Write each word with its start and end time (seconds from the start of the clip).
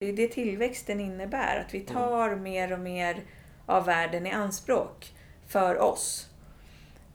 Det 0.00 0.08
är 0.08 0.12
det 0.12 0.28
tillväxten 0.28 1.00
innebär, 1.00 1.60
att 1.60 1.74
vi 1.74 1.80
tar 1.80 2.36
mer 2.36 2.72
och 2.72 2.78
mer 2.78 3.22
av 3.66 3.84
världen 3.84 4.26
i 4.26 4.30
anspråk 4.30 5.14
för 5.46 5.78
oss. 5.78 6.28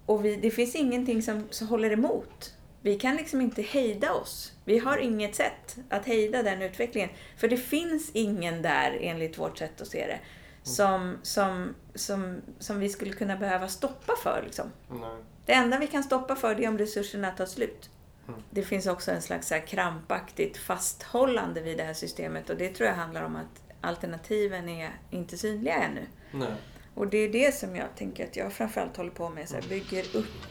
Och 0.06 0.26
vi, 0.26 0.36
det 0.36 0.52
finns 0.52 0.76
ingenting 0.76 1.22
som, 1.22 1.48
som 1.50 1.68
håller 1.68 1.92
emot. 1.92 2.54
Vi 2.82 3.00
kan 3.00 3.16
liksom 3.16 3.42
inte 3.42 3.62
hejda 3.62 4.14
oss. 4.14 4.54
Vi 4.66 4.80
har 4.80 4.98
inget 4.98 5.36
sätt 5.36 5.78
att 5.90 6.06
hejda 6.06 6.44
den 6.44 6.62
utvecklingen. 6.62 7.10
För 7.38 7.48
det 7.48 7.58
finns 7.58 8.12
ingen 8.14 8.62
där, 8.62 8.98
enligt 9.02 9.38
vårt 9.38 9.58
sätt 9.58 9.82
att 9.82 9.88
se 9.88 10.08
det, 10.08 10.20
som, 10.64 11.18
som, 11.24 11.76
som, 11.96 12.42
som 12.60 12.80
vi 12.80 12.90
skulle 12.90 13.14
kunna 13.14 13.38
behöva 13.38 13.68
stoppa 13.68 14.14
för. 14.24 14.42
Liksom. 14.46 14.72
Det 15.46 15.54
enda 15.54 15.80
vi 15.80 15.88
kan 15.88 16.04
stoppa 16.04 16.36
för 16.36 16.56
det 16.56 16.66
är 16.66 16.70
om 16.70 16.78
resurserna 16.78 17.32
tar 17.32 17.46
slut. 17.46 17.90
Det 18.50 18.64
finns 18.64 18.88
också 18.88 19.12
en 19.12 19.22
slags 19.22 19.48
så 19.48 19.60
krampaktigt 19.68 20.58
fasthållande 20.58 21.62
vid 21.62 21.78
det 21.78 21.84
här 21.84 21.94
systemet 21.94 22.50
och 22.50 22.58
det 22.58 22.70
tror 22.70 22.90
jag 22.90 22.96
handlar 22.96 23.24
om 23.24 23.36
att 23.36 23.62
alternativen 23.82 24.70
är 24.70 24.92
inte 25.12 25.38
synliga 25.38 25.76
ännu. 25.76 26.06
Nej. 26.32 26.54
Och 26.94 27.08
det 27.08 27.18
är 27.18 27.30
det 27.30 27.56
som 27.56 27.76
jag 27.76 27.96
tänker 27.96 28.28
att 28.28 28.36
jag 28.36 28.54
framförallt 28.54 28.98
håller 28.98 29.12
på 29.12 29.30
med, 29.30 29.50
så 29.50 29.56
här, 29.56 29.62
bygger 29.70 30.16
upp 30.16 30.46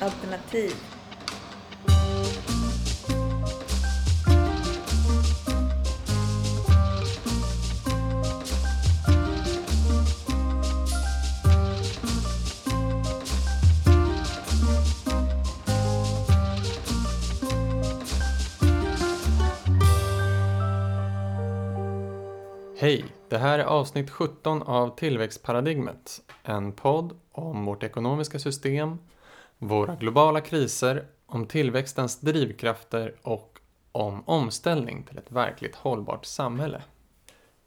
alternativ. 0.00 0.72
Det 23.34 23.38
här 23.38 23.58
är 23.58 23.64
avsnitt 23.64 24.10
17 24.10 24.62
av 24.62 24.96
Tillväxtparadigmet. 24.96 26.22
En 26.42 26.72
podd 26.72 27.18
om 27.32 27.64
vårt 27.64 27.82
ekonomiska 27.82 28.38
system, 28.38 28.98
våra 29.58 29.94
globala 29.94 30.40
kriser, 30.40 31.06
om 31.26 31.46
tillväxtens 31.46 32.20
drivkrafter 32.20 33.14
och 33.22 33.58
om 33.92 34.22
omställning 34.26 35.02
till 35.02 35.18
ett 35.18 35.32
verkligt 35.32 35.74
hållbart 35.74 36.24
samhälle. 36.24 36.82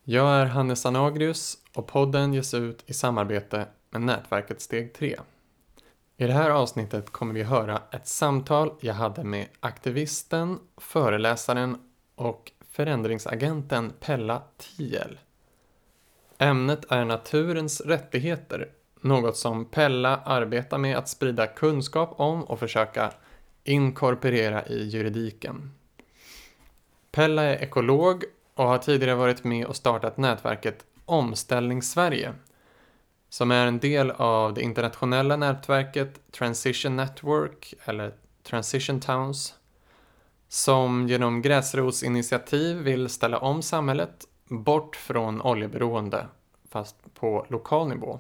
Jag 0.04 0.30
är 0.30 0.46
Hannes 0.46 0.86
Anagrius 0.86 1.58
och 1.76 1.88
podden 1.88 2.34
ges 2.34 2.54
ut 2.54 2.84
i 2.86 2.94
samarbete 2.94 3.68
med 3.90 4.02
nätverket 4.02 4.62
Steg 4.62 4.94
3. 4.94 5.20
I 6.18 6.28
det 6.28 6.34
här 6.34 6.50
avsnittet 6.50 7.10
kommer 7.10 7.34
vi 7.34 7.44
höra 7.44 7.82
ett 7.92 8.08
samtal 8.08 8.74
jag 8.80 8.94
hade 8.94 9.24
med 9.24 9.48
aktivisten, 9.60 10.60
föreläsaren 10.78 11.78
och 12.16 12.52
förändringsagenten 12.72 13.94
Pella 14.00 14.42
Tiel. 14.58 15.20
Ämnet 16.40 16.92
är 16.92 17.06
naturens 17.06 17.82
rättigheter, 17.82 18.70
något 19.02 19.38
som 19.38 19.66
Pella 19.66 20.18
arbetar 20.18 20.78
med 20.78 20.98
att 20.98 21.10
sprida 21.10 21.48
kunskap 21.48 22.14
om 22.18 22.44
och 22.44 22.60
försöka 22.60 23.12
inkorporera 23.64 24.66
i 24.66 24.84
juridiken. 24.84 25.72
Pella 27.12 27.44
är 27.44 27.64
ekolog 27.64 28.24
och 28.54 28.68
har 28.68 28.78
tidigare 28.78 29.16
varit 29.16 29.44
med 29.44 29.66
och 29.66 29.76
startat 29.76 30.18
nätverket 30.18 30.86
Omställning 31.06 31.82
Sverige, 31.82 32.34
som 33.30 33.52
är 33.52 33.68
en 33.68 33.80
del 33.80 34.12
av 34.12 34.54
det 34.54 34.62
internationella 34.62 35.36
nätverket 35.36 36.32
Transition 36.32 36.96
Network, 36.96 37.74
eller 37.86 38.14
Transition 38.44 39.00
Towns, 39.00 39.54
som 40.48 41.08
genom 41.08 41.42
gräsrotsinitiativ 41.42 42.78
vill 42.78 43.10
ställa 43.10 43.38
om 43.38 43.62
samhället 43.62 44.27
bort 44.48 44.96
från 44.96 45.42
oljeberoende, 45.42 46.28
fast 46.70 47.14
på 47.14 47.46
lokal 47.50 47.88
nivå. 47.88 48.20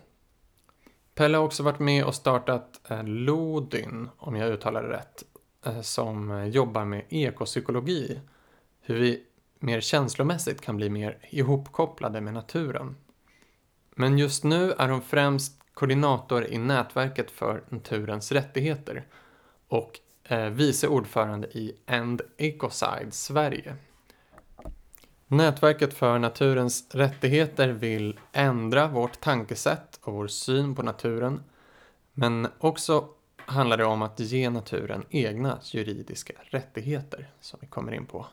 Pelle 1.16 1.38
har 1.38 1.46
också 1.46 1.64
varit 1.64 1.80
med 1.80 2.04
och 2.04 2.16
startat 2.16 2.82
eh, 2.90 3.04
Lodyn, 3.04 4.10
om 4.18 4.36
jag 4.36 4.50
uttalar 4.50 4.84
det 4.84 4.90
rätt, 4.90 5.24
eh, 5.66 5.82
som 5.82 6.48
jobbar 6.52 6.86
med 6.86 7.06
ekopsykologi, 7.10 8.20
hur 8.82 9.00
vi 9.00 9.24
mer 9.60 9.82
känslomässigt 9.82 10.62
kan 10.62 10.78
bli 10.78 10.90
mer 10.90 11.18
ihopkopplade 11.30 12.22
med 12.22 12.34
naturen. 12.34 12.96
Men 13.96 14.18
just 14.18 14.44
nu 14.44 14.72
är 14.72 14.90
hon 14.90 15.02
främst 15.02 15.54
koordinator 15.74 16.46
i 16.46 16.58
nätverket 16.58 17.32
för 17.32 17.64
naturens 17.70 18.32
rättigheter 18.32 19.06
och 19.68 20.00
eh, 20.24 20.50
vice 20.50 20.88
ordförande 20.88 21.48
i 21.48 21.76
End 21.86 22.22
Ecocide 22.38 23.12
Sverige. 23.12 23.76
Nätverket 25.30 25.94
för 25.94 26.20
naturens 26.20 26.96
rättigheter 26.96 27.70
vill 27.70 28.20
ändra 28.32 28.88
vårt 28.88 29.22
tankesätt 29.22 30.00
och 30.04 30.14
vår 30.14 30.28
syn 30.28 30.76
på 30.76 30.84
naturen, 30.84 31.44
men 32.14 32.48
också 32.60 33.08
handlar 33.38 33.78
det 33.78 33.86
om 33.86 34.02
att 34.02 34.20
ge 34.20 34.50
naturen 34.50 35.06
egna 35.10 35.60
juridiska 35.64 36.34
rättigheter, 36.42 37.30
som 37.42 37.60
vi 37.62 37.68
kommer 37.68 37.92
in 37.92 38.06
på. 38.06 38.26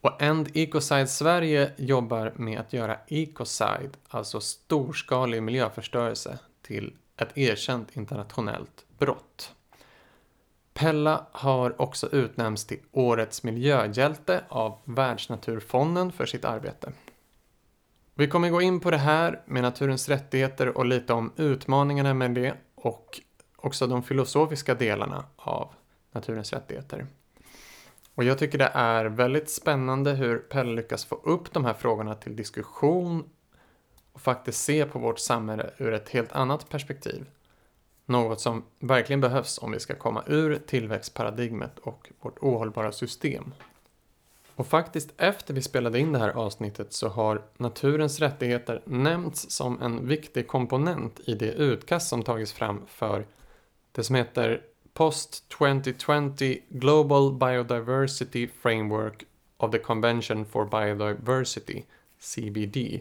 Och 0.00 0.22
End 0.22 0.48
Ecocide 0.54 1.08
Sverige 1.08 1.72
jobbar 1.76 2.32
med 2.36 2.60
att 2.60 2.72
göra 2.72 2.98
ecocide, 3.08 3.90
alltså 4.08 4.40
storskalig 4.40 5.42
miljöförstörelse, 5.42 6.38
till 6.62 6.96
ett 7.16 7.38
erkänt 7.38 7.96
internationellt 7.96 8.84
brott. 8.98 9.54
Pella 10.74 11.26
har 11.32 11.82
också 11.82 12.08
utnämnts 12.12 12.64
till 12.64 12.80
Årets 12.92 13.42
miljöhjälte 13.42 14.44
av 14.48 14.78
Världsnaturfonden 14.84 16.12
för 16.12 16.26
sitt 16.26 16.44
arbete. 16.44 16.92
Vi 18.14 18.28
kommer 18.28 18.50
gå 18.50 18.62
in 18.62 18.80
på 18.80 18.90
det 18.90 18.96
här 18.96 19.42
med 19.46 19.62
naturens 19.62 20.08
rättigheter 20.08 20.78
och 20.78 20.86
lite 20.86 21.12
om 21.12 21.32
utmaningarna 21.36 22.14
med 22.14 22.30
det 22.30 22.54
och 22.74 23.20
också 23.56 23.86
de 23.86 24.02
filosofiska 24.02 24.74
delarna 24.74 25.24
av 25.36 25.74
naturens 26.12 26.52
rättigheter. 26.52 27.06
Och 28.14 28.24
jag 28.24 28.38
tycker 28.38 28.58
det 28.58 28.70
är 28.74 29.04
väldigt 29.04 29.50
spännande 29.50 30.12
hur 30.12 30.38
Pelle 30.38 30.72
lyckas 30.72 31.04
få 31.04 31.14
upp 31.14 31.52
de 31.52 31.64
här 31.64 31.74
frågorna 31.74 32.14
till 32.14 32.36
diskussion 32.36 33.30
och 34.12 34.20
faktiskt 34.20 34.64
se 34.64 34.84
på 34.84 34.98
vårt 34.98 35.18
samhälle 35.18 35.70
ur 35.78 35.92
ett 35.92 36.08
helt 36.08 36.32
annat 36.32 36.68
perspektiv. 36.68 37.26
Något 38.10 38.40
som 38.40 38.64
verkligen 38.78 39.20
behövs 39.20 39.58
om 39.58 39.72
vi 39.72 39.80
ska 39.80 39.94
komma 39.94 40.24
ur 40.26 40.56
tillväxtparadigmet 40.66 41.78
och 41.78 42.10
vårt 42.20 42.38
ohållbara 42.38 42.92
system. 42.92 43.54
Och 44.56 44.66
faktiskt 44.66 45.10
efter 45.16 45.54
vi 45.54 45.62
spelade 45.62 45.98
in 45.98 46.12
det 46.12 46.18
här 46.18 46.30
avsnittet 46.30 46.92
så 46.92 47.08
har 47.08 47.42
naturens 47.56 48.20
rättigheter 48.20 48.82
nämnts 48.84 49.50
som 49.50 49.82
en 49.82 50.08
viktig 50.08 50.48
komponent 50.48 51.20
i 51.24 51.34
det 51.34 51.52
utkast 51.52 52.08
som 52.08 52.22
tagits 52.22 52.52
fram 52.52 52.86
för 52.86 53.26
det 53.92 54.04
som 54.04 54.14
heter 54.14 54.62
Post 54.92 55.48
2020 55.48 56.56
Global 56.68 57.32
Biodiversity 57.32 58.48
Framework 58.62 59.24
of 59.56 59.70
the 59.70 59.78
Convention 59.78 60.44
for 60.44 60.64
Biodiversity, 60.64 61.82
CBD. 62.18 63.00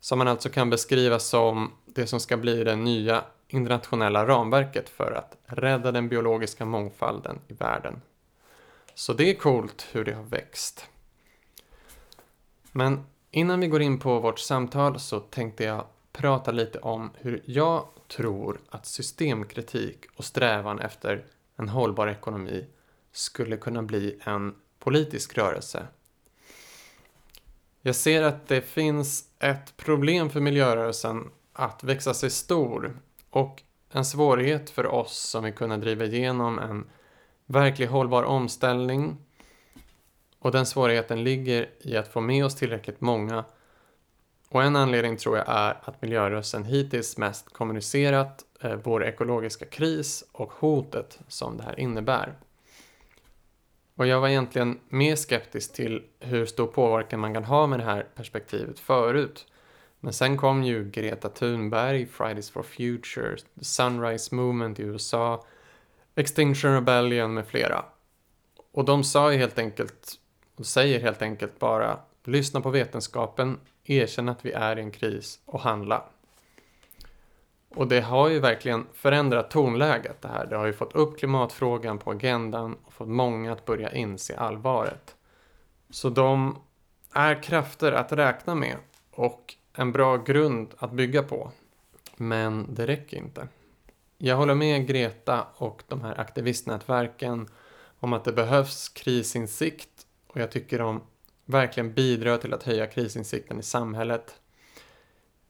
Som 0.00 0.18
man 0.18 0.28
alltså 0.28 0.48
kan 0.48 0.70
beskriva 0.70 1.18
som 1.18 1.72
det 1.86 2.06
som 2.06 2.20
ska 2.20 2.36
bli 2.36 2.64
den 2.64 2.84
nya 2.84 3.24
internationella 3.54 4.26
ramverket 4.26 4.88
för 4.88 5.12
att 5.12 5.36
rädda 5.46 5.92
den 5.92 6.08
biologiska 6.08 6.64
mångfalden 6.64 7.38
i 7.48 7.52
världen. 7.52 8.02
Så 8.94 9.12
det 9.12 9.30
är 9.30 9.34
coolt 9.34 9.86
hur 9.92 10.04
det 10.04 10.14
har 10.14 10.22
växt. 10.22 10.86
Men 12.72 13.04
innan 13.30 13.60
vi 13.60 13.66
går 13.66 13.82
in 13.82 13.98
på 13.98 14.20
vårt 14.20 14.38
samtal 14.38 15.00
så 15.00 15.20
tänkte 15.20 15.64
jag 15.64 15.84
prata 16.12 16.50
lite 16.50 16.78
om 16.78 17.10
hur 17.14 17.42
jag 17.44 17.84
tror 18.08 18.60
att 18.68 18.86
systemkritik 18.86 20.04
och 20.16 20.24
strävan 20.24 20.80
efter 20.80 21.24
en 21.56 21.68
hållbar 21.68 22.08
ekonomi 22.08 22.66
skulle 23.12 23.56
kunna 23.56 23.82
bli 23.82 24.18
en 24.24 24.54
politisk 24.78 25.38
rörelse. 25.38 25.86
Jag 27.82 27.94
ser 27.94 28.22
att 28.22 28.48
det 28.48 28.62
finns 28.62 29.24
ett 29.38 29.76
problem 29.76 30.30
för 30.30 30.40
miljörörelsen 30.40 31.30
att 31.52 31.84
växa 31.84 32.14
sig 32.14 32.30
stor 32.30 32.96
och 33.30 33.62
en 33.92 34.04
svårighet 34.04 34.70
för 34.70 34.86
oss 34.86 35.18
som 35.18 35.44
vill 35.44 35.52
kunna 35.54 35.76
driva 35.76 36.04
igenom 36.04 36.58
en 36.58 36.90
verklig 37.46 37.86
hållbar 37.86 38.22
omställning. 38.22 39.16
Och 40.38 40.52
den 40.52 40.66
svårigheten 40.66 41.24
ligger 41.24 41.68
i 41.80 41.96
att 41.96 42.08
få 42.08 42.20
med 42.20 42.44
oss 42.44 42.56
tillräckligt 42.56 43.00
många. 43.00 43.44
Och 44.48 44.62
en 44.62 44.76
anledning 44.76 45.16
tror 45.16 45.36
jag 45.36 45.48
är 45.48 45.78
att 45.82 46.02
miljörörelsen 46.02 46.64
hittills 46.64 47.18
mest 47.18 47.52
kommunicerat 47.52 48.44
eh, 48.60 48.74
vår 48.74 49.04
ekologiska 49.04 49.64
kris 49.64 50.24
och 50.32 50.52
hotet 50.52 51.18
som 51.28 51.56
det 51.56 51.62
här 51.62 51.80
innebär. 51.80 52.34
Och 53.96 54.06
jag 54.06 54.20
var 54.20 54.28
egentligen 54.28 54.80
mer 54.88 55.16
skeptisk 55.16 55.72
till 55.72 56.02
hur 56.20 56.46
stor 56.46 56.66
påverkan 56.66 57.20
man 57.20 57.34
kan 57.34 57.44
ha 57.44 57.66
med 57.66 57.78
det 57.78 57.84
här 57.84 58.06
perspektivet 58.14 58.78
förut. 58.78 59.46
Men 60.00 60.12
sen 60.12 60.36
kom 60.36 60.64
ju 60.64 60.90
Greta 60.90 61.28
Thunberg, 61.28 62.06
Fridays 62.06 62.50
for 62.50 62.62
Future, 62.62 63.36
The 63.58 63.64
Sunrise 63.64 64.34
Movement 64.34 64.80
i 64.80 64.82
USA, 64.82 65.44
Extinction 66.14 66.74
Rebellion 66.74 67.34
med 67.34 67.46
flera. 67.46 67.84
Och 68.72 68.84
de 68.84 69.04
sa 69.04 69.32
ju 69.32 69.38
helt 69.38 69.58
enkelt 69.58 70.14
och 70.56 70.66
säger 70.66 71.00
helt 71.00 71.22
enkelt 71.22 71.58
bara 71.58 71.98
lyssna 72.24 72.60
på 72.60 72.70
vetenskapen, 72.70 73.60
erkänn 73.84 74.28
att 74.28 74.44
vi 74.44 74.52
är 74.52 74.78
i 74.78 74.82
en 74.82 74.90
kris 74.90 75.40
och 75.44 75.60
handla. 75.60 76.04
Och 77.68 77.88
det 77.88 78.00
har 78.00 78.28
ju 78.28 78.40
verkligen 78.40 78.86
förändrat 78.94 79.50
tonläget 79.50 80.22
det 80.22 80.28
här. 80.28 80.46
Det 80.46 80.56
har 80.56 80.66
ju 80.66 80.72
fått 80.72 80.94
upp 80.94 81.18
klimatfrågan 81.18 81.98
på 81.98 82.10
agendan 82.10 82.76
och 82.84 82.92
fått 82.92 83.08
många 83.08 83.52
att 83.52 83.64
börja 83.64 83.92
inse 83.92 84.36
allvaret. 84.36 85.16
Så 85.90 86.10
de 86.10 86.58
är 87.14 87.42
krafter 87.42 87.92
att 87.92 88.12
räkna 88.12 88.54
med 88.54 88.76
och 89.10 89.54
en 89.80 89.92
bra 89.92 90.16
grund 90.16 90.74
att 90.78 90.92
bygga 90.92 91.22
på. 91.22 91.52
Men 92.16 92.74
det 92.74 92.86
räcker 92.86 93.16
inte. 93.16 93.48
Jag 94.18 94.36
håller 94.36 94.54
med 94.54 94.86
Greta 94.86 95.46
och 95.56 95.82
de 95.88 96.00
här 96.00 96.20
aktivistnätverken 96.20 97.48
om 98.00 98.12
att 98.12 98.24
det 98.24 98.32
behövs 98.32 98.88
krisinsikt 98.88 100.06
och 100.26 100.40
jag 100.40 100.50
tycker 100.50 100.78
de 100.78 101.02
verkligen 101.44 101.94
bidrar 101.94 102.38
till 102.38 102.54
att 102.54 102.62
höja 102.62 102.86
krisinsikten 102.86 103.58
i 103.58 103.62
samhället. 103.62 104.40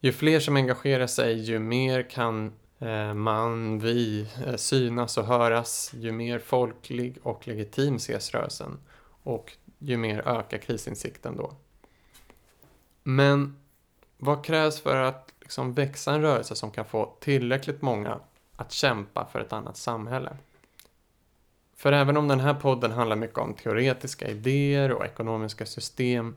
Ju 0.01 0.13
fler 0.13 0.41
som 0.41 0.57
engagerar 0.57 1.07
sig, 1.07 1.41
ju 1.41 1.59
mer 1.59 2.11
kan 2.11 2.53
eh, 2.79 3.15
man, 3.15 3.79
vi 3.79 4.27
eh, 4.47 4.57
synas 4.57 5.19
och 5.19 5.27
höras, 5.27 5.93
ju 5.95 6.13
mer 6.13 6.39
folklig 6.39 7.19
och 7.23 7.49
legitim 7.49 7.97
ses 7.97 8.31
rörelsen 8.35 8.79
och 9.23 9.53
ju 9.79 9.97
mer 9.97 10.29
ökar 10.29 10.59
krisinsikten 10.59 11.37
då. 11.37 11.53
Men 13.03 13.60
vad 14.23 14.45
krävs 14.45 14.81
för 14.81 14.97
att 14.97 15.35
liksom 15.41 15.73
växa 15.73 16.13
en 16.15 16.23
rörelse 16.23 16.55
som 16.55 16.71
kan 16.71 16.85
få 16.85 17.17
tillräckligt 17.21 17.83
många 17.83 18.21
att 18.57 18.73
kämpa 18.73 19.27
för 19.33 19.41
ett 19.41 19.53
annat 19.53 19.77
samhälle? 19.77 20.37
För 21.77 21.93
även 21.93 22.17
om 22.17 22.29
den 22.29 22.41
här 22.41 22.55
podden 22.55 22.91
handlar 22.91 23.17
mycket 23.17 23.39
om 23.39 23.55
teoretiska 23.55 24.29
idéer 24.29 24.93
och 24.93 25.05
ekonomiska 25.05 25.67
system 25.67 26.37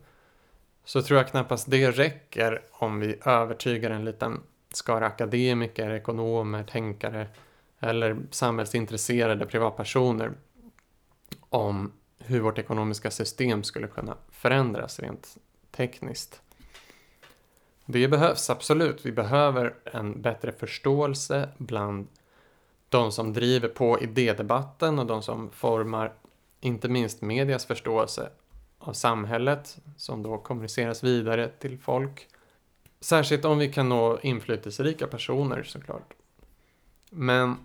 så 0.86 1.02
tror 1.02 1.18
jag 1.18 1.28
knappast 1.28 1.72
det 1.72 1.92
räcker 1.92 2.62
om 2.72 3.00
vi 3.00 3.20
övertygar 3.26 3.92
en 3.92 4.06
liten 4.06 4.42
skara 4.74 5.06
akademiker, 5.06 5.92
ekonomer, 5.92 6.64
tänkare 6.64 7.28
eller 7.80 8.18
samhällsintresserade 8.32 9.46
privatpersoner 9.46 10.32
om 11.50 11.92
hur 12.20 12.40
vårt 12.40 12.58
ekonomiska 12.58 13.12
system 13.12 13.64
skulle 13.64 13.88
kunna 13.88 14.18
förändras 14.32 15.00
rent 15.00 15.38
tekniskt. 15.72 16.42
Det 17.86 18.08
behövs 18.08 18.50
absolut. 18.50 19.06
Vi 19.06 19.12
behöver 19.12 19.76
en 19.86 20.22
bättre 20.22 20.52
förståelse 20.52 21.50
bland 21.58 22.08
de 22.90 23.12
som 23.12 23.34
driver 23.34 23.68
på 23.68 24.00
idédebatten 24.02 25.00
och 25.00 25.06
de 25.06 25.22
som 25.22 25.52
formar 25.52 26.14
inte 26.60 26.90
minst 26.90 27.22
medias 27.22 27.66
förståelse 27.66 28.30
av 28.80 28.94
samhället 28.94 29.78
som 29.98 30.24
då 30.24 30.38
kommuniceras 30.38 31.04
vidare 31.04 31.50
till 31.60 31.78
folk. 31.78 32.28
Särskilt 33.00 33.46
om 33.46 33.58
vi 33.58 33.74
kan 33.74 33.90
nå 33.90 34.20
inflytelserika 34.20 35.08
personer 35.08 35.64
såklart. 35.64 36.14
Men 37.10 37.56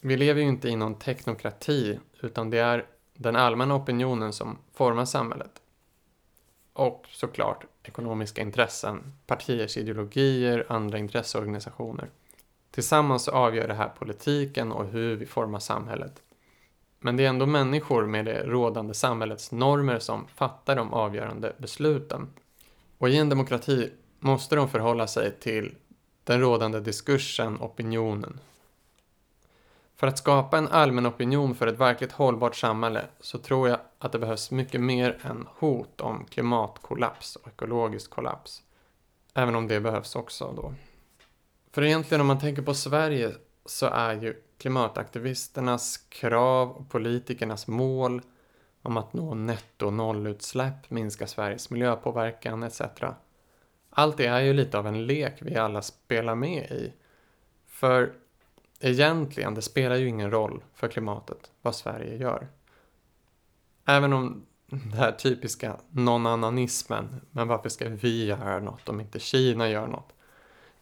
vi 0.00 0.16
lever 0.16 0.40
ju 0.40 0.48
inte 0.48 0.68
i 0.68 0.76
någon 0.76 0.98
teknokrati 0.98 1.98
utan 2.20 2.50
det 2.50 2.58
är 2.58 2.86
den 3.14 3.36
allmänna 3.36 3.74
opinionen 3.74 4.32
som 4.32 4.58
formar 4.74 5.04
samhället. 5.04 5.62
Och 6.72 7.06
såklart 7.10 7.66
ekonomiska 7.84 8.42
intressen, 8.42 9.12
partiers 9.26 9.76
ideologier, 9.76 10.66
andra 10.68 10.98
intresseorganisationer. 10.98 12.10
Tillsammans 12.70 13.28
avgör 13.28 13.68
det 13.68 13.74
här 13.74 13.88
politiken 13.88 14.72
och 14.72 14.86
hur 14.86 15.16
vi 15.16 15.26
formar 15.26 15.58
samhället. 15.58 16.22
Men 17.00 17.16
det 17.16 17.24
är 17.24 17.28
ändå 17.28 17.46
människor 17.46 18.06
med 18.06 18.24
det 18.24 18.42
rådande 18.42 18.94
samhällets 18.94 19.52
normer 19.52 19.98
som 19.98 20.26
fattar 20.26 20.76
de 20.76 20.92
avgörande 20.92 21.52
besluten. 21.58 22.28
Och 22.98 23.08
i 23.08 23.16
en 23.16 23.28
demokrati 23.28 23.90
måste 24.18 24.56
de 24.56 24.68
förhålla 24.68 25.06
sig 25.06 25.32
till 25.40 25.74
den 26.24 26.40
rådande 26.40 26.80
diskursen, 26.80 27.56
opinionen. 27.60 28.40
För 30.04 30.08
att 30.08 30.18
skapa 30.18 30.58
en 30.58 30.68
allmän 30.68 31.06
opinion 31.06 31.54
för 31.54 31.66
ett 31.66 31.78
verkligt 31.78 32.12
hållbart 32.12 32.56
samhälle 32.56 33.04
så 33.20 33.38
tror 33.38 33.68
jag 33.68 33.78
att 33.98 34.12
det 34.12 34.18
behövs 34.18 34.50
mycket 34.50 34.80
mer 34.80 35.18
än 35.22 35.46
hot 35.58 36.00
om 36.00 36.24
klimatkollaps 36.24 37.36
och 37.36 37.48
ekologisk 37.48 38.10
kollaps. 38.10 38.62
Även 39.34 39.54
om 39.54 39.68
det 39.68 39.80
behövs 39.80 40.16
också 40.16 40.52
då. 40.56 40.74
För 41.72 41.82
egentligen 41.82 42.20
om 42.20 42.26
man 42.26 42.40
tänker 42.40 42.62
på 42.62 42.74
Sverige 42.74 43.32
så 43.66 43.86
är 43.86 44.14
ju 44.14 44.42
klimataktivisternas 44.58 45.96
krav 45.96 46.70
och 46.70 46.90
politikernas 46.90 47.66
mål 47.66 48.22
om 48.82 48.96
att 48.96 49.12
nå 49.12 49.34
netto 49.34 49.90
nollutsläpp, 49.90 50.90
minska 50.90 51.26
Sveriges 51.26 51.70
miljöpåverkan 51.70 52.62
etc. 52.62 52.80
Allt 53.90 54.16
det 54.16 54.26
är 54.26 54.40
ju 54.40 54.52
lite 54.52 54.78
av 54.78 54.86
en 54.86 55.06
lek 55.06 55.34
vi 55.40 55.56
alla 55.56 55.82
spelar 55.82 56.34
med 56.34 56.70
i. 56.70 56.92
För 57.66 58.12
egentligen, 58.84 59.54
det 59.54 59.62
spelar 59.62 59.96
ju 59.96 60.08
ingen 60.08 60.30
roll 60.30 60.62
för 60.74 60.88
klimatet 60.88 61.50
vad 61.62 61.74
Sverige 61.74 62.16
gör. 62.16 62.48
Även 63.86 64.12
om 64.12 64.46
den 64.66 64.92
här 64.92 65.12
typiska 65.12 65.76
non-annanismen, 65.90 67.20
men 67.30 67.48
varför 67.48 67.68
ska 67.68 67.88
vi 67.88 68.26
göra 68.26 68.60
något 68.60 68.88
om 68.88 69.00
inte 69.00 69.20
Kina 69.20 69.68
gör 69.68 69.86
något? 69.86 70.12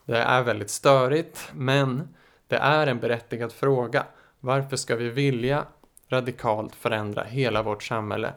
Det 0.04 0.19
är 0.19 0.43
väldigt 0.43 0.70
störigt, 0.70 1.50
men 1.54 2.08
det 2.49 2.56
är 2.56 2.87
en 2.87 3.00
berättigad 3.00 3.52
fråga. 3.52 4.06
Varför 4.40 4.76
ska 4.76 4.96
vi 4.96 5.08
vilja 5.08 5.66
radikalt 6.08 6.75
förändra 6.75 7.22
hela 7.22 7.62
vårt 7.62 7.82
samhälle 7.82 8.32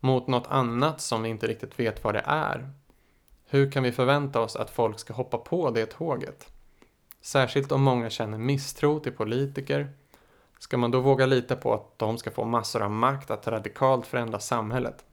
mot 0.00 0.26
något 0.26 0.46
annat 0.48 1.00
som 1.00 1.22
vi 1.22 1.28
inte 1.28 1.46
riktigt 1.46 1.80
vet 1.80 2.04
vad 2.04 2.14
det 2.14 2.22
är? 2.26 2.70
Hur 3.48 3.70
kan 3.70 3.82
vi 3.82 3.92
förvänta 3.92 4.40
oss 4.40 4.56
att 4.56 4.70
folk 4.70 4.98
ska 4.98 5.12
hoppa 5.14 5.38
på 5.38 5.70
det 5.70 5.86
tåget? 5.86 6.52
Särskilt 7.26 7.72
om 7.72 7.82
många 7.82 8.10
känner 8.10 8.38
misstro 8.38 9.00
till 9.00 9.12
politiker. 9.12 9.88
Ska 10.58 10.76
man 10.76 10.90
då 10.90 11.00
våga 11.00 11.26
lita 11.26 11.56
på 11.56 11.74
att 11.74 11.98
de 11.98 12.18
ska 12.18 12.30
få 12.30 12.44
massor 12.44 12.82
av 12.82 12.90
makt 12.90 13.30
att 13.30 13.46
radikalt 13.46 14.06
förändra 14.06 14.40
samhället? 14.40 15.04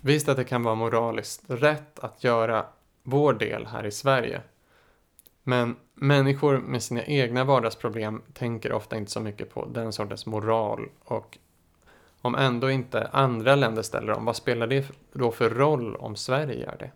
Visst 0.00 0.28
att 0.28 0.36
det 0.36 0.44
kan 0.44 0.62
vara 0.62 0.74
moraliskt 0.74 1.42
rätt 1.46 1.98
att 1.98 2.24
göra 2.24 2.66
vår 3.02 3.32
del 3.32 3.66
här 3.66 3.86
i 3.86 3.90
Sverige 3.90 4.42
men 5.42 5.76
människor 5.94 6.58
med 6.58 6.82
sina 6.82 7.04
egna 7.04 7.44
vardagsproblem 7.44 8.22
tänker 8.32 8.72
ofta 8.72 8.96
inte 8.96 9.10
så 9.10 9.20
mycket 9.20 9.54
på 9.54 9.66
den 9.66 9.92
sortens 9.92 10.26
moral 10.26 10.88
och 11.04 11.38
om 12.20 12.34
ändå 12.34 12.70
inte 12.70 13.08
andra 13.12 13.54
länder 13.54 13.82
ställer 13.82 14.12
om, 14.12 14.24
vad 14.24 14.36
spelar 14.36 14.66
det 14.66 14.90
då 15.12 15.30
för 15.30 15.50
roll 15.50 15.96
om 15.96 16.16
Sverige 16.16 16.60
gör 16.60 16.76
det? 16.78 16.90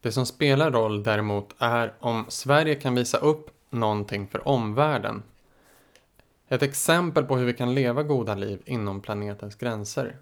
Det 0.00 0.12
som 0.12 0.26
spelar 0.26 0.70
roll 0.70 1.02
däremot 1.02 1.54
är 1.58 1.94
om 2.00 2.24
Sverige 2.28 2.74
kan 2.74 2.94
visa 2.94 3.18
upp 3.18 3.50
någonting 3.70 4.26
för 4.26 4.48
omvärlden. 4.48 5.22
Ett 6.48 6.62
exempel 6.62 7.24
på 7.24 7.36
hur 7.36 7.46
vi 7.46 7.52
kan 7.52 7.74
leva 7.74 8.02
goda 8.02 8.34
liv 8.34 8.62
inom 8.64 9.00
planetens 9.00 9.54
gränser. 9.54 10.16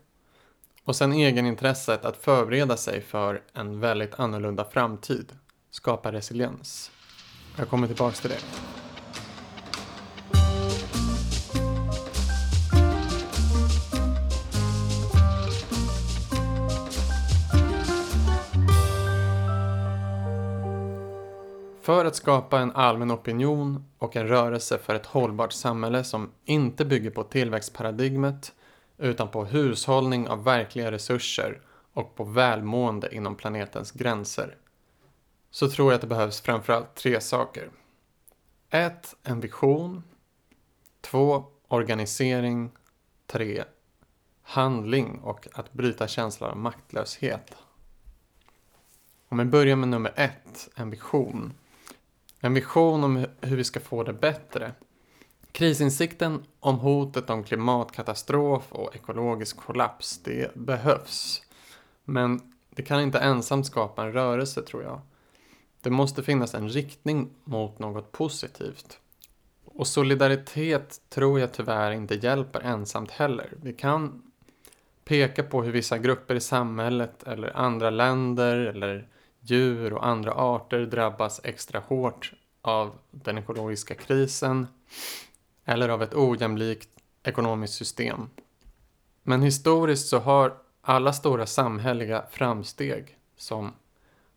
Och 0.85 0.97
sen 0.97 1.12
egenintresset 1.12 2.04
att 2.04 2.16
förbereda 2.16 2.76
sig 2.76 3.00
för 3.00 3.42
en 3.52 3.80
väldigt 3.80 4.20
annorlunda 4.20 4.64
framtid. 4.64 5.32
Skapa 5.70 6.12
resiliens. 6.12 6.90
Jag 7.56 7.68
kommer 7.68 7.87
tillbaks 7.87 8.20
till 8.20 8.30
det. 8.30 8.40
För 21.88 22.04
att 22.04 22.16
skapa 22.16 22.61
en 22.61 22.73
allmän 22.73 23.12
opinion 23.12 23.85
och 23.99 24.16
en 24.16 24.28
rörelse 24.28 24.78
för 24.78 24.95
ett 24.95 25.07
hållbart 25.07 25.52
samhälle 25.52 26.04
som 26.04 26.30
inte 26.45 26.85
bygger 26.85 27.11
på 27.11 27.25
tillväxtparadigmet 27.25 28.52
utan 28.99 29.28
på 29.28 29.45
hushållning 29.45 30.28
av 30.28 30.45
verkliga 30.45 30.90
resurser 30.90 31.61
och 31.92 32.14
på 32.14 32.25
välmående 32.25 33.14
inom 33.14 33.37
planetens 33.37 33.92
gränser 33.92 34.57
så 35.50 35.71
tror 35.71 35.92
jag 35.92 35.95
att 35.95 36.00
det 36.00 36.07
behövs 36.07 36.40
framförallt 36.40 36.95
tre 36.95 37.21
saker. 37.21 37.71
1. 38.71 39.14
En 39.23 39.40
vision. 39.40 40.02
2. 41.00 41.45
Organisering. 41.68 42.71
3. 43.26 43.64
Handling 44.42 45.21
och 45.23 45.49
att 45.52 45.73
bryta 45.73 46.09
känslan 46.09 46.50
av 46.50 46.57
maktlöshet. 46.57 47.54
Om 49.28 49.38
vi 49.38 49.45
börjar 49.45 49.76
med 49.76 49.88
nummer 49.88 50.12
1, 50.16 50.68
en 50.75 50.90
vision. 50.90 51.54
En 52.40 52.54
vision 52.54 53.04
om 53.04 53.26
hur 53.40 53.57
vi 53.57 53.64
ska 53.64 53.80
få 53.80 54.02
det 54.02 54.12
bättre. 54.12 54.73
Krisinsikten 55.52 56.45
om 56.61 56.78
hotet 56.78 57.30
om 57.30 57.45
klimatkatastrof 57.45 58.73
och 58.73 58.95
ekologisk 58.95 59.57
kollaps, 59.57 60.23
det 60.23 60.54
behövs. 60.54 61.42
Men 62.04 62.40
det 62.71 62.83
kan 62.83 63.00
inte 63.00 63.18
ensamt 63.18 63.66
skapa 63.66 64.02
en 64.02 64.12
rörelse 64.12 64.62
tror 64.62 64.83
jag. 64.83 65.00
Det 65.80 65.90
måste 65.90 66.23
finnas 66.23 66.54
en 66.54 66.68
riktning 66.68 67.30
mot 67.45 67.78
något 67.78 68.12
positivt. 68.12 68.99
Och 69.64 69.87
solidaritet 69.87 71.00
tror 71.09 71.40
jag 71.40 71.52
tyvärr 71.52 71.90
inte 71.90 72.14
hjälper 72.14 72.61
ensamt 72.61 73.11
heller. 73.11 73.52
Vi 73.62 73.73
kan 73.73 74.23
peka 75.04 75.42
på 75.42 75.62
hur 75.62 75.73
vissa 75.73 75.99
grupper 75.99 76.35
i 76.35 76.40
samhället 76.40 77.23
eller 77.23 77.57
andra 77.57 77.90
länder 77.90 78.57
eller 78.57 79.09
djur 79.40 79.92
och 79.92 80.07
andra 80.07 80.33
arter 80.33 80.87
drabbas 80.87 81.40
extra 81.45 81.80
hårt 81.80 82.33
av 82.62 82.99
den 83.11 83.38
ekologiska 83.38 83.95
krisen 83.95 84.66
eller 85.64 85.88
av 85.88 86.02
ett 86.02 86.14
ojämlikt 86.14 86.88
ekonomiskt 87.23 87.75
system. 87.75 88.30
Men 89.23 89.42
historiskt 89.42 90.09
så 90.09 90.18
har 90.18 90.54
alla 90.83 91.12
stora 91.12 91.47
samhälleliga 91.47 92.25
framsteg 92.30 93.16
som 93.37 93.73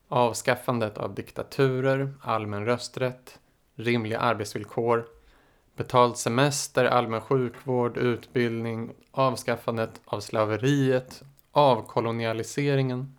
avskaffandet 0.08 0.98
av 0.98 1.16
diktaturer, 1.16 2.14
allmän 2.22 2.66
rösträtt, 2.66 3.40
rimliga 3.76 4.20
arbetsvillkor, 4.20 5.08
betald 5.76 6.18
semester, 6.18 6.86
allmän 6.86 7.22
sjukvård, 7.22 7.98
utbildning, 7.98 8.94
avskaffandet 9.12 10.02
av 10.06 10.20
slaveriet, 10.20 11.24
avkolonialiseringen. 11.52 13.16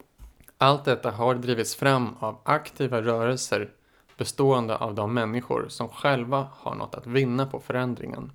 Allt 0.63 0.85
detta 0.85 1.11
har 1.11 1.35
drivits 1.35 1.75
fram 1.75 2.17
av 2.19 2.39
aktiva 2.45 3.03
rörelser 3.03 3.71
bestående 4.17 4.77
av 4.77 4.95
de 4.95 5.15
människor 5.15 5.67
som 5.69 5.89
själva 5.89 6.49
har 6.53 6.75
något 6.75 6.95
att 6.95 7.07
vinna 7.07 7.47
på 7.47 7.61
förändringen. 7.61 8.33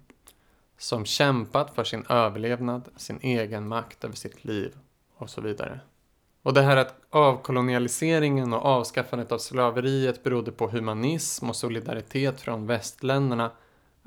Som 0.78 1.06
kämpat 1.06 1.76
för 1.76 1.84
sin 1.84 2.06
överlevnad, 2.10 2.90
sin 2.96 3.20
egen 3.22 3.68
makt 3.68 4.04
över 4.04 4.16
sitt 4.16 4.46
liv 4.46 4.78
och 5.18 5.30
så 5.30 5.42
vidare. 5.42 5.80
Och 6.44 6.54
det 6.54 6.62
här 6.62 6.78
att 6.78 6.96
avkolonialiseringen 7.10 8.54
och 8.54 8.66
avskaffandet 8.66 9.32
av 9.32 9.38
slaveriet 9.38 10.24
berodde 10.24 10.52
på 10.52 10.68
humanism 10.68 11.50
och 11.50 11.56
solidaritet 11.56 12.42
från 12.42 12.68
västländerna 12.68 13.52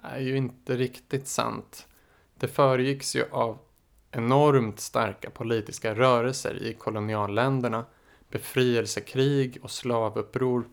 är 0.03 0.21
ju 0.21 0.37
inte 0.37 0.77
riktigt 0.77 1.29
sant. 1.29 1.89
Det 2.35 2.49
föregicks 2.49 3.17
ju 3.17 3.25
av 3.31 3.59
enormt 4.11 4.81
starka 4.81 5.31
politiska 5.31 5.95
rörelser 5.95 6.63
i 6.63 6.75
kolonialländerna, 6.75 7.85
befrielsekrig 8.31 9.59
och 9.63 9.71
slavuppror 9.71 10.65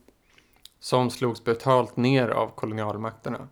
som 0.79 1.09
slogs 1.09 1.43
brutalt 1.43 1.97
ner 1.97 2.27
av 2.27 2.47
kolonialmakterna. 2.55 3.47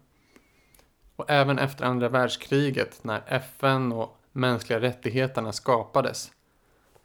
Och 1.15 1.29
även 1.29 1.59
efter 1.59 1.85
andra 1.85 2.09
världskriget 2.09 3.03
när 3.03 3.23
FN 3.27 3.91
och 3.91 4.17
mänskliga 4.31 4.81
rättigheterna 4.81 5.51
skapades 5.51 6.31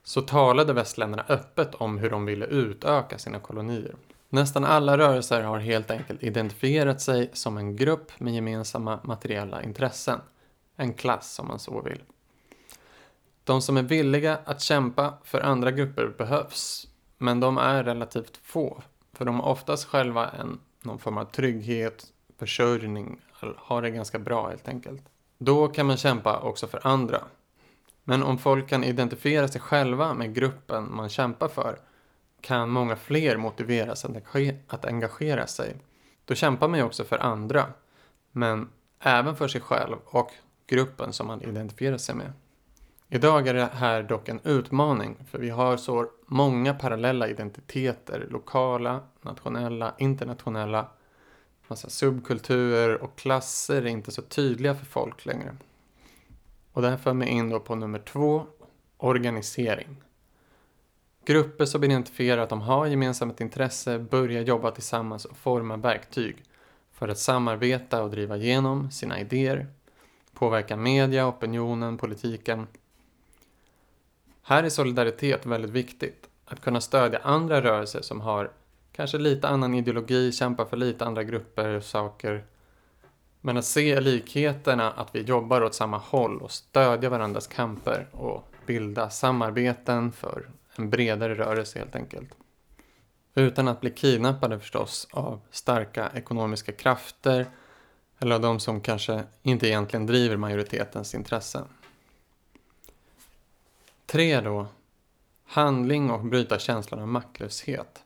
så 0.03 0.23
talade 0.23 0.73
västländerna 0.73 1.25
öppet 1.29 1.75
om 1.75 1.99
hur 1.99 2.11
de 2.11 2.25
ville 2.25 2.47
utöka 2.47 3.19
sina 3.19 3.41
kolonier. 3.41 3.95
Nästan 4.29 4.65
alla 4.65 4.99
rörelser 4.99 5.43
har 5.43 5.59
helt 5.59 5.91
enkelt 5.91 6.23
identifierat 6.23 7.01
sig 7.01 7.31
som 7.33 7.57
en 7.57 7.77
grupp 7.77 8.21
med 8.21 8.35
gemensamma 8.35 9.01
materiella 9.05 9.63
intressen. 9.63 10.21
En 10.77 10.95
klass 10.95 11.39
om 11.39 11.49
man 11.49 11.59
så 11.59 11.83
vill. 11.83 12.03
De 13.45 13.63
som 13.63 13.77
är 13.77 13.83
villiga 13.83 14.39
att 14.45 14.61
kämpa 14.61 15.15
för 15.25 15.41
andra 15.41 15.71
grupper 15.71 16.15
behövs, 16.19 16.89
men 17.23 17.41
de 17.41 17.59
är 17.59 17.85
relativt 17.85 18.37
få. 18.37 18.83
För 19.13 19.25
de 19.25 19.41
har 19.41 19.49
oftast 19.49 19.85
själva 19.85 20.29
en, 20.29 20.61
någon 20.83 20.99
form 20.99 21.19
av 21.19 21.25
trygghet, 21.25 22.07
försörjning, 22.39 23.21
har 23.57 23.83
det 23.83 23.91
ganska 23.91 24.19
bra 24.19 24.49
helt 24.49 24.69
enkelt. 24.69 25.03
Då 25.39 25.69
kan 25.69 25.87
man 25.87 25.97
kämpa 25.97 26.41
också 26.41 26.67
för 26.67 26.87
andra. 26.87 27.25
Men 28.05 28.23
om 28.23 28.39
folk 28.39 28.69
kan 28.69 28.85
identifiera 28.85 29.49
sig 29.49 29.61
själva 29.61 30.15
med 30.15 30.35
gruppen 30.35 30.95
man 30.97 31.09
kämpar 31.09 31.49
för 31.49 31.79
kan 32.41 32.71
många 32.71 32.97
fler 32.97 33.37
motiveras 33.37 34.07
att 34.67 34.85
engagera 34.85 35.47
sig. 35.47 35.77
Då 36.25 36.35
kämpar 36.35 36.69
man 36.69 36.79
ju 36.79 36.85
också 36.85 37.05
för 37.05 37.19
andra, 37.19 37.67
men 38.33 38.69
även 39.01 39.37
för 39.37 39.49
sig 39.49 39.61
själv 39.61 39.97
och 40.05 40.31
gruppen 40.67 41.13
som 41.13 41.27
man 41.27 41.43
identifierar 41.43 41.99
sig 41.99 42.15
med. 42.15 42.33
Idag 43.09 43.49
är 43.49 43.55
det 43.55 43.71
här 43.73 44.03
dock 44.03 44.29
en 44.29 44.41
utmaning 44.45 45.17
för 45.31 45.39
vi 45.39 45.51
har 45.51 45.77
så 45.77 46.07
många 46.31 46.75
parallella 46.75 47.29
identiteter, 47.29 48.27
lokala, 48.31 49.01
nationella, 49.23 49.95
internationella, 49.99 50.87
massa 51.69 51.91
subkulturer 51.91 53.03
och 53.03 53.19
klasser 53.19 53.83
är 53.83 53.87
inte 53.87 54.11
så 54.11 54.23
tydliga 54.23 54.75
för 54.75 54.87
folk 54.87 55.27
längre. 55.27 55.57
Och 56.73 56.83
det 56.83 56.89
här 56.91 56.97
för 56.97 57.13
mig 57.13 57.29
in 57.29 57.49
då 57.49 57.61
på 57.61 57.75
nummer 57.75 57.99
två, 57.99 58.47
organisering. 58.97 60.03
Grupper 61.25 61.65
som 61.65 61.85
identifierar 61.85 62.43
att 62.43 62.49
de 62.49 62.61
har 62.61 62.87
gemensamt 62.87 63.41
intresse 63.41 63.99
börjar 63.99 64.43
jobba 64.43 64.71
tillsammans 64.71 65.25
och 65.25 65.37
forma 65.37 65.77
verktyg 65.77 66.45
för 66.93 67.09
att 67.09 67.19
samarbeta 67.19 68.03
och 68.03 68.11
driva 68.11 68.37
igenom 68.37 68.91
sina 68.91 69.21
idéer, 69.21 69.67
påverka 70.33 70.77
media, 70.77 71.29
opinionen, 71.29 71.99
politiken. 71.99 72.67
Här 74.51 74.63
är 74.63 74.69
solidaritet 74.69 75.47
väldigt 75.47 75.71
viktigt. 75.71 76.29
Att 76.45 76.61
kunna 76.61 76.81
stödja 76.81 77.19
andra 77.19 77.63
rörelser 77.63 78.03
som 78.03 78.21
har 78.21 78.51
kanske 78.93 79.19
lite 79.19 79.49
annan 79.49 79.75
ideologi, 79.75 80.33
kämpar 80.33 80.65
för 80.65 80.77
lite 80.77 81.05
andra 81.05 81.25
grupper 81.25 81.69
och 81.69 81.85
saker. 81.85 82.45
Men 83.41 83.57
att 83.57 83.65
se 83.65 84.01
likheterna, 84.01 84.91
att 84.91 85.15
vi 85.15 85.23
jobbar 85.23 85.63
åt 85.63 85.75
samma 85.75 85.99
håll 85.99 86.43
och 86.43 86.51
stödja 86.51 87.11
varandras 87.11 87.47
kamper 87.47 88.07
och 88.13 88.49
bilda 88.67 89.11
samarbeten 89.11 90.13
för 90.13 90.49
en 90.77 90.91
bredare 90.91 91.35
rörelse 91.35 91.79
helt 91.79 91.97
enkelt. 91.97 92.31
Utan 93.35 93.69
att 93.69 93.81
bli 93.81 93.91
kidnappade 93.91 94.59
förstås 94.59 95.09
av 95.11 95.41
starka 95.51 96.11
ekonomiska 96.15 96.73
krafter 96.73 97.47
eller 98.19 98.35
av 98.35 98.41
de 98.41 98.61
som 98.61 98.81
kanske 98.81 99.23
inte 99.43 99.69
egentligen 99.69 100.07
driver 100.07 100.37
majoritetens 100.37 101.15
intressen. 101.15 101.65
Tre 104.11 104.41
då. 104.41 104.67
Handling 105.45 106.11
och 106.11 106.25
bryta 106.25 106.59
känslan 106.59 107.01
av 107.01 107.09
maktlöshet. 107.09 108.05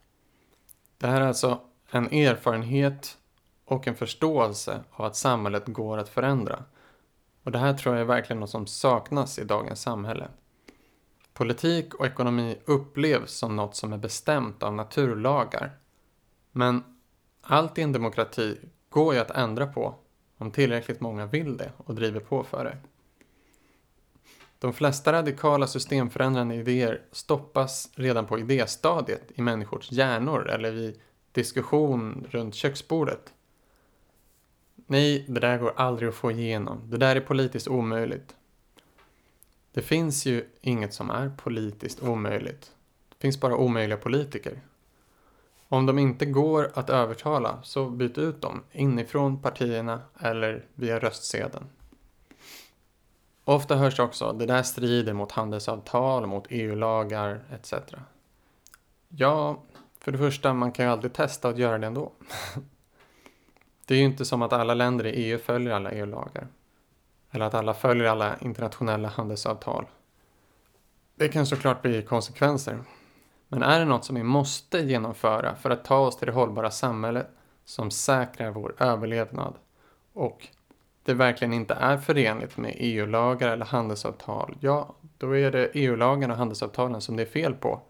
Det 0.99 1.07
här 1.07 1.21
är 1.21 1.27
alltså 1.27 1.61
en 1.91 2.07
erfarenhet 2.07 3.19
och 3.65 3.89
en 3.89 3.95
förståelse 3.95 4.85
av 4.91 5.05
att 5.05 5.17
samhället 5.17 5.67
går 5.67 5.99
att 5.99 6.09
förändra. 6.09 6.65
Och 7.43 7.53
det 7.53 7.59
här 7.59 7.75
tror 7.75 7.95
jag 7.95 8.03
är 8.03 8.07
verkligen 8.07 8.41
något 8.41 8.51
som 8.51 8.67
saknas 8.67 9.39
i 9.39 9.45
dagens 9.45 9.83
samhälle. 9.83 10.29
Politik 11.33 11.95
och 11.95 12.07
ekonomi 12.07 12.59
upplevs 12.65 13.31
som 13.33 13.57
något 13.57 13.77
som 13.77 13.93
är 13.93 13.99
bestämt 13.99 14.63
av 14.63 14.75
naturlagar. 14.75 15.79
Men 16.53 16.85
allt 17.43 17.79
i 17.79 17.83
en 17.83 17.93
demokrati 17.93 18.59
går 18.89 19.15
ju 19.15 19.21
att 19.21 19.31
ändra 19.31 19.67
på 19.67 19.95
om 20.39 20.51
tillräckligt 20.51 21.01
många 21.01 21.27
vill 21.27 21.57
det 21.57 21.73
och 21.77 21.95
driver 21.95 22.21
på 22.21 22.45
för 22.45 22.65
det. 22.65 22.77
De 24.65 24.73
flesta 24.73 25.13
radikala 25.13 25.67
systemförändrande 25.67 26.55
idéer 26.55 27.03
stoppas 27.13 27.91
redan 27.95 28.27
på 28.27 28.39
idéstadiet 28.39 29.23
i 29.35 29.43
människors 29.43 29.93
hjärnor 29.93 30.51
eller 30.51 30.73
vid 30.73 31.01
diskussion 31.33 32.27
runt 32.31 32.55
köksbordet. 32.55 33.33
Nej, 34.87 35.25
det 35.29 35.41
där 35.41 35.59
går 35.59 35.73
aldrig 35.77 36.09
att 36.09 36.15
få 36.15 36.31
igenom. 36.31 36.81
Det 36.91 36.97
där 36.97 37.17
är 37.17 37.21
politiskt 37.21 37.69
omöjligt. 37.69 38.37
Det 39.73 39.83
finns 39.83 40.27
ju 40.27 40.49
inget 40.61 40.95
som 40.95 41.11
är 41.11 41.33
politiskt 41.37 42.03
omöjligt. 42.03 42.73
Det 43.09 43.17
finns 43.19 43.41
bara 43.41 43.57
omöjliga 43.57 43.99
politiker. 43.99 44.61
Om 45.69 45.87
de 45.87 45.99
inte 45.99 46.27
går 46.27 46.71
att 46.75 46.91
övertala 46.91 47.59
så 47.63 47.91
byt 47.91 48.19
ut 48.19 48.43
dem 48.43 48.63
inifrån 48.73 49.43
partierna 49.43 50.01
eller 50.19 50.65
via 50.75 50.99
röstsedeln. 50.99 51.65
Ofta 53.45 53.77
hörs 53.77 54.01
också 54.01 54.33
det 54.33 54.47
där 54.47 54.63
strider 54.63 55.13
mot 55.13 55.33
handelsavtal, 55.33 56.27
mot 56.27 56.47
EU-lagar 56.51 57.41
etc. 57.53 57.75
Ja, 59.09 59.63
för 60.01 60.13
det 60.13 60.19
första, 60.19 60.55
man 60.55 60.73
kan 60.73 60.85
ju 60.85 60.93
alltid 60.93 61.13
testa 61.13 61.49
att 61.49 61.59
göra 61.59 61.79
det 61.79 61.87
ändå. 61.87 62.13
Det 63.87 63.95
är 63.95 63.99
ju 63.99 64.05
inte 64.05 64.25
som 64.25 64.43
att 64.43 64.53
alla 64.53 64.75
länder 64.75 65.07
i 65.07 65.11
EU 65.11 65.39
följer 65.39 65.73
alla 65.73 65.91
EU-lagar. 65.91 66.49
Eller 67.31 67.47
att 67.47 67.55
alla 67.55 67.75
följer 67.75 68.07
alla 68.07 68.39
internationella 68.39 69.09
handelsavtal. 69.09 69.87
Det 71.15 71.29
kan 71.29 71.47
såklart 71.47 71.83
bli 71.83 72.03
konsekvenser. 72.03 72.79
Men 73.49 73.63
är 73.63 73.79
det 73.79 73.85
något 73.85 74.05
som 74.05 74.17
vi 74.17 74.23
måste 74.23 74.79
genomföra 74.79 75.55
för 75.55 75.71
att 75.71 75.85
ta 75.85 75.99
oss 75.99 76.17
till 76.17 76.27
det 76.27 76.33
hållbara 76.33 76.71
samhället 76.71 77.29
som 77.65 77.91
säkrar 77.91 78.51
vår 78.51 78.75
överlevnad 78.79 79.55
och 80.13 80.49
det 81.05 81.15
verkligen 81.15 81.53
inte 81.53 81.75
är 81.75 81.97
förenligt 81.97 82.57
med 82.57 82.75
EU-lagar 82.77 83.49
eller 83.49 83.67
handelsavtal, 83.67 84.57
ja, 84.61 84.95
då 85.19 85.37
är 85.37 85.51
det 85.51 85.71
EU-lagarna 85.75 86.35
och 86.35 86.39
handelsavtalen 86.39 87.01
som 87.01 87.17
det 87.17 87.23
är 87.23 87.27
fel 87.27 87.55
på. 87.55 87.81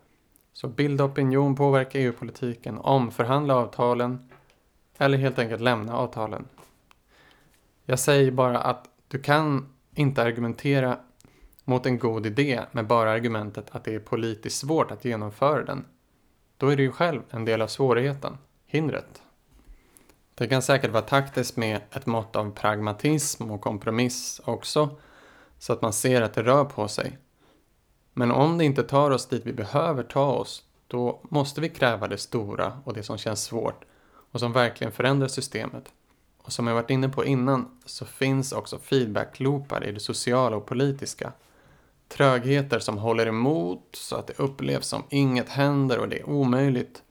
Så 0.52 0.68
bilda 0.68 1.04
opinion, 1.04 1.56
påverka 1.56 1.98
EU-politiken, 1.98 2.78
omförhandla 2.78 3.56
avtalen 3.56 4.28
eller 4.98 5.18
helt 5.18 5.38
enkelt 5.38 5.60
lämna 5.60 5.96
avtalen. 5.96 6.44
Jag 7.84 7.98
säger 7.98 8.30
bara 8.30 8.58
att 8.58 8.88
du 9.08 9.18
kan 9.18 9.68
inte 9.94 10.22
argumentera 10.22 10.98
mot 11.64 11.86
en 11.86 11.98
god 11.98 12.26
idé 12.26 12.60
med 12.72 12.86
bara 12.86 13.10
argumentet 13.10 13.66
att 13.70 13.84
det 13.84 13.94
är 13.94 13.98
politiskt 13.98 14.58
svårt 14.58 14.90
att 14.90 15.04
genomföra 15.04 15.64
den. 15.64 15.84
Då 16.56 16.68
är 16.68 16.76
du 16.76 16.82
ju 16.82 16.92
själv 16.92 17.22
en 17.30 17.44
del 17.44 17.62
av 17.62 17.66
svårigheten, 17.66 18.38
hindret. 18.66 19.22
Det 20.34 20.46
kan 20.46 20.62
säkert 20.62 20.90
vara 20.90 21.02
taktiskt 21.02 21.56
med 21.56 21.80
ett 21.90 22.06
mått 22.06 22.36
av 22.36 22.50
pragmatism 22.50 23.50
och 23.50 23.60
kompromiss 23.60 24.40
också, 24.44 24.96
så 25.58 25.72
att 25.72 25.82
man 25.82 25.92
ser 25.92 26.22
att 26.22 26.34
det 26.34 26.42
rör 26.42 26.64
på 26.64 26.88
sig. 26.88 27.18
Men 28.12 28.30
om 28.30 28.58
det 28.58 28.64
inte 28.64 28.82
tar 28.82 29.10
oss 29.10 29.26
dit 29.26 29.46
vi 29.46 29.52
behöver 29.52 30.02
ta 30.02 30.32
oss, 30.32 30.64
då 30.86 31.20
måste 31.22 31.60
vi 31.60 31.68
kräva 31.68 32.08
det 32.08 32.18
stora 32.18 32.78
och 32.84 32.94
det 32.94 33.02
som 33.02 33.18
känns 33.18 33.42
svårt 33.42 33.84
och 34.30 34.40
som 34.40 34.52
verkligen 34.52 34.92
förändrar 34.92 35.28
systemet. 35.28 35.92
Och 36.42 36.52
som 36.52 36.66
jag 36.66 36.74
varit 36.74 36.90
inne 36.90 37.08
på 37.08 37.24
innan 37.24 37.80
så 37.84 38.04
finns 38.04 38.52
också 38.52 38.78
feedback-loopar 38.78 39.84
i 39.84 39.92
det 39.92 40.00
sociala 40.00 40.56
och 40.56 40.66
politiska. 40.66 41.32
Trögheter 42.08 42.78
som 42.78 42.98
håller 42.98 43.26
emot 43.26 43.88
så 43.92 44.16
att 44.16 44.26
det 44.26 44.38
upplevs 44.38 44.86
som 44.86 45.02
inget 45.10 45.48
händer 45.48 45.98
och 45.98 46.08
det 46.08 46.18
är 46.18 46.28
omöjligt. 46.28 47.02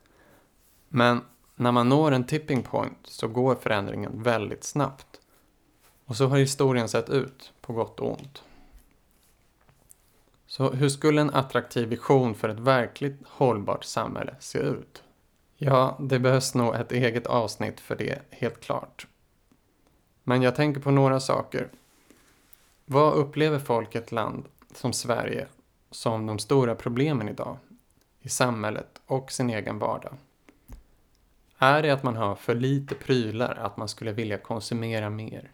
Men 0.89 1.22
när 1.55 1.72
man 1.72 1.89
når 1.89 2.12
en 2.12 2.24
tipping 2.24 2.63
point 2.63 2.98
så 3.03 3.27
går 3.27 3.55
förändringen 3.55 4.24
väldigt 4.24 4.63
snabbt. 4.63 5.19
Och 6.05 6.15
så 6.15 6.27
har 6.27 6.38
historien 6.38 6.89
sett 6.89 7.10
ut, 7.10 7.53
på 7.62 7.74
gott 7.74 8.00
och 8.00 8.12
ont. 8.12 8.43
Så 10.48 10.72
hur 10.72 10.89
skulle 10.89 11.22
en 11.22 11.33
attraktiv 11.33 11.88
vision 11.88 12.36
för 12.36 12.50
ett 12.50 12.60
verkligt 12.60 13.19
hållbart 13.27 13.83
samhälle 13.83 14.36
se 14.39 14.60
ut? 14.60 15.03
Ja, 15.55 15.98
det 16.00 16.19
behövs 16.19 16.55
nog 16.55 16.75
ett 16.75 16.91
eget 16.91 17.27
avsnitt 17.27 17.79
för 17.79 17.95
det, 17.95 18.19
helt 18.29 18.60
klart. 18.60 19.07
Men 20.24 20.41
jag 20.41 20.55
tänker 20.55 20.81
på 20.81 20.91
några 20.91 21.19
saker. 21.19 21.69
Vad 22.86 23.13
upplever 23.13 23.60
folk 23.60 23.95
i 23.95 23.98
ett 23.98 24.12
land 24.12 24.45
som 24.74 24.93
Sverige 24.93 25.48
som 25.91 26.25
de 26.25 26.39
stora 26.39 26.75
problemen 26.75 27.29
idag? 27.29 27.57
I 28.22 28.29
samhället 28.29 29.01
och 29.05 29.31
sin 29.31 29.50
egen 29.50 29.79
vardag? 29.79 30.13
Är 31.57 31.81
det 31.81 31.89
att 31.89 32.03
man 32.03 32.15
har 32.15 32.36
för 32.36 32.55
lite 32.55 32.95
prylar, 32.95 33.55
att 33.55 33.77
man 33.77 33.88
skulle 33.88 34.12
vilja 34.12 34.38
konsumera 34.38 35.10
mer? 35.10 35.51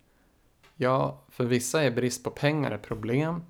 Ja, 0.76 1.22
för 1.30 1.44
vissa 1.44 1.84
är 1.84 1.92
brist 1.92 2.24
på 2.24 2.32
pengar 2.32 2.72
ett 2.72 2.82
problem. 2.82 3.44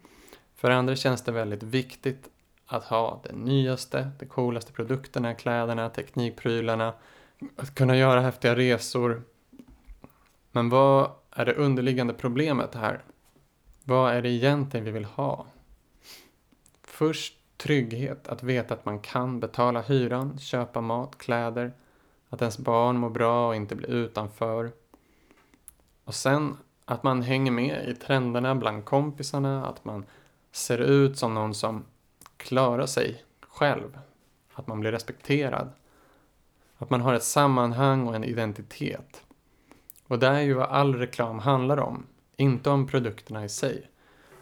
För 0.55 0.71
andra 0.71 0.95
känns 0.95 1.23
det 1.23 1.31
väldigt 1.31 1.63
viktigt 1.63 2.29
att 2.65 2.83
ha 2.83 3.21
de 3.23 3.33
nyaste, 3.33 4.11
de 4.19 4.25
coolaste 4.25 4.71
produkterna, 4.71 5.33
kläderna, 5.33 5.89
teknikprylarna, 5.89 6.93
att 7.55 7.75
kunna 7.75 7.97
göra 7.97 8.21
häftiga 8.21 8.55
resor. 8.55 9.23
Men 10.51 10.69
vad 10.69 11.11
är 11.31 11.45
det 11.45 11.53
underliggande 11.53 12.13
problemet 12.13 12.75
här? 12.75 13.03
Vad 13.83 14.13
är 14.13 14.21
det 14.21 14.29
egentligen 14.29 14.85
vi 14.85 14.91
vill 14.91 15.05
ha? 15.05 15.45
Först 16.83 17.39
trygghet, 17.57 18.27
att 18.27 18.43
veta 18.43 18.73
att 18.73 18.85
man 18.85 18.99
kan 18.99 19.39
betala 19.39 19.81
hyran, 19.81 20.39
köpa 20.39 20.81
mat, 20.81 21.17
kläder, 21.17 21.73
att 22.29 22.41
ens 22.41 22.57
barn 22.57 22.97
mår 22.97 23.09
bra 23.09 23.47
och 23.47 23.55
inte 23.55 23.75
blir 23.75 23.89
utanför. 23.89 24.71
Och 26.03 26.15
sen 26.15 26.57
att 26.85 27.03
man 27.03 27.21
hänger 27.21 27.51
med 27.51 27.89
i 27.89 27.95
trenderna 27.95 28.55
bland 28.55 28.85
kompisarna, 28.85 29.65
att 29.65 29.85
man 29.85 30.05
ser 30.51 30.77
ut 30.77 31.17
som 31.17 31.33
någon 31.33 31.53
som 31.53 31.85
klarar 32.37 32.85
sig 32.85 33.23
själv. 33.41 33.99
Att 34.53 34.67
man 34.67 34.79
blir 34.79 34.91
respekterad. 34.91 35.69
Att 36.77 36.89
man 36.89 37.01
har 37.01 37.13
ett 37.13 37.23
sammanhang 37.23 38.07
och 38.07 38.15
en 38.15 38.23
identitet. 38.23 39.23
Och 40.07 40.19
det 40.19 40.27
är 40.27 40.39
ju 40.39 40.53
vad 40.53 40.69
all 40.69 40.95
reklam 40.95 41.39
handlar 41.39 41.77
om. 41.77 42.05
Inte 42.35 42.69
om 42.69 42.87
produkterna 42.87 43.45
i 43.45 43.49
sig. 43.49 43.89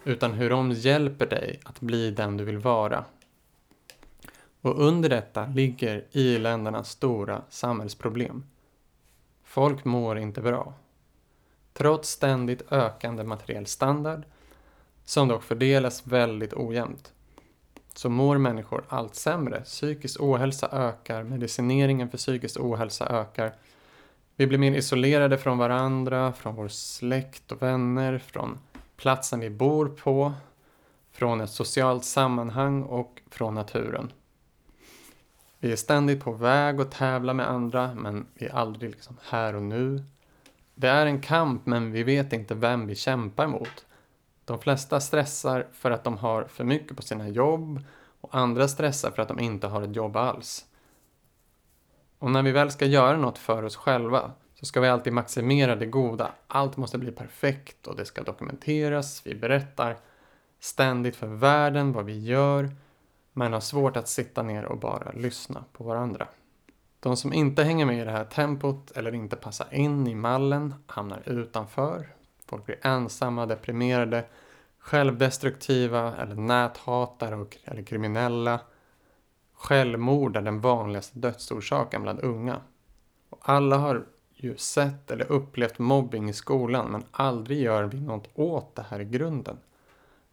Utan 0.03 0.33
hur 0.33 0.49
de 0.49 0.71
hjälper 0.71 1.25
dig 1.25 1.59
att 1.63 1.79
bli 1.79 2.11
den 2.11 2.37
du 2.37 2.43
vill 2.43 2.57
vara. 2.57 3.05
Och 4.67 4.81
under 4.81 5.09
detta 5.09 5.45
ligger 5.45 6.05
i-ländernas 6.11 6.89
stora 6.89 7.41
samhällsproblem. 7.49 8.43
Folk 9.43 9.85
mår 9.85 10.17
inte 10.19 10.41
bra. 10.41 10.73
Trots 11.73 12.09
ständigt 12.09 12.71
ökande 12.71 13.23
materiell 13.23 13.65
standard, 13.65 14.23
som 15.05 15.27
dock 15.27 15.43
fördelas 15.43 16.07
väldigt 16.07 16.53
ojämnt, 16.53 17.13
så 17.93 18.09
mår 18.09 18.37
människor 18.37 18.83
allt 18.89 19.15
sämre. 19.15 19.61
Psykisk 19.61 20.21
ohälsa 20.21 20.69
ökar, 20.71 21.23
medicineringen 21.23 22.09
för 22.09 22.17
psykisk 22.17 22.59
ohälsa 22.59 23.07
ökar. 23.07 23.53
Vi 24.35 24.47
blir 24.47 24.59
mer 24.59 24.75
isolerade 24.75 25.37
från 25.37 25.57
varandra, 25.57 26.33
från 26.33 26.55
vår 26.55 26.67
släkt 26.67 27.51
och 27.51 27.61
vänner, 27.61 28.17
från 28.17 28.57
platsen 28.97 29.39
vi 29.39 29.49
bor 29.49 29.87
på, 29.87 30.33
från 31.11 31.41
ett 31.41 31.51
socialt 31.51 32.05
sammanhang 32.05 32.83
och 32.83 33.21
från 33.29 33.53
naturen. 33.53 34.11
Vi 35.59 35.71
är 35.71 35.75
ständigt 35.75 36.23
på 36.23 36.31
väg 36.31 36.81
att 36.81 36.91
tävla 36.91 37.33
med 37.33 37.49
andra, 37.49 37.93
men 37.95 38.27
vi 38.33 38.45
är 38.45 38.55
aldrig 38.55 38.91
liksom 38.91 39.17
här 39.23 39.55
och 39.55 39.63
nu. 39.63 40.03
Det 40.75 40.87
är 40.87 41.05
en 41.05 41.21
kamp, 41.21 41.65
men 41.65 41.91
vi 41.91 42.03
vet 42.03 42.33
inte 42.33 42.55
vem 42.55 42.87
vi 42.87 42.95
kämpar 42.95 43.47
mot. 43.47 43.85
De 44.45 44.59
flesta 44.59 44.99
stressar 44.99 45.67
för 45.73 45.91
att 45.91 46.03
de 46.03 46.17
har 46.17 46.43
för 46.43 46.63
mycket 46.63 46.97
på 46.97 47.03
sina 47.03 47.29
jobb 47.29 47.83
och 48.21 48.35
andra 48.35 48.67
stressar 48.67 49.11
för 49.11 49.21
att 49.21 49.27
de 49.27 49.39
inte 49.39 49.67
har 49.67 49.81
ett 49.81 49.95
jobb 49.95 50.15
alls. 50.15 50.65
Och 52.19 52.31
när 52.31 52.43
vi 52.43 52.51
väl 52.51 52.71
ska 52.71 52.85
göra 52.85 53.17
något 53.17 53.37
för 53.37 53.63
oss 53.63 53.75
själva 53.75 54.31
så 54.59 54.65
ska 54.65 54.81
vi 54.81 54.87
alltid 54.87 55.13
maximera 55.13 55.75
det 55.75 55.85
goda. 55.85 56.31
Allt 56.47 56.77
måste 56.77 56.97
bli 56.97 57.11
perfekt 57.11 57.87
och 57.87 57.95
det 57.95 58.05
ska 58.05 58.23
dokumenteras. 58.23 59.21
Vi 59.25 59.35
berättar 59.35 59.97
ständigt 60.59 61.15
för 61.15 61.27
världen 61.27 61.93
vad 61.93 62.05
vi 62.05 62.19
gör 62.19 62.69
men 63.37 63.53
har 63.53 63.59
svårt 63.59 63.97
att 63.97 64.07
sitta 64.07 64.43
ner 64.43 64.65
och 64.65 64.77
bara 64.77 65.11
lyssna 65.11 65.63
på 65.73 65.83
varandra. 65.83 66.27
De 66.99 67.17
som 67.17 67.33
inte 67.33 67.63
hänger 67.63 67.85
med 67.85 68.01
i 68.01 68.03
det 68.03 68.11
här 68.11 68.25
tempot 68.25 68.91
eller 68.91 69.15
inte 69.15 69.35
passar 69.35 69.73
in 69.73 70.07
i 70.07 70.15
mallen 70.15 70.73
hamnar 70.87 71.21
utanför. 71.25 72.15
Folk 72.45 72.65
blir 72.65 72.77
ensamma, 72.81 73.45
deprimerade, 73.45 74.25
självdestruktiva 74.79 76.15
eller 76.15 76.35
näthatare 76.35 77.35
och, 77.35 77.57
eller 77.63 77.83
kriminella. 77.83 78.59
Självmord 79.53 80.37
är 80.37 80.41
den 80.41 80.61
vanligaste 80.61 81.19
dödsorsaken 81.19 82.01
bland 82.01 82.19
unga. 82.19 82.61
Och 83.29 83.39
alla 83.49 83.77
har 83.77 84.05
ju 84.33 84.57
sett 84.57 85.11
eller 85.11 85.31
upplevt 85.31 85.79
mobbing 85.79 86.29
i 86.29 86.33
skolan 86.33 86.91
men 86.91 87.03
aldrig 87.11 87.61
gör 87.61 87.83
vi 87.83 88.01
något 88.01 88.29
åt 88.33 88.75
det 88.75 88.85
här 88.89 88.99
i 88.99 89.05
grunden. 89.05 89.57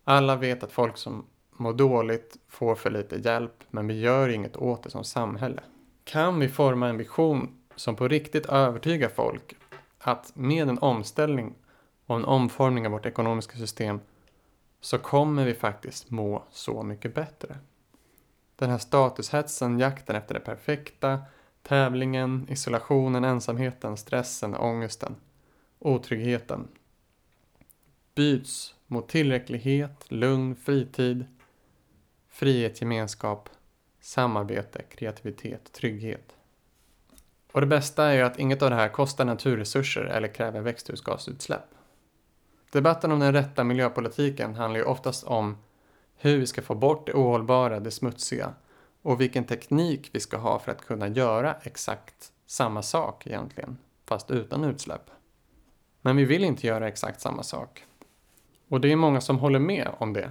Alla 0.04 0.36
vet 0.36 0.62
att 0.62 0.72
folk 0.72 0.96
som 0.96 1.24
mår 1.56 1.72
dåligt 1.72 2.36
får 2.48 2.74
för 2.74 2.90
lite 2.90 3.16
hjälp 3.16 3.64
men 3.70 3.86
vi 3.86 4.00
gör 4.00 4.28
inget 4.28 4.56
åt 4.56 4.82
det 4.82 4.90
som 4.90 5.04
samhälle. 5.04 5.62
Kan 6.04 6.40
vi 6.40 6.48
forma 6.48 6.88
en 6.88 6.98
vision 6.98 7.58
som 7.76 7.96
på 7.96 8.08
riktigt 8.08 8.46
övertygar 8.46 9.08
folk 9.08 9.56
att 9.98 10.36
med 10.36 10.68
en 10.68 10.78
omställning 10.78 11.54
och 12.06 12.16
en 12.16 12.24
omformning 12.24 12.86
av 12.86 12.92
vårt 12.92 13.06
ekonomiska 13.06 13.56
system 13.56 14.00
så 14.80 14.98
kommer 14.98 15.44
vi 15.44 15.54
faktiskt 15.54 16.10
må 16.10 16.44
så 16.50 16.82
mycket 16.82 17.14
bättre. 17.14 17.58
Den 18.56 18.70
här 18.70 18.78
statushetsen, 18.78 19.78
jakten 19.78 20.16
efter 20.16 20.34
det 20.34 20.40
perfekta, 20.40 21.22
tävlingen, 21.62 22.46
isolationen, 22.50 23.24
ensamheten, 23.24 23.96
stressen, 23.96 24.54
ångesten, 24.56 25.16
otryggheten 25.78 26.68
byts 28.14 28.74
mot 28.86 29.08
tillräcklighet, 29.08 30.04
lugn, 30.08 30.56
fritid, 30.56 31.24
frihet, 32.34 32.80
gemenskap, 32.80 33.48
samarbete, 34.00 34.82
kreativitet, 34.82 35.72
trygghet. 35.72 36.36
Och 37.52 37.60
det 37.60 37.66
bästa 37.66 38.04
är 38.04 38.14
ju 38.14 38.22
att 38.22 38.38
inget 38.38 38.62
av 38.62 38.70
det 38.70 38.76
här 38.76 38.88
kostar 38.88 39.24
naturresurser 39.24 40.04
eller 40.04 40.28
kräver 40.28 40.60
växthusgasutsläpp. 40.60 41.64
Debatten 42.72 43.12
om 43.12 43.20
den 43.20 43.32
rätta 43.32 43.64
miljöpolitiken 43.64 44.54
handlar 44.54 44.80
ju 44.80 44.84
oftast 44.84 45.24
om 45.24 45.56
hur 46.16 46.38
vi 46.38 46.46
ska 46.46 46.62
få 46.62 46.74
bort 46.74 47.06
det 47.06 47.12
ohållbara, 47.14 47.80
det 47.80 47.90
smutsiga 47.90 48.54
och 49.02 49.20
vilken 49.20 49.44
teknik 49.44 50.10
vi 50.12 50.20
ska 50.20 50.36
ha 50.36 50.58
för 50.58 50.72
att 50.72 50.86
kunna 50.86 51.08
göra 51.08 51.56
exakt 51.62 52.32
samma 52.46 52.82
sak 52.82 53.26
egentligen, 53.26 53.78
fast 54.06 54.30
utan 54.30 54.64
utsläpp. 54.64 55.10
Men 56.00 56.16
vi 56.16 56.24
vill 56.24 56.44
inte 56.44 56.66
göra 56.66 56.88
exakt 56.88 57.20
samma 57.20 57.42
sak. 57.42 57.84
Och 58.68 58.80
det 58.80 58.92
är 58.92 58.96
många 58.96 59.20
som 59.20 59.38
håller 59.38 59.58
med 59.58 59.88
om 59.98 60.12
det. 60.12 60.30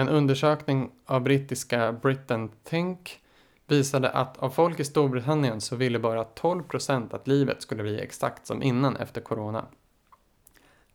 En 0.00 0.08
undersökning 0.08 0.90
av 1.06 1.20
brittiska 1.20 1.92
Britain 1.92 2.50
Think 2.64 3.20
visade 3.66 4.10
att 4.10 4.38
av 4.38 4.50
folk 4.50 4.80
i 4.80 4.84
Storbritannien 4.84 5.60
så 5.60 5.76
ville 5.76 5.98
bara 5.98 6.24
12 6.24 6.62
procent 6.62 7.14
att 7.14 7.28
livet 7.28 7.62
skulle 7.62 7.82
bli 7.82 8.00
exakt 8.00 8.46
som 8.46 8.62
innan 8.62 8.96
efter 8.96 9.20
corona. 9.20 9.64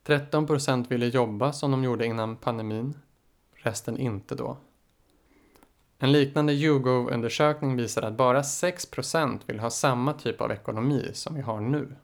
13 0.03 0.47
procent 0.47 0.91
ville 0.91 1.05
jobba 1.05 1.53
som 1.53 1.71
de 1.71 1.83
gjorde 1.83 2.05
innan 2.05 2.35
pandemin, 2.35 2.93
resten 3.53 3.97
inte 3.97 4.35
då. 4.35 4.57
En 5.99 6.11
liknande 6.11 6.53
YouGov-undersökning 6.53 7.75
visar 7.75 8.01
att 8.01 8.17
bara 8.17 8.43
6 8.43 8.85
procent 8.85 9.41
vill 9.45 9.59
ha 9.59 9.69
samma 9.69 10.13
typ 10.13 10.41
av 10.41 10.51
ekonomi 10.51 11.09
som 11.13 11.35
vi 11.35 11.41
har 11.41 11.61
nu. 11.61 11.95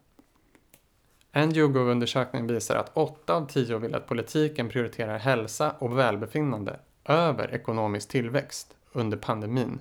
En 1.31 1.55
YouGov-undersökning 1.55 2.47
visar 2.47 2.75
att 2.75 2.91
8 2.93 3.33
av 3.33 3.47
10 3.47 3.77
vill 3.77 3.95
att 3.95 4.07
politiken 4.07 4.69
prioriterar 4.69 5.17
hälsa 5.17 5.71
och 5.79 5.97
välbefinnande 5.97 6.79
över 7.05 7.53
ekonomisk 7.53 8.09
tillväxt 8.09 8.75
under 8.91 9.17
pandemin. 9.17 9.79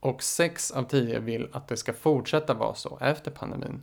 Och 0.00 0.22
6 0.22 0.70
av 0.70 0.82
10 0.82 1.18
vill 1.18 1.48
att 1.52 1.68
det 1.68 1.76
ska 1.76 1.92
fortsätta 1.92 2.54
vara 2.54 2.74
så 2.74 2.98
efter 3.00 3.30
pandemin. 3.30 3.82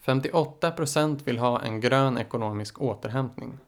58 0.00 0.70
procent 0.70 1.26
vill 1.26 1.38
ha 1.38 1.62
en 1.62 1.80
grön 1.80 2.18
ekonomisk 2.18 2.80
återhämtning. 2.80 3.58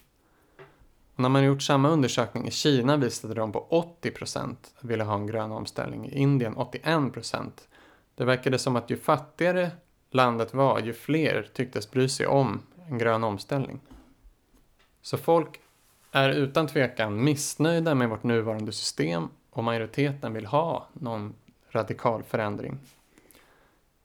När 1.16 1.28
man 1.28 1.44
gjort 1.44 1.62
samma 1.62 1.88
undersökning 1.88 2.46
i 2.46 2.50
Kina 2.50 2.96
visade 2.96 3.34
de 3.34 3.52
på 3.52 3.66
80 3.68 4.10
procent 4.10 4.74
ville 4.80 5.04
ha 5.04 5.14
en 5.14 5.26
grön 5.26 5.52
omställning. 5.52 6.06
I 6.06 6.18
Indien 6.18 6.56
81 6.56 7.12
procent. 7.12 7.68
Det 8.14 8.24
verkade 8.24 8.58
som 8.58 8.76
att 8.76 8.90
ju 8.90 8.96
fattigare 8.96 9.70
landet 10.10 10.54
var, 10.54 10.80
ju 10.80 10.92
fler 10.92 11.50
tycktes 11.54 11.90
bry 11.90 12.08
sig 12.08 12.26
om 12.26 12.62
en 12.88 12.98
grön 12.98 13.24
omställning. 13.24 13.80
Så 15.02 15.18
folk 15.18 15.60
är 16.12 16.30
utan 16.30 16.66
tvekan 16.66 17.24
missnöjda 17.24 17.94
med 17.94 18.08
vårt 18.08 18.22
nuvarande 18.22 18.72
system 18.72 19.28
och 19.50 19.64
majoriteten 19.64 20.34
vill 20.34 20.46
ha 20.46 20.86
någon 20.92 21.34
radikal 21.70 22.22
förändring. 22.22 22.78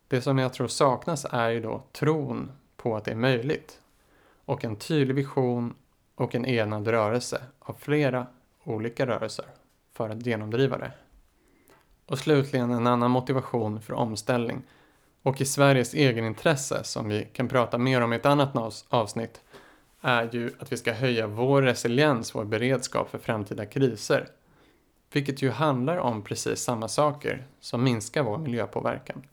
Det 0.08 0.22
som 0.22 0.38
jag 0.38 0.54
tror 0.54 0.68
saknas 0.68 1.26
är 1.32 1.50
ju 1.50 1.62
då 1.62 1.84
tron 1.92 2.52
på 2.78 2.96
att 2.96 3.06
det 3.06 3.12
är 3.12 3.16
möjligt 3.16 3.80
och 4.46 4.66
en 4.66 4.76
tydlig 4.76 5.16
vision 5.16 5.76
och 6.16 6.36
en 6.36 6.46
enad 6.46 6.88
rörelse 6.88 7.42
av 7.60 7.74
flera 7.74 8.28
olika 8.63 9.08
rörelser 9.08 9.46
för 9.94 10.10
att 10.10 10.26
genomdriva 10.26 10.78
det. 10.78 10.92
Och 12.06 12.20
slutligen 12.20 12.72
en 12.72 12.88
annan 12.88 13.12
motivation 13.12 13.82
för 13.82 13.94
omställning 13.94 14.62
och 15.22 15.42
i 15.42 15.46
Sveriges 15.46 15.94
egenintresse 15.94 16.84
som 16.84 17.10
vi 17.10 17.28
kan 17.34 17.48
prata 17.48 17.78
mer 17.78 18.02
om 18.02 18.13
i 18.13 18.16
ett 18.16 18.26
annat 18.26 18.86
avsnitt 18.89 19.42
är 20.06 20.30
ju 20.32 20.52
att 20.60 20.72
vi 20.72 20.78
ska 20.78 20.94
höja 20.94 21.28
vår 21.28 21.62
resiliens, 21.62 22.36
vår 22.36 22.46
beredskap 22.46 23.10
för 23.10 23.18
framtida 23.18 23.66
kriser. 23.66 24.28
Vilket 25.13 25.42
ju 25.42 25.50
handlar 25.50 25.98
om 25.98 26.22
precis 26.22 26.60
samma 26.60 26.88
saker 26.88 27.48
som 27.60 27.84
minskar 27.84 28.24
vår 28.24 28.38
miljöpåverkan. 28.38 29.24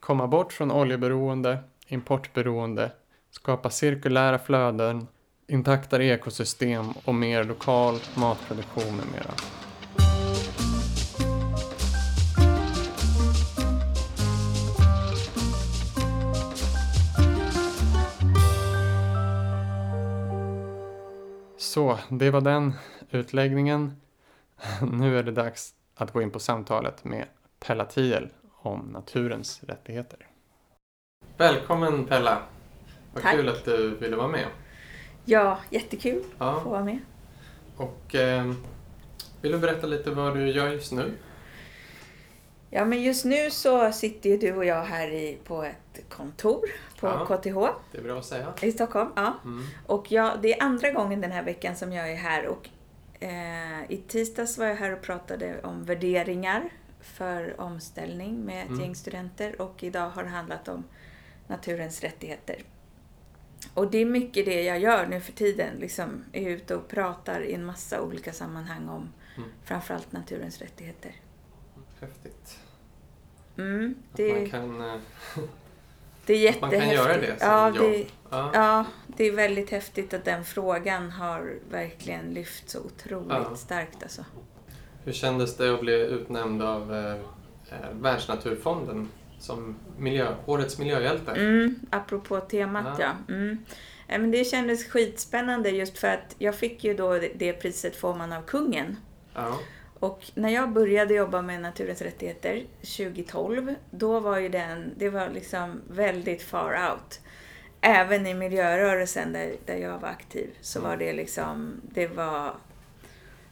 Komma 0.00 0.26
bort 0.26 0.52
från 0.52 0.72
oljeberoende, 0.72 1.58
importberoende, 1.86 2.90
skapa 3.30 3.70
cirkulära 3.70 4.38
flöden, 4.38 5.06
intaktare 5.46 6.04
ekosystem 6.04 6.92
och 7.04 7.14
mer 7.14 7.44
lokal 7.44 7.98
matproduktion 8.14 8.96
med 8.96 9.06
mera. 9.12 9.61
Så, 21.72 21.98
det 22.08 22.30
var 22.30 22.40
den 22.40 22.72
utläggningen. 23.10 23.96
Nu 24.92 25.18
är 25.18 25.22
det 25.22 25.32
dags 25.32 25.74
att 25.94 26.12
gå 26.12 26.22
in 26.22 26.30
på 26.30 26.38
samtalet 26.38 27.04
med 27.04 27.24
Pella 27.60 27.84
Tiel 27.84 28.28
om 28.56 28.80
naturens 28.80 29.62
rättigheter. 29.64 30.26
Välkommen 31.36 32.04
Pella! 32.04 32.42
Vad 33.14 33.22
Tack. 33.22 33.34
kul 33.36 33.48
att 33.48 33.64
du 33.64 33.96
ville 33.96 34.16
vara 34.16 34.28
med. 34.28 34.46
Ja, 35.24 35.58
jättekul 35.70 36.22
Ja. 36.38 36.56
att 36.56 36.62
få 36.62 36.68
vara 36.68 36.84
med. 36.84 36.98
Och 37.76 38.14
eh, 38.14 38.52
vill 39.40 39.52
du 39.52 39.58
berätta 39.58 39.86
lite 39.86 40.10
vad 40.10 40.34
du 40.34 40.50
gör 40.50 40.68
just 40.68 40.92
nu? 40.92 41.12
Ja, 42.74 42.84
men 42.84 43.02
just 43.02 43.24
nu 43.24 43.50
så 43.50 43.92
sitter 43.92 44.30
ju 44.30 44.36
du 44.36 44.52
och 44.56 44.64
jag 44.64 44.82
här 44.84 45.08
i, 45.08 45.38
på 45.44 45.62
ett 45.62 46.08
kontor 46.08 46.60
på 47.00 47.06
Ja. 47.06 47.24
KTH 47.26 47.78
Det 47.92 47.98
är 47.98 48.02
bra 48.02 48.18
att 48.18 48.24
säga. 48.24 48.52
i 48.62 48.72
Stockholm. 48.72 49.10
Ja. 49.16 49.34
Mm. 49.44 49.64
Och 49.86 50.12
jag, 50.12 50.42
det 50.42 50.58
är 50.58 50.62
andra 50.62 50.90
gången 50.90 51.20
den 51.20 51.32
här 51.32 51.42
veckan 51.42 51.76
som 51.76 51.92
jag 51.92 52.10
är 52.12 52.16
här 52.16 52.46
och 52.46 52.68
eh, 53.20 53.90
i 53.90 53.96
tisdags 54.08 54.58
var 54.58 54.66
jag 54.66 54.76
här 54.76 54.92
och 54.92 55.02
pratade 55.02 55.60
om 55.62 55.84
värderingar 55.84 56.68
för 57.00 57.60
omställning 57.60 58.44
med 58.44 58.62
ett 58.62 58.68
Mm. 58.68 58.80
gäng 58.80 58.94
studenter 58.94 59.60
och 59.60 59.82
idag 59.84 60.10
har 60.10 60.22
det 60.22 60.28
handlat 60.28 60.68
om 60.68 60.84
naturens 61.46 62.00
rättigheter. 62.00 62.62
Och 63.74 63.90
det 63.90 63.98
är 63.98 64.04
mycket 64.04 64.44
det 64.46 64.62
jag 64.62 64.78
gör 64.78 65.06
nu 65.06 65.20
för 65.20 65.32
tiden, 65.32 65.76
liksom 65.80 66.24
är 66.32 66.48
ute 66.48 66.74
och 66.76 66.88
pratar 66.88 67.40
i 67.44 67.54
en 67.54 67.64
massa 67.64 68.02
olika 68.02 68.32
sammanhang 68.32 68.88
om 68.88 69.08
Mm. 69.36 69.48
framförallt 69.64 70.12
naturens 70.12 70.58
rättigheter. 70.58 71.12
Mm, 73.62 73.94
det, 74.12 74.32
man 74.34 74.50
kan, 74.50 74.80
eh, 74.80 74.94
det 76.26 76.46
är 76.48 76.50
att 76.52 76.60
man 76.60 76.70
kan 76.70 76.78
jättehäftigt. 76.88 77.08
göra 77.08 77.20
det 77.20 77.38
som 77.40 77.48
ja, 77.48 77.68
jobb. 77.68 77.92
det, 77.92 78.06
Ja. 78.30 78.50
Ja, 78.54 78.84
det 79.16 79.24
är 79.28 79.32
väldigt 79.32 79.70
häftigt 79.70 80.14
att 80.14 80.24
den 80.24 80.44
frågan 80.44 81.10
har 81.10 81.54
verkligen 81.70 82.34
lyft 82.34 82.70
så 82.70 82.78
otroligt 82.80 83.28
Ja. 83.30 83.56
starkt 83.56 84.02
alltså. 84.02 84.24
Hur 85.04 85.12
kändes 85.12 85.56
det 85.56 85.74
att 85.74 85.80
bli 85.80 85.92
utnämnd 85.94 86.62
av 86.62 86.94
eh, 86.94 87.12
eh, 87.12 87.88
Världsnaturfonden 88.00 89.08
som 89.38 89.76
miljö, 89.98 90.34
årets 90.46 90.78
miljöhjälte? 90.78 91.30
Mm, 91.32 91.74
apropå 91.90 92.40
temat 92.40 92.98
Ja. 92.98 93.04
ja. 93.28 93.34
Mm. 93.34 93.58
Men 94.08 94.30
det 94.30 94.44
kändes 94.44 94.84
skitspännande 94.88 95.70
just 95.70 95.98
för 95.98 96.08
att 96.08 96.34
jag 96.38 96.54
fick 96.54 96.84
ju 96.84 96.94
då 96.94 97.12
det- 97.14 97.32
det 97.34 97.52
priset 97.52 97.96
får 97.96 98.14
man 98.14 98.32
av 98.32 98.42
kungen. 98.42 98.96
Ja. 99.34 99.58
Och 100.02 100.30
när 100.34 100.48
jag 100.48 100.72
började 100.72 101.14
jobba 101.14 101.42
med 101.42 101.60
naturens 101.60 102.02
rättigheter 102.02 102.64
2012, 102.80 103.74
då 103.90 104.20
var 104.20 104.38
ju 104.38 104.48
den, 104.48 104.94
det 104.96 105.08
var 105.08 105.28
liksom 105.28 105.80
väldigt 105.90 106.42
far 106.42 106.90
out. 106.90 107.20
Även 107.80 108.26
i 108.26 108.34
miljörörelsen 108.34 109.32
där, 109.32 109.56
där 109.66 109.76
jag 109.76 109.98
var 109.98 110.08
aktiv 110.08 110.50
så 110.60 110.80
var 110.80 110.96
det 110.96 111.12
liksom, 111.12 111.80
det 111.82 112.06
var 112.06 112.54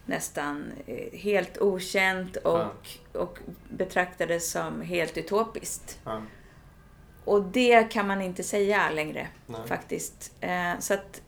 nästan 0.06 0.72
eh, 0.86 1.18
helt 1.18 1.58
okänt 1.58 2.36
och, 2.36 2.88
och 3.12 3.38
betraktades 3.68 4.50
som 4.50 4.82
helt 4.82 5.18
utopiskt. 5.18 5.98
ja. 6.04 6.22
Och 7.24 7.42
det 7.42 7.90
kan 7.90 8.06
man 8.06 8.22
inte 8.22 8.42
säga 8.42 8.90
längre 8.90 9.28
Nej. 9.46 9.60
faktiskt. 9.66 10.32
Eh, 10.40 10.78
Så 10.78 10.94
att 10.94 11.22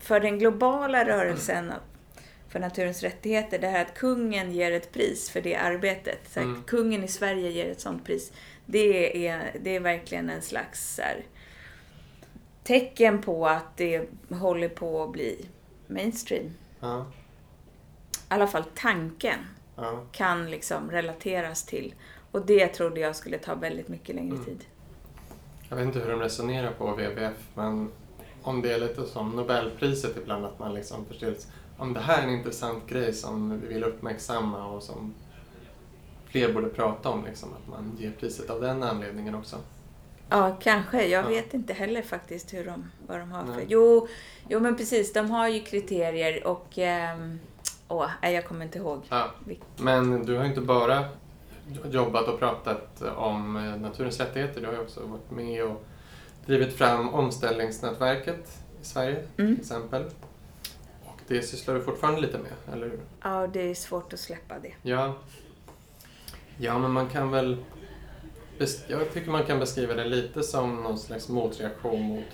för 0.00 0.20
den 0.20 0.38
globala 0.38 1.04
rörelsen 1.04 1.72
för 2.52 2.60
naturens 2.60 3.02
rättigheter, 3.02 3.58
det 3.58 3.66
här 3.68 3.82
att 3.84 3.94
kungen 3.94 4.52
ger 4.52 4.72
ett 4.72 4.92
pris 4.92 5.30
för 5.30 5.40
det 5.40 5.56
arbetet. 5.56 6.18
Så 6.32 6.40
att 6.40 6.46
Mm. 6.46 6.62
Kungen 6.62 7.04
i 7.04 7.08
Sverige 7.08 7.50
ger 7.50 7.70
ett 7.70 7.80
sånt 7.80 8.04
pris. 8.04 8.32
Det 8.66 9.26
är, 9.28 9.56
det 9.60 9.76
är 9.76 9.80
verkligen 9.80 10.30
en 10.30 10.42
slags 10.42 10.94
så 10.94 11.02
här, 11.02 11.24
tecken 12.64 13.22
på 13.22 13.46
att 13.46 13.76
det 13.76 14.08
håller 14.30 14.68
på 14.68 15.02
att 15.02 15.12
bli 15.12 15.46
mainstream. 15.86 16.50
Ja. 16.80 17.06
I 18.12 18.16
alla 18.28 18.46
fall 18.46 18.64
tanken 18.74 19.38
Ja. 19.76 20.04
kan 20.12 20.50
liksom 20.50 20.90
relateras 20.90 21.64
till. 21.66 21.94
Och 22.30 22.46
det 22.46 22.66
trodde 22.68 23.00
jag 23.00 23.16
skulle 23.16 23.38
ta 23.38 23.54
väldigt 23.54 23.88
mycket 23.88 24.14
längre 24.14 24.34
Mm. 24.34 24.44
tid. 24.44 24.64
Jag 25.68 25.76
vet 25.76 25.86
inte 25.86 25.98
hur 25.98 26.10
de 26.10 26.20
resonerar 26.20 26.72
på 26.72 26.86
WWF, 26.92 27.36
men 27.54 27.90
om 28.42 28.62
det 28.62 28.72
är 28.72 28.78
lite 28.78 29.06
som 29.06 29.30
Nobelpriset 29.30 30.16
ibland, 30.16 30.44
att 30.44 30.58
man 30.58 30.74
liksom 30.74 31.04
förstår 31.06 31.34
om 31.82 31.92
det 31.94 32.00
här 32.00 32.18
är 32.22 32.26
en 32.26 32.34
intressant 32.34 32.86
grej 32.88 33.12
som 33.12 33.60
vi 33.60 33.66
vill 33.74 33.84
uppmärksamma 33.84 34.66
och 34.66 34.82
som 34.82 35.14
fler 36.26 36.52
borde 36.52 36.68
prata 36.68 37.08
om, 37.08 37.24
liksom, 37.24 37.48
att 37.52 37.68
man 37.70 37.96
ger 37.98 38.10
priset 38.20 38.50
av 38.50 38.60
den 38.60 38.82
anledningen 38.82 39.34
också. 39.34 39.56
Ja, 40.28 40.56
kanske. 40.60 41.06
Jag 41.06 41.24
Ja. 41.24 41.28
vet 41.28 41.54
inte 41.54 41.72
heller 41.72 42.02
faktiskt 42.02 42.54
hur 42.54 42.64
de, 42.64 42.84
vad 43.06 43.18
de 43.18 43.30
har 43.32 43.44
för... 43.44 43.62
Jo, 43.68 44.08
jo, 44.48 44.60
men 44.60 44.76
precis. 44.76 45.12
De 45.12 45.30
har 45.30 45.48
ju 45.48 45.60
kriterier 45.60 46.46
och... 46.46 46.78
ehm, 46.78 47.38
Åh, 47.88 48.10
jag 48.22 48.46
kommer 48.46 48.64
inte 48.64 48.78
ihåg. 48.78 49.00
Ja. 49.08 49.30
Men 49.76 50.26
du 50.26 50.36
har 50.36 50.44
inte 50.44 50.60
bara 50.60 51.04
jobbat 51.90 52.28
och 52.28 52.38
pratat 52.38 53.02
om 53.16 53.56
eh, 53.56 53.76
naturens 53.76 54.20
rättigheter, 54.20 54.60
du 54.60 54.66
har 54.66 54.74
ju 54.74 54.80
också 54.80 55.00
varit 55.06 55.30
med 55.30 55.64
och 55.64 55.84
drivit 56.46 56.72
fram 56.76 57.08
omställningsnätverket 57.14 58.58
i 58.82 58.84
Sverige 58.84 59.16
Mm. 59.38 59.54
till 59.54 59.60
exempel. 59.60 60.04
Det 61.32 61.42
sysslar 61.42 61.74
du 61.74 61.82
fortfarande 61.82 62.20
lite 62.20 62.38
med, 62.38 62.52
eller 62.72 62.86
hur? 62.86 63.00
Ja, 63.22 63.46
det 63.46 63.70
är 63.70 63.74
svårt 63.74 64.12
att 64.12 64.20
släppa 64.20 64.58
det. 64.58 64.72
Ja. 64.82 65.14
Ja, 66.58 66.78
men 66.78 66.90
man 66.90 67.08
kan 67.08 67.30
väl... 67.30 67.56
Jag 68.88 69.12
tycker 69.12 69.30
man 69.30 69.44
kan 69.44 69.58
beskriva 69.58 69.94
det 69.94 70.04
lite 70.04 70.42
som 70.42 70.82
någon 70.82 70.98
slags 70.98 71.28
motreaktion 71.28 72.02
mot 72.02 72.24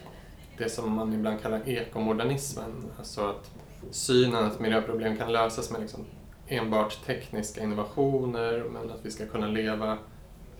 det 0.58 0.68
som 0.68 0.92
man 0.92 1.12
ibland 1.12 1.42
kallar 1.42 1.68
ekomodernismen. 1.68 2.90
Alltså 2.98 3.26
att 3.26 3.50
synen 3.90 4.44
att 4.44 4.60
miljöproblem 4.60 5.16
kan 5.16 5.32
lösas 5.32 5.70
med 5.70 5.80
liksom 5.80 6.04
enbart 6.46 7.06
tekniska 7.06 7.62
innovationer 7.62 8.64
men 8.72 8.90
att 8.90 9.00
vi 9.02 9.10
ska 9.10 9.26
kunna 9.26 9.46
leva 9.46 9.98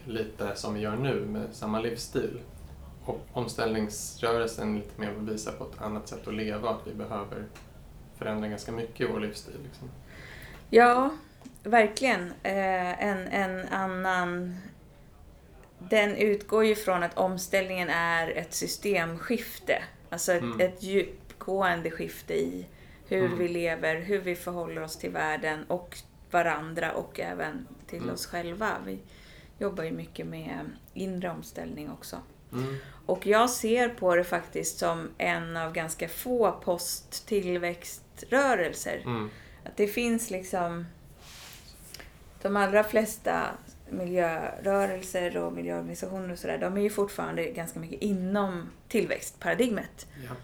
lite 0.05 0.57
som 0.57 0.75
vi 0.75 0.81
gör 0.81 0.97
nu 0.97 1.27
med 1.27 1.47
samma 1.53 1.81
livsstil. 1.81 2.41
Och 3.05 3.21
omställningsrörelsen 3.33 4.77
lite 4.77 5.01
mer 5.01 5.11
vill 5.11 5.31
visa 5.31 5.53
på 5.53 5.65
ett 5.65 5.83
annat 5.83 6.09
sätt 6.09 6.29
att 6.29 6.35
leva, 6.35 6.71
att 6.71 6.81
vi 6.85 6.95
behöver 6.95 7.45
förändra 8.19 8.49
ganska 8.49 8.73
mycket 8.73 9.01
i 9.01 9.13
vår 9.13 9.21
livsstil. 9.21 9.57
Liksom. 9.65 9.91
Ja, 10.71 11.11
verkligen. 11.63 12.33
Eh, 12.43 13.05
en, 13.05 13.27
en 13.29 13.69
annan... 13.69 14.57
Den 15.79 16.17
utgår 16.17 16.65
ju 16.65 16.75
från 16.75 17.03
att 17.03 17.19
omställningen 17.19 17.89
är 17.89 18.29
ett 18.31 18.55
systemskifte. 18.55 19.83
Alltså 20.11 20.33
ett, 20.33 20.43
Mm. 20.43 20.61
ett 20.61 20.83
djupgående 20.83 21.91
skifte 21.91 22.35
i 22.35 22.67
hur 23.07 23.25
Mm. 23.25 23.39
vi 23.39 23.49
lever, 23.49 23.97
hur 24.01 24.19
vi 24.19 24.37
förhåller 24.37 24.83
oss 24.83 24.97
till 24.97 25.11
världen 25.11 25.65
och 25.69 25.99
varandra 26.31 26.93
och 26.93 27.21
även 27.21 27.67
till 27.87 27.99
Mm. 28.03 28.15
oss 28.15 28.27
själva. 28.27 28.77
Vi 28.87 28.99
jobbar 29.59 29.85
ju 29.85 29.91
mycket 29.93 30.27
med 30.27 30.61
inre 30.95 31.31
omställning 31.31 31.91
också. 31.91 32.17
Mm. 32.53 32.77
Och 33.07 33.27
jag 33.27 33.51
ser 33.51 33.89
på 33.89 34.17
det 34.17 34.25
faktiskt 34.25 34.79
som 34.79 35.09
en 35.19 35.57
av 35.57 35.73
ganska 35.73 36.09
få 36.09 36.53
posttillväxtrörelser. 38.21 39.03
Mm. 39.05 39.31
Att 39.65 39.77
det 39.77 39.87
finns 39.87 40.31
liksom... 40.31 40.87
De 42.43 42.57
allra 42.57 42.85
flesta 42.85 43.45
miljörörelser 43.91 45.37
och 45.37 45.53
miljöorganisationer 45.53 46.33
och 46.33 46.39
sådär, 46.39 46.59
de 46.59 46.77
är 46.77 46.81
ju 46.81 46.91
fortfarande 46.91 47.45
ganska 47.45 47.81
mycket 47.81 48.03
inom 48.03 48.71
tillväxtparadigmet. 48.89 50.07
Ja. 50.29 50.35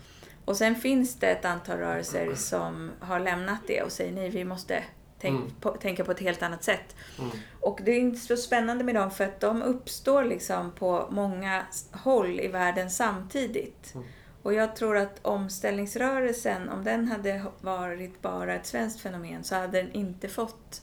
Och 0.45 0.57
sen 0.57 0.77
finns 0.77 1.17
det 1.17 1.27
ett 1.27 1.45
antal 1.45 1.79
rörelser 1.79 2.35
som 2.35 2.91
har 3.01 3.21
lämnat 3.21 3.61
det 3.67 3.83
och 3.83 3.93
säger 3.93 4.13
nej, 4.13 4.31
vi 4.31 4.45
måste 4.45 4.85
tänk, 5.21 5.41
Mm. 5.41 5.51
på, 5.61 5.71
tänka 5.71 6.05
på 6.05 6.11
ett 6.13 6.21
helt 6.21 6.43
annat 6.43 6.65
sätt. 6.65 6.97
Mm. 7.19 7.31
Och 7.61 7.81
det 7.85 7.91
är 7.91 7.99
inte 8.01 8.21
så 8.21 8.37
spännande 8.37 8.85
med 8.85 8.95
dem 8.95 9.11
för 9.11 9.25
att 9.25 9.41
de 9.41 9.63
uppstår 9.63 10.25
liksom 10.25 10.73
på 10.73 11.09
många 11.11 11.63
håll 11.93 12.41
i 12.41 12.49
världen 12.49 12.91
samtidigt. 12.91 13.95
Mm. 13.95 14.07
Och 14.45 14.55
jag 14.55 14.77
tror 14.77 14.97
att 14.97 15.19
omställningsrörelsen, 15.23 16.69
om 16.69 16.85
den 16.85 17.09
hade 17.09 17.45
varit 17.61 18.23
bara 18.23 18.55
ett 18.55 18.67
svenskt 18.67 19.01
fenomen 19.01 19.45
så 19.45 19.55
hade 19.55 19.83
den 19.83 19.93
inte 19.93 20.29
fått 20.29 20.83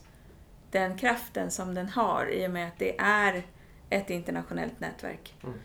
den 0.72 0.98
kraften 0.98 1.52
som 1.52 1.74
den 1.74 1.90
har 1.90 2.30
i 2.32 2.48
och 2.48 2.52
med 2.52 2.68
att 2.68 2.80
det 2.80 3.00
är 3.00 3.44
ett 3.90 4.10
internationellt 4.10 4.80
nätverk. 4.80 5.36
Mm. 5.44 5.56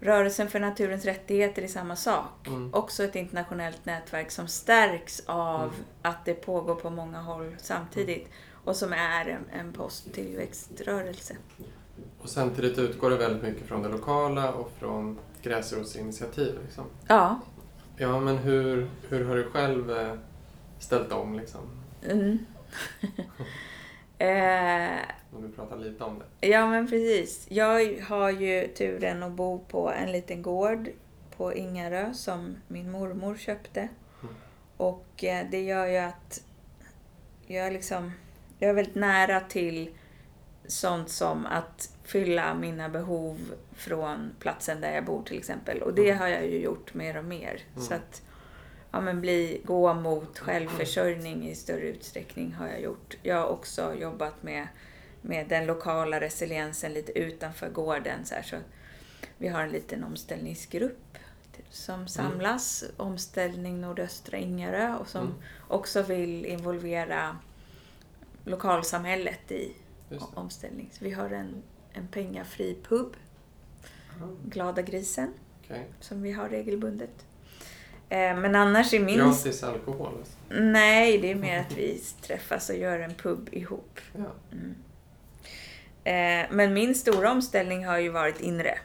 Rörelsen 0.00 0.48
för 0.50 0.60
naturens 0.60 1.04
rättigheter 1.04 1.62
är 1.62 1.68
samma 1.68 1.96
sak. 1.96 2.46
Mm. 2.46 2.74
Också 2.74 3.04
ett 3.04 3.16
internationellt 3.16 3.84
nätverk 3.84 4.30
som 4.30 4.48
stärks 4.48 5.22
av 5.26 5.60
Mm. 5.62 5.74
att 6.02 6.24
det 6.24 6.34
pågår 6.34 6.74
på 6.74 6.90
många 6.90 7.20
håll 7.20 7.56
samtidigt 7.58 8.28
och 8.64 8.76
som 8.76 8.92
är 8.92 9.28
en, 9.28 9.60
en 9.60 9.72
posttillväxtrörelse. 9.72 11.36
Och 12.22 12.28
samtidigt 12.28 12.78
utgår 12.78 13.10
det 13.10 13.16
väldigt 13.16 13.42
mycket 13.42 13.68
från 13.68 13.82
det 13.82 13.88
lokala 13.88 14.52
och 14.52 14.72
från 14.78 15.18
gräsrotsinitiativ. 15.42 16.58
Liksom. 16.64 16.84
Ja. 17.08 17.40
Ja, 17.96 18.20
men 18.20 18.38
hur, 18.38 18.88
hur 19.08 19.24
har 19.24 19.36
du 19.36 19.50
själv 19.50 19.90
eh, 19.90 20.14
ställt 20.78 21.12
om 21.12 21.34
liksom? 21.34 21.60
Mm. 22.08 22.38
eh, 24.18 25.00
Om 25.32 25.42
du 25.42 25.48
pratar 25.56 25.76
lite 25.76 26.04
om 26.04 26.18
det. 26.18 26.48
Ja, 26.48 26.66
men 26.66 26.88
precis. 26.88 27.46
Jag 27.48 28.00
har 28.02 28.30
ju 28.30 28.68
turen 28.68 29.22
att 29.22 29.32
bo 29.32 29.58
på 29.58 29.92
en 29.92 30.12
liten 30.12 30.42
gård 30.42 30.88
på 31.36 31.54
Ingarö 31.54 32.14
som 32.14 32.56
min 32.68 32.90
mormor 32.90 33.36
köpte. 33.36 33.88
Mm. 34.22 34.34
Och 34.76 35.24
eh, 35.24 35.46
det 35.50 35.62
gör 35.62 35.86
ju 35.86 35.96
att 35.96 36.42
jag, 37.46 37.72
liksom, 37.72 38.12
jag 38.58 38.70
är 38.70 38.74
väldigt 38.74 38.94
nära 38.94 39.40
till 39.40 39.90
sånt 40.66 41.10
som 41.10 41.46
att 41.46 41.91
fylla 42.12 42.54
mina 42.54 42.88
behov 42.88 43.38
från 43.72 44.30
platsen 44.38 44.80
där 44.80 44.94
jag 44.94 45.04
bor 45.04 45.22
till 45.22 45.38
exempel. 45.38 45.82
Och 45.82 45.94
det 45.94 46.08
Mm. 46.08 46.18
har 46.18 46.28
jag 46.28 46.46
ju 46.46 46.58
gjort 46.58 46.94
mer 46.94 47.16
och 47.16 47.24
mer. 47.24 47.60
Mm. 47.74 47.82
Så 47.86 47.94
att 47.94 48.22
ja, 48.90 49.00
men 49.00 49.20
bli, 49.20 49.60
gå 49.64 49.94
mot 49.94 50.38
självförsörjning 50.38 51.48
i 51.48 51.54
större 51.54 51.80
utsträckning 51.88 52.52
har 52.52 52.68
jag 52.68 52.80
gjort. 52.80 53.16
Jag 53.22 53.36
har 53.36 53.46
också 53.46 53.94
jobbat 53.94 54.42
med, 54.42 54.68
med 55.22 55.48
den 55.48 55.66
lokala 55.66 56.20
resiliensen 56.20 56.92
lite 56.92 57.18
utanför 57.18 57.68
gården. 57.70 58.24
Så, 58.24 58.34
här, 58.34 58.42
så 58.42 58.56
vi 59.38 59.48
har 59.48 59.62
en 59.62 59.70
liten 59.70 60.04
omställningsgrupp 60.04 60.98
som 61.70 62.08
samlas, 62.08 62.84
Omställning 62.96 63.80
Nordöstra 63.80 64.38
Ingarö, 64.38 64.96
och 64.96 65.08
som 65.08 65.20
Mm. 65.26 65.34
också 65.68 66.02
vill 66.02 66.44
involvera 66.46 67.36
lokalsamhället 68.44 69.52
i 69.52 69.72
omställning. 70.34 70.88
Så 70.92 71.04
vi 71.04 71.10
har 71.10 71.30
en, 71.30 71.62
en 71.92 72.08
pengafri 72.08 72.76
pub, 72.88 73.16
Ah, 74.22 74.26
Glada 74.44 74.82
Grisen, 74.82 75.34
Okej. 75.64 75.86
som 76.00 76.22
vi 76.22 76.32
har 76.32 76.48
regelbundet. 76.48 77.26
Eh, 78.08 78.36
Men 78.36 78.54
annars 78.54 78.94
är 78.94 79.00
min... 79.00 79.18
Gratis 79.18 79.62
alkohol? 79.62 80.12
Alltså. 80.18 80.36
Nej, 80.50 81.18
det 81.18 81.30
är 81.30 81.34
mer 81.34 81.60
att 81.70 81.76
vi 81.76 81.98
träffas 82.22 82.70
och 82.70 82.76
gör 82.76 82.98
en 82.98 83.14
pub 83.14 83.48
ihop. 83.52 84.00
Ja. 84.12 84.32
Mm. 84.52 84.74
Eh, 86.04 86.48
Men 86.56 86.74
min 86.74 86.94
stora 86.94 87.30
omställning 87.32 87.86
har 87.86 87.98
ju 87.98 88.08
varit 88.08 88.40
inre. 88.40 88.78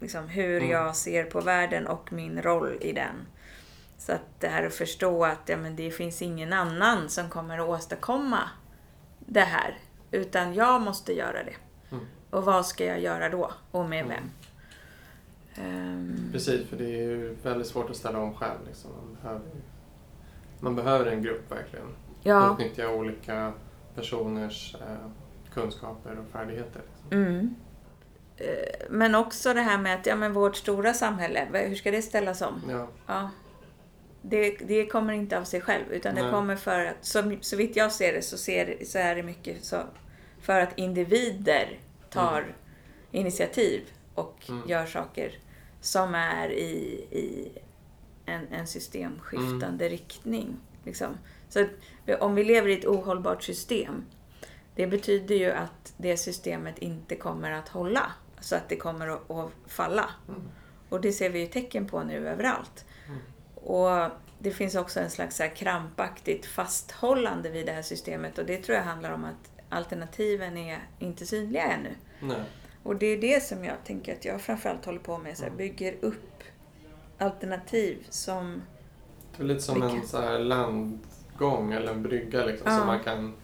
Liksom 0.00 0.28
hur 0.28 0.56
Mm. 0.56 0.70
jag 0.70 0.96
ser 0.96 1.24
på 1.24 1.40
världen 1.40 1.86
och 1.86 2.12
min 2.12 2.42
roll 2.42 2.78
i 2.80 2.92
den. 2.92 3.14
Så 3.98 4.12
att 4.12 4.40
det 4.40 4.48
här 4.48 4.66
att 4.66 4.74
förstå 4.74 5.24
att 5.24 5.40
ja, 5.48 5.56
men 5.56 5.76
det 5.76 5.90
finns 5.90 6.22
ingen 6.22 6.52
annan 6.52 7.08
som 7.08 7.28
kommer 7.30 7.58
att 7.58 7.68
åstadkomma 7.68 8.40
det 9.18 9.40
här. 9.40 9.78
Utan 10.10 10.54
jag 10.54 10.82
måste 10.82 11.12
göra 11.12 11.44
det. 11.44 11.54
Och 12.34 12.44
vad 12.44 12.66
ska 12.66 12.84
jag 12.84 13.00
göra 13.00 13.28
då? 13.28 13.50
Och 13.70 13.88
med 13.88 14.04
Mm. 14.04 14.08
vem? 14.16 14.30
Ehm, 15.66 16.28
Precis, 16.32 16.68
för 16.68 16.76
det 16.76 16.84
är 16.84 17.02
ju 17.02 17.36
väldigt 17.42 17.66
svårt 17.66 17.90
att 17.90 17.96
ställa 17.96 18.18
om 18.18 18.34
själv. 18.34 18.58
Liksom. 18.66 18.90
Man, 18.90 19.16
behöver, 19.22 19.50
man 20.60 20.76
behöver 20.76 21.06
en 21.06 21.22
grupp 21.22 21.52
verkligen. 21.52 21.86
ja. 22.22 22.52
Utnyttja 22.52 22.88
olika 22.88 23.52
personers 23.94 24.74
eh, 24.74 25.08
kunskaper 25.54 26.18
och 26.18 26.26
färdigheter. 26.32 26.80
Liksom. 27.02 27.18
Mm. 27.22 27.54
Eh, 28.36 28.46
Men 28.90 29.14
också 29.14 29.54
det 29.54 29.60
här 29.60 29.78
med 29.78 29.94
att 29.94 30.06
ja, 30.06 30.16
men 30.16 30.32
vårt 30.32 30.56
stora 30.56 30.94
samhälle, 30.94 31.48
hur 31.68 31.74
ska 31.76 31.90
det 31.90 32.02
ställas 32.02 32.42
om? 32.42 32.62
Ja. 32.70 32.88
Ja. 33.06 33.30
Det, 34.22 34.50
det 34.56 34.86
kommer 34.86 35.12
inte 35.12 35.38
av 35.38 35.44
sig 35.44 35.60
själv 35.60 35.84
utan 35.92 36.14
det 36.14 36.22
Nej. 36.22 36.30
kommer 36.30 36.56
för 36.56 36.84
att, 36.84 36.96
så, 37.00 37.36
så 37.40 37.56
vitt 37.56 37.76
jag 37.76 37.92
ser 37.92 38.12
det 38.12 38.22
så, 38.22 38.36
ser, 38.38 38.84
så 38.84 38.98
är 38.98 39.14
det 39.14 39.22
mycket 39.22 39.64
så 39.64 39.76
för 40.40 40.60
att 40.60 40.78
individer 40.78 41.78
tar 42.14 42.56
initiativ 43.10 43.82
och 44.14 44.44
Mm. 44.48 44.68
gör 44.68 44.86
saker 44.86 45.38
som 45.80 46.14
är 46.14 46.48
i, 46.48 46.74
i 47.10 47.52
en, 48.26 48.48
en 48.48 48.66
systemskiftande 48.66 49.88
riktning. 49.88 50.56
Liksom. 50.84 51.18
Så 51.48 51.66
om 52.20 52.34
vi 52.34 52.44
lever 52.44 52.68
i 52.68 52.78
ett 52.78 52.86
ohållbart 52.86 53.42
system, 53.42 54.04
det 54.74 54.86
betyder 54.86 55.34
ju 55.34 55.50
att 55.50 55.94
det 55.96 56.16
systemet 56.16 56.78
inte 56.78 57.16
kommer 57.16 57.50
att 57.50 57.68
hålla. 57.68 58.12
Så 58.40 58.56
att 58.56 58.68
det 58.68 58.76
kommer 58.76 59.08
att, 59.08 59.30
att 59.30 59.50
falla. 59.66 60.10
Mm. 60.28 60.42
Och 60.88 61.00
det 61.00 61.12
ser 61.12 61.30
vi 61.30 61.40
ju 61.40 61.46
tecken 61.46 61.86
på 61.86 62.02
nu 62.02 62.28
överallt. 62.28 62.84
Mm. 63.06 63.18
Och 63.54 64.10
det 64.38 64.50
finns 64.50 64.74
också 64.74 65.00
en 65.00 65.10
slags 65.10 65.36
så 65.36 65.42
här 65.42 65.54
krampaktigt 65.54 66.46
fasthållande 66.46 67.50
vid 67.50 67.66
det 67.66 67.72
här 67.72 67.82
systemet 67.82 68.38
och 68.38 68.46
det 68.46 68.56
tror 68.62 68.76
jag 68.76 68.84
handlar 68.84 69.10
om 69.10 69.24
att 69.24 69.50
alternativen 69.74 70.56
är 70.56 70.78
inte 70.98 71.26
synliga 71.26 71.62
ännu. 71.62 71.90
Nej. 72.20 72.40
Och 72.82 72.96
det 72.96 73.06
är 73.06 73.20
det 73.20 73.42
som 73.42 73.64
jag 73.64 73.76
tänker 73.84 74.12
att 74.16 74.24
jag 74.24 74.40
framförallt 74.40 74.84
håller 74.84 74.98
på 74.98 75.18
med, 75.18 75.36
så 75.36 75.42
här, 75.42 75.48
Mm. 75.50 75.58
bygger 75.58 75.94
upp 76.00 76.42
alternativ 77.18 78.06
som... 78.10 78.62
Det 79.36 79.42
är 79.42 79.46
lite 79.46 79.60
som 79.60 79.74
Vilka? 79.80 79.88
en 79.96 80.06
så 80.08 80.20
här 80.20 80.38
landgång 80.38 81.72
eller 81.72 81.92
en 81.92 82.02
brygga 82.02 82.44
liksom, 82.44 82.72
Ja. 82.72 82.78
så 82.78 82.84
man 82.86 83.00
kan 83.04 83.34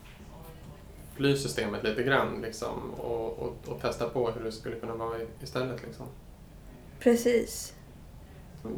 fly 1.16 1.37
systemet 1.37 1.85
lite 1.85 2.03
grann 2.03 2.40
liksom, 2.43 2.90
och, 2.99 3.38
och, 3.38 3.57
och 3.69 3.81
testa 3.81 4.09
på 4.09 4.31
hur 4.31 4.45
det 4.45 4.53
skulle 4.53 4.77
kunna 4.77 4.95
vara 4.95 5.19
istället. 5.43 5.83
Liksom. 5.83 6.07
Precis. 7.01 7.75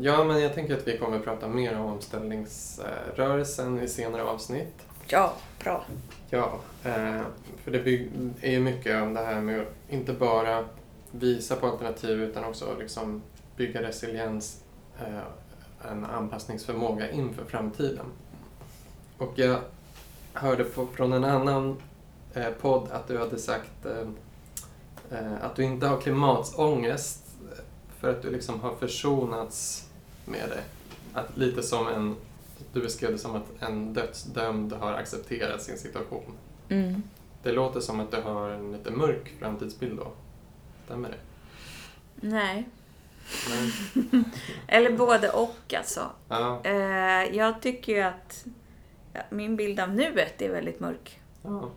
Ja, 0.00 0.24
men 0.24 0.40
jag 0.42 0.54
tänker 0.54 0.76
att 0.76 0.88
vi 0.88 0.98
kommer 0.98 1.16
att 1.16 1.24
prata 1.24 1.48
mer 1.48 1.78
om 1.78 1.86
omställningsrörelsen 1.86 3.80
i 3.82 3.88
senare 3.88 4.22
avsnitt. 4.24 4.74
Ja, 5.08 5.34
bra. 5.64 5.84
Ja, 6.30 6.58
eh, 6.84 7.20
för 7.64 7.70
det 7.70 7.78
är 8.40 8.50
ju 8.50 8.60
mycket 8.60 9.02
om 9.02 9.14
det 9.14 9.20
här 9.20 9.40
med 9.40 9.60
att 9.60 9.74
inte 9.88 10.12
bara 10.12 10.64
visa 11.10 11.56
på 11.56 11.66
alternativ 11.66 12.22
utan 12.22 12.44
också 12.44 12.76
liksom 12.78 13.22
bygga 13.56 13.82
resiliens, 13.82 14.62
eh, 15.00 15.90
en 15.90 16.04
anpassningsförmåga 16.04 17.10
inför 17.10 17.44
framtiden. 17.44 18.06
Och 19.18 19.32
jag 19.34 19.60
hörde 20.32 20.64
på, 20.64 20.86
från 20.86 21.12
en 21.12 21.24
annan 21.24 21.76
eh, 22.34 22.50
podd 22.60 22.88
att 22.90 23.08
du 23.08 23.18
hade 23.18 23.38
sagt 23.38 23.86
eh, 23.86 24.08
att 25.40 25.56
du 25.56 25.64
inte 25.64 25.86
har 25.86 26.00
klimatångest 26.00 27.22
för 28.00 28.10
att 28.10 28.22
du 28.22 28.30
liksom 28.30 28.60
har 28.60 28.74
försonats 28.74 29.88
med 30.24 30.48
det. 30.48 30.62
Att 31.12 31.36
lite 31.36 31.62
som 31.62 31.88
en, 31.88 32.16
du 32.72 32.80
beskrev 32.80 33.12
det 33.12 33.18
som 33.18 33.34
att 33.34 33.62
en 33.62 33.94
dödsdömd 33.94 34.72
har 34.72 34.92
accepterat 34.92 35.62
sin 35.62 35.78
situation. 35.78 36.32
Mm. 36.68 37.02
Det 37.42 37.52
låter 37.52 37.80
som 37.80 38.00
att 38.00 38.10
du 38.10 38.20
har 38.20 38.50
en 38.50 38.72
lite 38.72 38.90
mörk 38.90 39.34
framtidsbild 39.38 39.98
då. 39.98 40.12
Stämmer 40.84 41.08
det? 41.08 41.18
Nej. 42.28 42.68
Nej. 43.50 43.72
Eller 44.66 44.96
både 44.96 45.30
och 45.30 45.74
alltså. 45.76 46.10
Ja. 46.28 46.60
Eh, 46.64 47.36
jag 47.36 47.62
tycker 47.62 47.92
ju 47.92 48.02
att 48.02 48.44
min 49.30 49.56
bild 49.56 49.80
av 49.80 49.94
nuet 49.94 50.42
är 50.42 50.50
väldigt 50.50 50.80
mörk. 50.80 51.20
ja. 51.42 51.70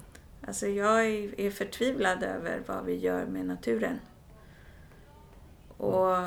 Alltså 0.47 0.67
jag 0.67 1.05
är, 1.05 1.39
är 1.39 1.51
förtvivlad 1.51 2.23
över 2.23 2.61
vad 2.65 2.85
vi 2.85 2.95
gör 2.95 3.25
med 3.25 3.45
naturen. 3.45 3.99
Och 5.77 6.17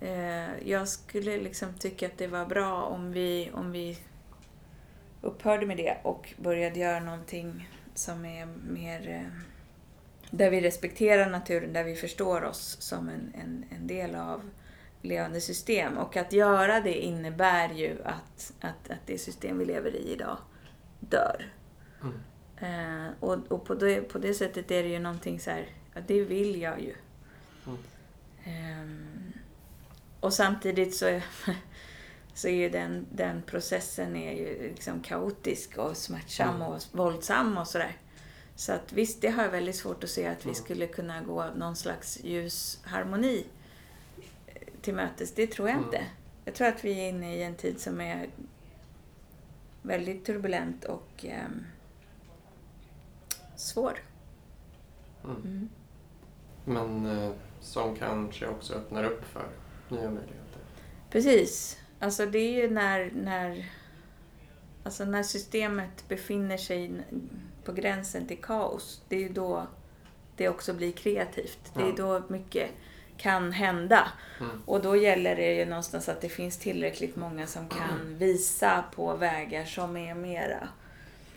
eh, 0.00 0.68
jag 0.68 0.88
skulle 0.88 1.36
liksom 1.36 1.74
tycka 1.78 2.06
att 2.06 2.18
det 2.18 2.26
var 2.26 2.46
bra 2.46 2.82
om 2.82 3.12
vi, 3.12 3.50
om 3.54 3.72
vi 3.72 3.98
upphörde 5.20 5.66
med 5.66 5.76
det 5.76 5.96
och 6.02 6.34
började 6.36 6.80
göra 6.80 7.00
någonting 7.00 7.68
som 7.94 8.24
är 8.24 8.46
mer 8.68 9.08
eh, 9.08 9.40
där 10.30 10.50
vi 10.50 10.60
respekterar 10.60 11.30
naturen, 11.30 11.72
där 11.72 11.84
vi 11.84 11.94
förstår 11.94 12.44
oss 12.44 12.76
som 12.80 13.08
en, 13.08 13.32
en, 13.42 13.64
en 13.70 13.86
del 13.86 14.14
av 14.14 14.50
levande 15.02 15.40
system. 15.40 15.98
Och 15.98 16.16
att 16.16 16.32
göra 16.32 16.80
det 16.80 16.98
innebär 16.98 17.68
ju 17.68 18.02
att, 18.04 18.52
att, 18.60 18.90
att 18.90 19.06
det 19.06 19.18
system 19.18 19.58
vi 19.58 19.64
lever 19.64 19.96
i 19.96 20.12
idag 20.12 20.38
dör. 21.00 21.52
Mm. 22.02 22.20
Eh, 22.56 23.12
och 23.20 23.52
och 23.52 23.64
på, 23.64 23.74
det, 23.74 24.00
på 24.00 24.18
det 24.18 24.34
sättet 24.34 24.70
är 24.70 24.82
det 24.82 24.88
ju 24.88 24.98
någonting 24.98 25.40
så 25.40 25.50
här, 25.50 25.66
ja, 25.94 26.00
det 26.06 26.24
vill 26.24 26.62
jag 26.62 26.80
ju. 26.80 26.94
Mm. 27.66 27.78
Ehm, 28.44 29.32
och 30.20 30.32
samtidigt 30.32 30.94
så, 30.96 31.06
är- 31.06 31.24
så 32.34 32.48
är 32.48 32.52
ju 32.52 32.68
den, 32.68 33.06
den 33.12 33.42
processen 33.42 34.16
är 34.16 34.32
ju 34.32 34.68
liksom 34.68 35.00
kaotisk 35.00 35.78
och 35.78 35.96
smärtsam 35.96 36.54
Mm. 36.56 36.62
och 36.68 36.82
våldsam 36.92 37.58
och 37.58 37.68
sådär. 37.68 37.96
Så 38.56 38.72
att 38.72 38.92
visst, 38.92 39.20
det 39.20 39.28
har 39.28 39.42
jag 39.42 39.50
väldigt 39.50 39.76
svårt 39.76 40.04
att 40.04 40.10
se 40.10 40.26
att 40.26 40.46
vi 40.46 40.54
skulle 40.54 40.86
kunna 40.86 41.20
gå 41.22 41.46
någon 41.56 41.76
slags 41.76 42.20
ljus 42.24 42.80
harmoni 42.84 43.46
eh, 44.46 44.62
till 44.80 44.94
mötes. 44.94 45.32
Det 45.34 45.46
tror 45.46 45.68
jag 45.68 45.76
Mm. 45.76 45.84
inte. 45.88 46.04
Jag 46.44 46.54
tror 46.54 46.66
att 46.68 46.84
vi 46.84 47.00
är 47.00 47.08
inne 47.08 47.36
i 47.36 47.42
en 47.42 47.54
tid 47.54 47.80
som 47.80 48.00
är 48.00 48.28
väldigt 49.82 50.24
turbulent 50.24 50.84
och 50.84 51.24
ehm, 51.24 51.64
svår. 53.56 53.98
Mm. 55.24 55.36
Mm. 55.44 55.68
Men 56.64 57.06
eh, 57.18 57.32
som 57.60 57.96
kanske 57.96 58.46
också 58.46 58.74
öppnar 58.74 59.04
upp 59.04 59.24
för 59.24 59.46
nya 59.88 60.10
möjligheter. 60.10 60.60
Precis. 61.10 61.78
Alltså 62.04 62.26
det 62.26 62.38
är 62.38 62.62
ju 62.62 62.70
när, 62.70 63.10
när, 63.14 63.64
alltså 64.82 65.04
när 65.04 65.22
systemet 65.22 66.08
befinner 66.08 66.56
sig 66.56 66.92
på 67.64 67.72
gränsen 67.72 68.26
till 68.26 68.42
kaos. 68.42 69.02
Det 69.08 69.16
är 69.16 69.20
ju 69.20 69.28
då 69.28 69.66
det 70.36 70.48
också 70.48 70.74
blir 70.74 70.92
kreativt. 70.92 71.72
Det 71.74 71.82
är 71.82 71.92
då 71.96 72.22
mycket 72.28 72.70
kan 73.16 73.52
hända. 73.52 74.08
Mm. 74.40 74.62
Och 74.66 74.82
då 74.82 74.96
gäller 74.96 75.36
det 75.36 75.54
ju 75.54 75.64
någonstans 75.64 76.08
att 76.08 76.20
det 76.20 76.28
finns 76.28 76.58
tillräckligt 76.58 77.16
många 77.16 77.46
som 77.46 77.68
kan 77.68 78.18
visa 78.18 78.84
på 78.94 79.16
vägar 79.16 79.64
som 79.64 79.96
är 79.96 80.14
mera 80.14 80.68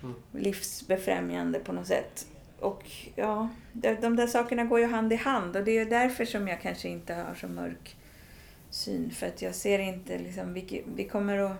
Mm. 0.04 0.16
livsbefrämjande 0.32 1.60
på 1.60 1.74
något 1.74 1.88
sätt. 1.88 2.28
Och 2.60 2.84
ja, 3.16 3.50
de, 3.74 3.96
de 3.96 4.16
där 4.16 4.28
sakerna 4.28 4.64
går 4.64 4.80
ju 4.80 4.86
hand 4.86 5.14
i 5.14 5.16
hand 5.16 5.56
och 5.56 5.64
det 5.64 5.78
är 5.78 5.86
därför 5.86 6.26
som 6.26 6.48
jag 6.48 6.62
kanske 6.62 6.90
inte 6.90 7.14
har 7.14 7.36
så 7.36 7.48
mörk 7.48 7.97
syn. 8.78 9.12
För 9.12 9.28
att 9.28 9.42
jag 9.42 9.56
ser 9.56 9.80
inte 9.80 10.18
liksom, 10.18 10.54
vi, 10.54 10.84
vi 10.96 11.04
kommer 11.08 11.38
att... 11.38 11.58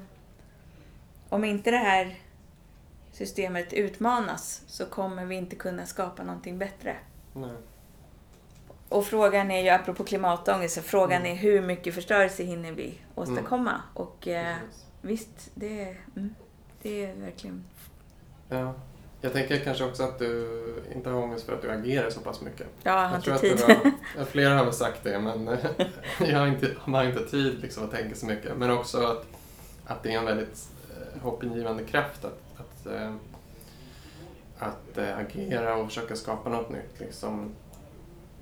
Om 1.30 1.44
inte 1.44 1.72
det 1.72 1.78
här 1.78 2.16
systemet 3.12 3.74
utmanas 3.74 4.62
så 4.68 4.86
kommer 4.86 5.26
vi 5.26 5.36
inte 5.36 5.56
kunna 5.56 5.86
skapa 5.86 6.24
någonting 6.24 6.58
bättre. 6.58 6.96
Nej. 7.34 7.56
Och 8.90 9.06
frågan 9.06 9.52
är 9.52 9.64
ju, 9.64 9.70
apropå 9.70 10.04
klimatångest, 10.04 10.76
så 10.76 10.82
frågan 10.82 11.22
Mm. 11.22 11.32
är 11.32 11.36
hur 11.36 11.62
mycket 11.62 11.96
förstörelse 11.96 12.44
hinner 12.44 12.72
vi 12.72 13.00
åstadkomma? 13.16 13.82
Och 13.94 14.28
eh, 14.28 14.56
visst, 15.02 15.52
det, 15.56 15.98
mm, 16.16 16.36
det 16.82 17.06
är 17.06 17.16
verkligen... 17.16 17.64
Ja. 18.50 18.74
Jag 19.22 19.34
tänker 19.34 19.60
kanske 19.60 19.84
också 19.84 20.04
att 20.04 20.20
du 20.20 20.48
inte 20.96 21.10
har 21.10 21.24
ångest 21.24 21.46
för 21.46 21.54
att 21.54 21.62
du 21.62 21.72
agerar 21.72 22.10
så 22.10 22.20
pass 22.20 22.42
mycket. 22.42 22.68
Ja, 22.84 22.92
jag 22.92 23.08
har 23.08 23.16
Jag 23.16 23.24
tror 23.24 23.46
inte 23.46 23.66
att 23.66 23.84
tid. 23.84 23.92
ja, 24.18 24.26
flera 24.26 24.58
har 24.58 24.66
väl 24.66 24.74
sagt 24.74 25.04
det, 25.04 25.20
men 25.20 25.48
eh, 25.48 25.58
jag 26.20 26.40
har 26.40 26.48
inte, 26.48 26.76
man 26.86 27.06
har 27.06 27.12
inte 27.12 27.26
tid 27.26 27.60
liksom 27.62 27.84
att 27.84 27.92
tänka 27.92 28.16
så 28.16 28.26
mycket. 28.26 28.58
Men 28.58 28.72
också 28.72 29.06
att, 29.06 29.26
att 29.86 30.04
det 30.04 30.14
är 30.14 30.18
en 30.18 30.26
väldigt 30.26 30.68
eh, 30.90 31.22
hoppingivande 31.22 31.84
kraft 31.84 32.26
att, 32.26 32.42
att, 32.58 32.86
eh, 32.94 33.14
att 34.60 34.98
agera 34.98 35.76
och 35.76 35.88
försöka 35.88 36.16
skapa 36.16 36.50
något 36.50 36.70
nytt. 36.70 37.00
Liksom. 37.00 37.52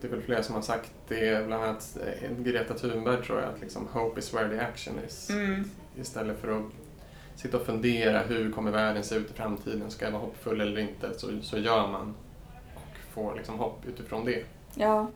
Det 0.02 0.08
är 0.08 0.12
väl 0.12 0.22
flera 0.22 0.44
som 0.44 0.56
har 0.56 0.62
sagt 0.62 0.92
det, 1.08 1.48
bland 1.48 1.64
annat 1.64 1.98
Greta 2.38 2.74
Thunberg 2.74 3.24
tror 3.24 3.42
jag, 3.42 3.50
att 3.54 3.62
liksom, 3.62 3.88
hope 3.92 4.20
is 4.20 4.34
where 4.34 4.50
the 4.50 4.60
action 4.60 4.94
is. 5.08 5.30
Mm, 5.30 5.70
Istället 5.96 6.40
för 6.42 6.58
att 6.58 6.64
sitta 7.36 7.58
och 7.58 7.66
fundera 7.66 8.20
hur 8.20 8.52
kommer 8.52 8.72
världen 8.72 9.04
se 9.04 9.16
ut 9.16 9.32
i 9.32 9.34
framtiden, 9.34 9.92
ska 9.92 10.06
jag 10.06 10.12
vara 10.12 10.22
hoppfull 10.22 10.62
eller 10.62 10.80
inte, 10.82 11.20
så, 11.20 11.42
så 11.42 11.58
gör 11.58 11.88
man 11.88 12.16
och 12.76 12.98
får 13.14 13.36
liksom 13.36 13.60
hopp 13.60 13.86
utifrån 13.86 14.26
det. 14.26 14.44
ja. 14.76 15.08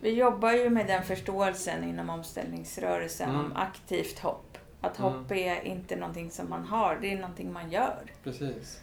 Vi 0.00 0.10
jobbar 0.12 0.52
ju 0.52 0.70
med 0.70 0.86
den 0.86 1.02
förståelsen 1.02 1.84
inom 1.84 2.10
omställningsrörelsen 2.10 3.30
Mm. 3.30 3.44
om 3.44 3.52
aktivt 3.56 4.18
hopp. 4.18 4.58
Att 4.80 4.98
Mm. 4.98 5.12
hopp 5.12 5.30
är 5.32 5.62
inte 5.64 5.96
någonting 5.96 6.30
som 6.30 6.50
man 6.50 6.64
har, 6.64 6.98
det 7.00 7.12
är 7.12 7.16
någonting 7.20 7.52
man 7.52 7.70
gör. 7.70 8.02
Precis. 8.24 8.80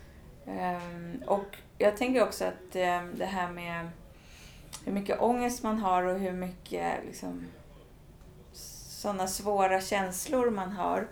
Ehm, 0.47 1.23
och 1.27 1.57
jag 1.77 1.97
tänker 1.97 2.23
också 2.23 2.45
att 2.45 2.75
ehm, 2.75 3.13
det 3.17 3.25
här 3.25 3.51
med 3.51 3.89
hur 4.85 4.91
mycket 4.93 5.21
ångest 5.21 5.63
man 5.63 5.77
har 5.79 6.03
och 6.03 6.19
hur 6.19 6.31
mycket 6.31 6.93
liksom, 7.05 7.47
sådana 8.53 9.27
svåra 9.27 9.81
känslor 9.81 10.49
man 10.49 10.71
har. 10.71 11.07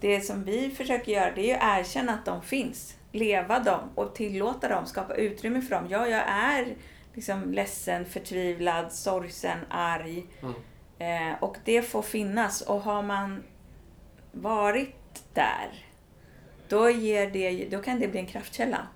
Det 0.00 0.20
som 0.20 0.44
vi 0.44 0.70
försöker 0.70 1.12
göra 1.12 1.30
det 1.34 1.50
är 1.50 1.56
att 1.56 1.78
erkänna 1.80 2.12
att 2.14 2.24
de 2.24 2.42
finns. 2.42 2.96
Leva 3.12 3.58
dem 3.58 3.80
och 3.94 4.14
tillåta 4.14 4.68
dem, 4.68 4.86
skapa 4.86 5.14
utrymme 5.14 5.60
för 5.60 5.70
dem. 5.74 5.86
Ja, 5.90 6.06
jag 6.06 6.22
är 6.28 6.74
liksom 7.14 7.52
ledsen, 7.52 8.04
förtvivlad, 8.04 8.92
sorgsen, 8.92 9.58
arg. 9.70 10.26
Mm. 10.42 10.54
Eh, 11.32 11.42
och 11.42 11.56
det 11.64 11.82
får 11.82 12.02
finnas. 12.02 12.60
Och 12.60 12.80
har 12.80 13.02
man 13.02 13.42
varit 14.32 15.24
där, 15.34 15.86
då, 16.68 16.90
ger 16.90 17.30
det, 17.30 17.68
då 17.70 17.82
kan 17.82 18.00
det 18.00 18.08
bli 18.08 18.20
en 18.20 18.26
kraftkälla. 18.26 18.86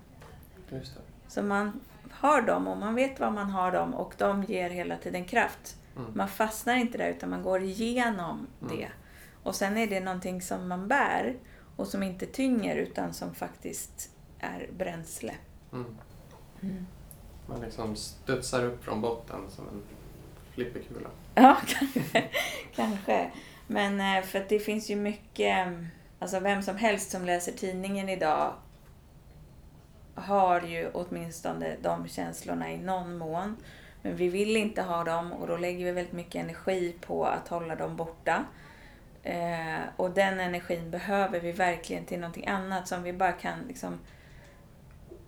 Så 1.27 1.41
man 1.43 1.79
har 2.11 2.41
dem 2.41 2.67
och 2.67 2.77
man 2.77 2.95
vet 2.95 3.19
vad 3.19 3.33
man 3.33 3.49
har 3.49 3.71
dem 3.71 3.93
och 3.93 4.13
de 4.17 4.43
ger 4.43 4.69
hela 4.69 4.97
tiden 4.97 5.25
kraft. 5.25 5.75
Mm. 5.97 6.11
Man 6.15 6.27
fastnar 6.27 6.75
inte 6.75 6.97
där 6.97 7.09
utan 7.09 7.29
man 7.29 7.43
går 7.43 7.61
igenom 7.63 8.47
Mm. 8.61 8.77
det. 8.77 8.87
Och 9.45 9.55
sen 9.55 9.77
är 9.77 9.87
det 9.87 9.99
någonting 9.99 10.41
som 10.41 10.67
man 10.67 10.87
bär 10.87 11.35
och 11.75 11.87
som 11.87 12.03
inte 12.03 12.25
tynger 12.25 12.75
utan 12.75 13.13
som 13.13 13.35
faktiskt 13.35 14.09
är 14.39 14.69
bränsle. 14.77 15.33
Mm. 15.73 15.97
Mm. 16.61 16.85
Man 17.47 17.61
liksom 17.61 17.95
studsar 17.95 18.65
upp 18.65 18.83
från 18.83 19.01
botten 19.01 19.39
som 19.49 19.67
en 19.67 19.81
flipperkula. 20.51 21.09
Ja, 21.35 21.57
kanske. 21.67 22.23
kanske. 22.75 23.31
Men 23.67 24.01
eh, 24.01 24.23
för 24.23 24.39
att 24.39 24.49
det 24.49 24.59
finns 24.59 24.89
ju 24.89 24.95
mycket, 24.95 25.67
alltså 26.19 26.39
vem 26.39 26.63
som 26.63 26.77
helst 26.77 27.11
som 27.11 27.25
läser 27.25 27.51
tidningen 27.51 28.09
idag 28.09 28.53
har 30.15 30.61
ju 30.61 30.89
åtminstone 30.93 31.75
de 31.81 32.07
känslorna 32.07 32.71
i 32.71 32.77
någon 32.77 33.17
mån. 33.17 33.57
Men 34.01 34.15
vi 34.15 34.29
vill 34.29 34.57
inte 34.57 34.81
ha 34.81 35.03
dem 35.03 35.33
och 35.33 35.47
då 35.47 35.57
lägger 35.57 35.85
vi 35.85 35.91
väldigt 35.91 36.13
mycket 36.13 36.43
energi 36.43 36.95
på 37.01 37.25
att 37.25 37.47
hålla 37.47 37.75
dem 37.75 37.95
borta. 37.95 38.45
Eh, 39.25 39.79
och 39.95 40.11
den 40.11 40.39
energin 40.39 40.91
behöver 40.91 41.39
vi 41.39 41.51
verkligen 41.51 42.05
till 42.05 42.19
någonting 42.19 42.47
annat 42.47 42.87
som 42.87 43.03
vi 43.03 43.13
bara 43.13 43.31
kan 43.31 43.59
liksom 43.67 43.99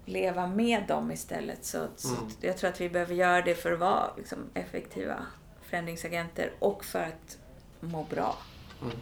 leva 0.06 0.48
med 0.48 0.84
dem 0.88 1.12
istället. 1.12 1.66
Så, 1.66 1.88
så 1.96 2.16
Mm. 2.16 2.30
jag 2.42 2.58
tror 2.58 2.70
att 2.70 2.82
vi 2.82 2.90
behöver 2.90 3.16
göra 3.16 3.42
det 3.42 3.56
för 3.56 3.72
att 3.72 3.80
vara 3.80 4.10
liksom, 4.18 4.38
effektiva 4.54 5.16
förändringsagenter 5.62 6.52
och 6.60 6.86
för 6.86 7.04
att 7.04 7.38
må 7.80 8.04
bra. 8.04 8.36
Mm. 8.82 8.98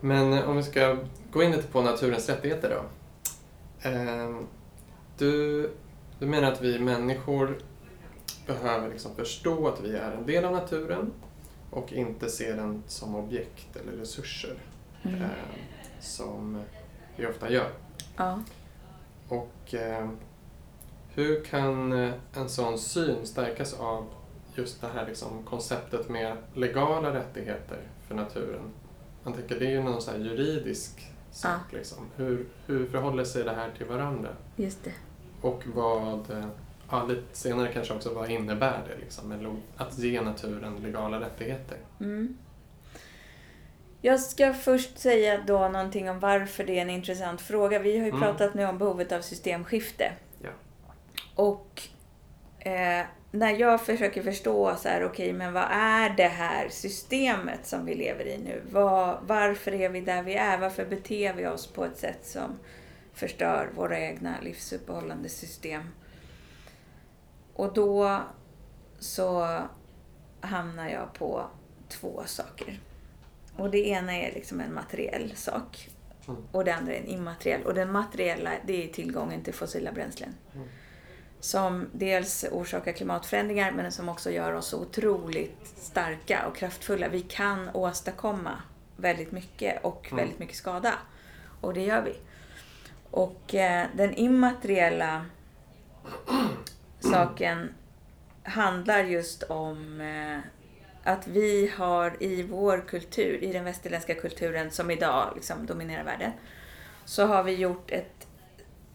Men 0.00 0.32
eh, 0.32 0.50
om 0.50 0.56
vi 0.56 0.62
ska 0.62 0.96
gå 1.32 1.42
in 1.42 1.50
lite 1.52 1.68
på 1.68 1.82
naturens 1.82 2.28
rättigheter 2.28 2.70
då. 2.70 2.82
Ehm, 3.88 4.46
Du, 5.18 5.70
du 6.18 6.26
menar 6.26 6.52
att 6.52 6.62
vi 6.62 6.78
människor 6.78 7.58
behöver 8.46 8.88
liksom 8.88 9.14
förstå 9.16 9.68
att 9.68 9.80
vi 9.80 9.96
är 9.96 10.12
en 10.12 10.26
del 10.26 10.44
av 10.44 10.52
naturen 10.52 11.12
och 11.70 11.92
inte 11.92 12.28
se 12.30 12.52
den 12.52 12.82
som 12.86 13.14
objekt 13.14 13.76
eller 13.76 13.92
resurser 13.92 14.54
Mm. 15.02 15.22
eh, 15.22 15.28
som 16.00 16.62
vi 17.16 17.26
ofta 17.26 17.50
gör. 17.50 17.70
Ja. 18.16 18.42
Och 19.28 19.74
eh, 19.74 20.08
hur 21.14 21.44
kan 21.44 21.92
en 22.34 22.48
sån 22.48 22.78
syn 22.78 23.26
stärkas 23.26 23.74
av 23.74 24.06
just 24.54 24.80
det 24.80 24.88
här 24.94 25.06
liksom 25.06 25.42
konceptet 25.44 26.08
med 26.08 26.36
legala 26.54 27.14
rättigheter 27.14 27.78
för 28.08 28.14
naturen? 28.14 28.70
Man 29.22 29.34
tänker 29.34 29.58
det 29.58 29.66
är 29.66 29.70
ju 29.70 29.82
någon 29.82 30.02
så 30.02 30.10
juridisk 30.16 31.06
sak. 31.30 31.72
Liksom. 31.72 31.98
Hur, 32.16 32.46
hur 32.66 32.86
förhåller 32.86 33.24
sig 33.24 33.44
det 33.44 33.52
här 33.52 33.70
till 33.76 33.86
varandra? 33.86 34.28
Just 34.56 34.84
det. 34.84 34.92
Och 35.40 35.62
vad, 35.74 36.50
ja, 36.90 37.04
lite 37.06 37.22
senare 37.36 37.72
kanske 37.72 37.94
också, 37.94 38.14
vad 38.14 38.30
innebär 38.30 38.80
det 38.88 38.96
liksom, 39.04 39.56
att 39.76 39.98
ge 39.98 40.20
naturen 40.20 40.76
legala 40.76 41.20
rättigheter? 41.20 41.76
Mm. 42.00 42.36
Jag 44.02 44.20
ska 44.20 44.54
först 44.54 44.98
säga 44.98 45.40
då 45.46 45.68
någonting 45.68 46.10
om 46.10 46.20
varför 46.20 46.64
det 46.64 46.78
är 46.78 46.82
en 46.82 46.90
intressant 46.90 47.40
fråga. 47.40 47.78
Vi 47.78 47.98
har 47.98 48.04
ju 48.04 48.10
Mm. 48.10 48.20
pratat 48.20 48.54
nu 48.54 48.66
om 48.66 48.78
behovet 48.78 49.12
av 49.12 49.20
systemskifte. 49.20 50.12
Ja. 50.42 50.50
Och 51.34 51.82
eh, 52.58 53.06
när 53.30 53.58
jag 53.58 53.80
försöker 53.80 54.22
förstå 54.22 54.76
så 54.76 54.88
här, 54.88 55.04
okej, 55.04 55.26
okay, 55.26 55.32
men 55.32 55.52
vad 55.52 55.66
är 55.70 56.10
det 56.10 56.28
här 56.28 56.68
systemet 56.68 57.66
som 57.66 57.86
vi 57.86 57.94
lever 57.94 58.26
i 58.26 58.38
nu? 58.38 58.62
Var, 58.70 59.20
varför 59.26 59.74
är 59.74 59.88
vi 59.88 60.00
där 60.00 60.22
vi 60.22 60.34
är? 60.34 60.58
Varför 60.58 60.86
beter 60.86 61.34
vi 61.34 61.46
oss 61.46 61.66
på 61.66 61.84
ett 61.84 61.98
sätt 61.98 62.26
som 62.26 62.58
förstör 63.12 63.70
våra 63.74 64.00
egna 64.00 64.34
livsuppehållande 64.40 65.28
system? 65.28 65.82
Och 67.54 67.74
då 67.74 68.20
så 68.98 69.58
hamnar 70.40 70.88
jag 70.88 71.12
på 71.12 71.46
två 71.88 72.22
saker. 72.26 72.80
Och 73.56 73.70
det 73.70 73.88
ena 73.88 74.16
är 74.16 74.34
liksom 74.34 74.60
en 74.60 74.74
materiell 74.74 75.32
sak. 75.36 75.88
Mm. 76.28 76.42
Och 76.52 76.64
det 76.64 76.74
andra 76.74 76.94
är 76.94 77.00
en 77.00 77.06
immateriell. 77.06 77.62
Och 77.62 77.74
den 77.74 77.92
materiella, 77.92 78.50
det 78.66 78.84
är 78.84 78.88
tillgången 78.88 79.42
till 79.42 79.54
fossila 79.54 79.92
bränslen. 79.92 80.34
Som 81.40 81.86
dels 81.92 82.44
orsakar 82.52 82.92
klimatförändringar 82.92 83.70
men 83.70 83.92
som 83.92 84.08
också 84.08 84.30
gör 84.30 84.52
oss 84.52 84.74
otroligt 84.74 85.66
starka 85.76 86.46
och 86.46 86.56
kraftfulla. 86.56 87.08
Vi 87.08 87.20
kan 87.20 87.70
åstadkomma 87.74 88.62
väldigt 88.96 89.32
mycket 89.32 89.84
och 89.84 90.06
mm. 90.06 90.16
väldigt 90.16 90.38
mycket 90.38 90.56
skada. 90.56 90.94
Och 91.60 91.74
det 91.74 91.82
gör 91.82 92.02
vi. 92.02 92.16
Och 93.10 93.54
eh, 93.54 93.86
den 93.96 94.14
immateriella 94.14 95.26
saken 97.00 97.74
handlar 98.42 99.04
just 99.04 99.42
om 99.42 100.00
eh, 100.00 100.38
att 101.04 101.26
vi 101.26 101.72
har 101.76 102.22
i 102.22 102.42
vår 102.42 102.84
kultur, 102.88 103.44
i 103.44 103.52
den 103.52 103.64
västerländska 103.64 104.14
kulturen 104.14 104.70
som 104.70 104.90
idag 104.90 105.32
liksom 105.34 105.66
dominerar 105.66 106.04
världen, 106.04 106.32
så 107.04 107.26
har 107.26 107.42
vi 107.42 107.54
gjort 107.54 107.90
ett, 107.90 108.26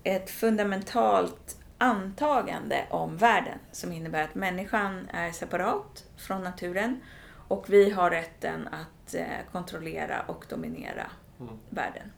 ett 0.04 0.30
fundamentalt 0.30 1.58
antagande 1.78 2.88
om 2.90 3.18
världen 3.18 3.60
som 3.72 3.92
innebär 3.92 4.24
att 4.24 4.36
människan 4.36 5.10
är 5.14 5.32
separat 5.32 6.06
från 6.18 6.44
naturen 6.44 7.02
och 7.48 7.66
vi 7.70 7.90
har 7.90 8.12
rätten 8.12 8.68
att 8.68 9.14
eh, 9.14 9.52
kontrollera 9.52 10.22
och 10.22 10.46
dominera 10.50 11.12
mm. 11.40 11.54
världen. 11.70 12.12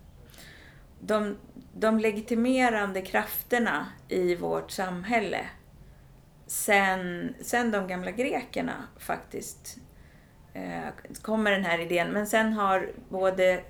De, 0.99 1.37
de 1.73 1.99
legitimerande 1.99 3.01
krafterna 3.01 3.87
i 4.07 4.35
vårt 4.35 4.71
samhälle 4.71 5.45
sen, 6.47 7.33
sen 7.41 7.71
de 7.71 7.87
gamla 7.87 8.11
grekerna 8.11 8.87
faktiskt 8.97 9.77
eh, 10.53 11.13
kommer 11.21 11.51
den 11.51 11.63
här 11.65 11.79
idén. 11.79 12.11
Men 12.11 12.27
sen 12.27 12.53
har 12.53 12.91
både 13.09 13.63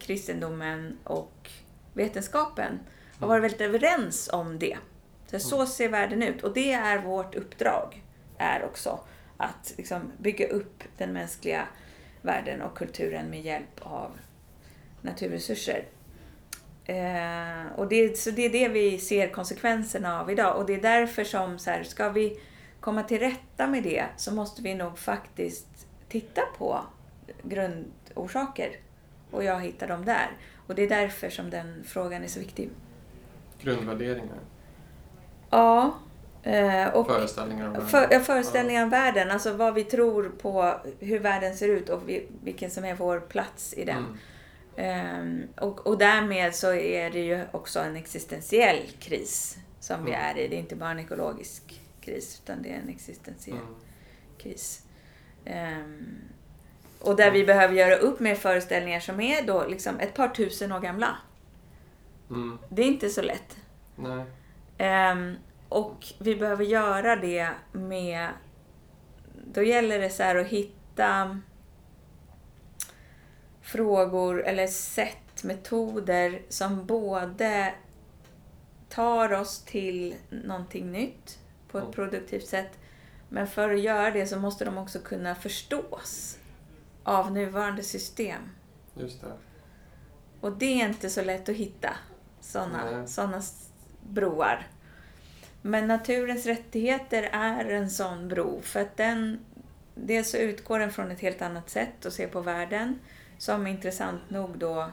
kristendomen 0.00 0.98
och 1.04 1.50
vetenskapen 1.92 2.80
har 3.20 3.28
varit 3.28 3.44
väldigt 3.44 3.60
överens 3.60 4.30
om 4.32 4.58
det. 4.58 4.78
Så, 5.32 5.48
så 5.48 5.66
ser 5.66 5.88
världen 5.88 6.22
ut. 6.22 6.42
Och 6.42 6.54
det 6.54 6.72
är 6.72 6.98
vårt 6.98 7.34
uppdrag. 7.34 8.02
Är 8.38 8.64
också 8.64 9.00
att 9.36 9.74
liksom, 9.76 10.12
bygga 10.18 10.48
upp 10.48 10.84
den 10.98 11.12
mänskliga 11.12 11.68
världen 12.22 12.62
och 12.62 12.78
kulturen 12.78 13.30
med 13.30 13.42
hjälp 13.42 13.80
av 13.80 14.10
naturresurser. 15.00 15.84
Eh, 16.84 17.72
och 17.76 17.88
det, 17.88 18.18
så 18.18 18.30
det 18.30 18.42
är 18.42 18.50
det 18.50 18.68
vi 18.68 18.98
ser 18.98 19.28
konsekvenserna 19.28 20.20
av 20.20 20.30
idag. 20.30 20.56
Och 20.56 20.66
det 20.66 20.74
är 20.74 20.80
därför 20.80 21.24
som, 21.24 21.58
så 21.58 21.70
här, 21.70 21.82
ska 21.82 22.08
vi 22.08 22.40
komma 22.80 23.02
till 23.02 23.18
rätta 23.18 23.66
med 23.66 23.82
det 23.82 24.04
så 24.16 24.34
måste 24.34 24.62
vi 24.62 24.74
nog 24.74 24.98
faktiskt 24.98 25.86
titta 26.08 26.42
på 26.58 26.80
grundorsaker. 27.42 28.76
Och 29.30 29.44
jag 29.44 29.60
hittar 29.60 29.88
dem 29.88 30.04
där. 30.04 30.30
Och 30.66 30.74
det 30.74 30.82
är 30.82 30.88
därför 30.88 31.30
som 31.30 31.50
den 31.50 31.84
frågan 31.84 32.22
är 32.22 32.28
så 32.28 32.40
viktig. 32.40 32.70
Grundvärderingar? 33.60 34.38
Ja. 35.52 35.94
Eh, 36.42 36.88
och 36.88 37.06
föreställningar 37.06 37.66
om 37.66 37.72
världen? 37.72 37.88
För, 37.88 38.20
föreställningar 38.20 38.82
om 38.82 38.90
världen. 38.90 39.30
Alltså 39.30 39.52
vad 39.52 39.74
vi 39.74 39.84
tror 39.84 40.28
på, 40.28 40.80
hur 40.98 41.18
världen 41.18 41.56
ser 41.56 41.68
ut 41.68 41.88
och 41.88 42.02
vilken 42.42 42.70
som 42.70 42.84
är 42.84 42.94
vår 42.94 43.20
plats 43.20 43.74
i 43.74 43.84
den. 43.84 43.96
Mm. 43.96 44.18
Um, 44.76 45.48
och, 45.56 45.86
och 45.86 45.98
därmed 45.98 46.54
så 46.54 46.72
är 46.72 47.10
det 47.10 47.20
ju 47.20 47.44
också 47.50 47.80
en 47.80 47.96
existentiell 47.96 48.90
kris 48.98 49.58
som 49.80 49.94
mm. 49.94 50.06
vi 50.06 50.12
är 50.12 50.38
i. 50.38 50.48
Det 50.48 50.56
är 50.56 50.58
inte 50.58 50.76
bara 50.76 50.90
en 50.90 50.98
ekologisk 50.98 51.80
kris 52.00 52.40
utan 52.44 52.62
det 52.62 52.68
är 52.68 52.78
en 52.78 52.88
existentiell 52.88 53.56
mm. 53.56 53.74
kris. 54.38 54.82
Um, 55.46 56.18
och 57.00 57.16
där 57.16 57.30
vi 57.30 57.44
behöver 57.44 57.74
göra 57.74 57.96
upp 57.96 58.20
med 58.20 58.38
föreställningar 58.38 59.00
som 59.00 59.20
är 59.20 59.42
då 59.42 59.66
liksom 59.66 60.00
ett 60.00 60.14
par 60.14 60.28
tusen 60.28 60.72
år 60.72 60.80
gamla. 60.80 61.16
Mm. 62.30 62.58
Det 62.68 62.82
är 62.82 62.86
inte 62.86 63.08
så 63.08 63.22
lätt. 63.22 63.56
Um, 63.96 64.24
och 65.68 66.06
vi 66.18 66.36
behöver 66.36 66.64
göra 66.64 67.16
det 67.16 67.50
med... 67.72 68.28
Då 69.54 69.62
gäller 69.62 69.98
det 69.98 70.10
så 70.10 70.22
att 70.22 70.46
hitta 70.46 71.40
frågor 73.60 74.42
eller 74.42 74.66
sätt, 74.66 75.44
metoder 75.44 76.42
som 76.48 76.86
både 76.86 77.74
tar 78.88 79.32
oss 79.32 79.64
till 79.64 80.14
någonting 80.30 80.92
nytt 80.92 81.38
på 81.68 81.78
ett 81.78 81.92
produktivt 81.92 82.46
sätt. 82.46 82.78
Men 83.28 83.46
för 83.46 83.70
att 83.70 83.80
göra 83.80 84.10
det 84.10 84.26
så 84.26 84.38
måste 84.38 84.64
de 84.64 84.78
också 84.78 84.98
kunna 84.98 85.34
förstås 85.34 86.38
av 87.02 87.32
nuvarande 87.32 87.82
system. 87.82 88.42
Just 88.94 89.20
det. 89.20 89.32
Och 90.40 90.52
det 90.52 90.80
är 90.80 90.88
inte 90.88 91.10
så 91.10 91.22
lätt 91.22 91.48
att 91.48 91.56
hitta 91.56 91.96
sådana 92.40 93.06
såna 93.06 93.42
broar. 94.00 94.66
Men 95.62 95.88
naturens 95.88 96.46
rättigheter 96.46 97.22
är 97.32 97.64
en 97.64 97.90
sån 97.90 98.28
bro. 98.28 98.62
För 98.62 98.80
att 98.80 98.96
den, 98.96 99.38
dels 99.94 100.30
så 100.30 100.36
utgår 100.36 100.78
den 100.78 100.92
från 100.92 101.10
ett 101.10 101.20
helt 101.20 101.42
annat 101.42 101.70
sätt 101.70 102.06
att 102.06 102.12
se 102.12 102.26
på 102.26 102.40
världen 102.40 102.98
som 103.38 103.66
intressant 103.66 104.30
nog 104.30 104.58
då 104.58 104.90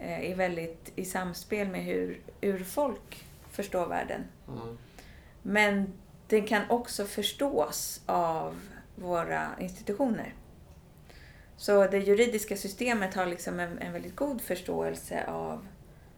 eh, 0.00 0.30
är 0.30 0.36
väldigt 0.36 0.92
i 0.96 1.04
samspel 1.04 1.68
med 1.68 1.84
hur 1.84 2.20
urfolk 2.40 3.24
förstår 3.50 3.86
världen. 3.86 4.24
Mm. 4.48 4.78
Men 5.42 5.92
den 6.28 6.46
kan 6.46 6.62
också 6.70 7.04
förstås 7.04 8.00
av 8.06 8.60
våra 8.94 9.48
institutioner. 9.60 10.34
Så 11.56 11.86
det 11.86 11.98
juridiska 11.98 12.56
systemet 12.56 13.14
har 13.14 13.26
liksom 13.26 13.60
en, 13.60 13.78
en 13.78 13.92
väldigt 13.92 14.16
god 14.16 14.40
förståelse 14.40 15.24
av 15.26 15.66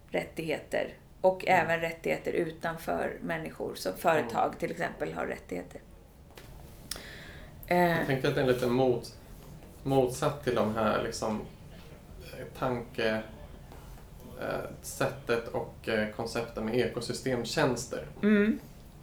rättigheter 0.09 0.93
och 1.21 1.47
mm. 1.47 1.61
även 1.61 1.79
rättigheter 1.79 2.31
utanför 2.31 3.17
människor. 3.21 3.75
Så 3.75 3.93
företag 3.93 4.45
mm. 4.45 4.59
till 4.59 4.71
exempel 4.71 5.13
har 5.13 5.25
rättigheter. 5.25 5.81
Jag 7.67 8.05
tänker 8.05 8.27
att 8.27 8.35
det 8.35 8.41
är 8.41 8.45
en 8.45 8.51
liten 8.51 8.71
mot, 8.71 9.15
motsatt 9.83 10.43
till 10.43 10.55
de 10.55 10.75
här 10.75 11.03
liksom, 11.03 11.41
tankesättet 12.59 13.23
eh, 15.47 15.55
och 15.55 15.89
eh, 15.89 16.09
koncepten 16.15 16.65
med 16.65 16.75
ekosystemtjänster. 16.75 18.07
Mm. 18.21 18.59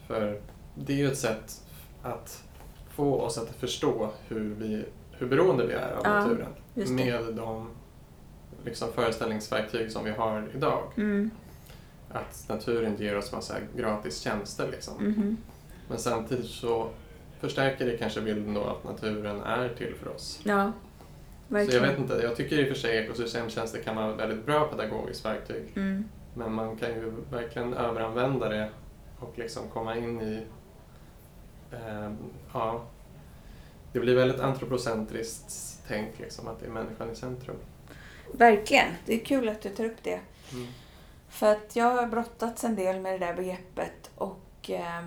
För 0.06 0.40
det 0.74 0.92
är 0.92 0.96
ju 0.96 1.12
ett 1.12 1.18
sätt 1.18 1.62
att 2.02 2.42
få 2.90 3.20
oss 3.20 3.38
att 3.38 3.48
förstå 3.48 4.10
hur, 4.28 4.54
vi, 4.54 4.84
hur 5.12 5.26
beroende 5.26 5.66
vi 5.66 5.72
är 5.72 5.92
av 5.92 6.00
ja, 6.04 6.10
naturen 6.10 6.48
med 6.96 7.34
de 7.34 7.70
liksom, 8.64 8.92
föreställningsverktyg 8.92 9.92
som 9.92 10.04
vi 10.04 10.10
har 10.10 10.48
idag. 10.54 10.82
Mm. 10.96 11.30
Att 12.08 12.44
naturen 12.48 12.96
ger 12.96 13.16
oss 13.16 13.32
massa 13.32 13.54
gratis 13.76 14.20
tjänster. 14.20 14.68
Liksom. 14.70 14.98
Mm. 14.98 15.36
Men 15.88 15.98
samtidigt 15.98 16.46
så 16.46 16.90
förstärker 17.40 17.86
det 17.86 17.96
kanske 17.96 18.20
bilden 18.20 18.54
då 18.54 18.64
att 18.64 18.84
naturen 18.84 19.40
är 19.40 19.68
till 19.68 19.94
för 19.94 20.08
oss. 20.08 20.40
Ja. 20.44 20.72
Verkligen. 21.48 21.80
Så 21.80 21.86
jag 21.86 21.90
vet 21.90 21.98
inte, 21.98 22.14
jag 22.22 22.36
tycker 22.36 22.58
i 22.58 22.64
och 22.64 22.68
för 22.68 22.74
sig 22.74 22.96
ekosystemtjänster 22.96 23.82
kan 23.82 23.96
vara 23.96 24.12
ett 24.12 24.20
väldigt 24.20 24.46
bra 24.46 24.64
pedagogiskt 24.64 25.24
verktyg. 25.24 25.72
Mm. 25.76 26.04
Men 26.34 26.52
man 26.52 26.76
kan 26.76 26.90
ju 26.90 27.12
verkligen 27.30 27.74
överanvända 27.74 28.48
det 28.48 28.70
och 29.18 29.38
liksom 29.38 29.68
komma 29.68 29.96
in 29.96 30.20
i... 30.20 30.42
Eh, 31.72 32.10
ja, 32.52 32.84
det 33.92 34.00
blir 34.00 34.14
väldigt 34.14 34.40
antropocentriskt 34.40 35.78
tänk, 35.88 36.18
liksom, 36.18 36.48
att 36.48 36.60
det 36.60 36.66
är 36.66 36.70
människan 36.70 37.10
i 37.10 37.16
centrum. 37.16 37.56
Verkligen. 38.32 38.88
Det 39.06 39.14
är 39.14 39.24
kul 39.24 39.48
att 39.48 39.62
du 39.62 39.68
tar 39.68 39.84
upp 39.84 40.02
det. 40.02 40.20
Mm. 40.52 40.66
För 41.36 41.52
att 41.52 41.76
jag 41.76 41.96
har 41.96 42.06
brottats 42.06 42.64
en 42.64 42.76
del 42.76 43.00
med 43.00 43.12
det 43.12 43.26
där 43.26 43.34
begreppet 43.34 44.10
och 44.14 44.70
eh, 44.70 45.04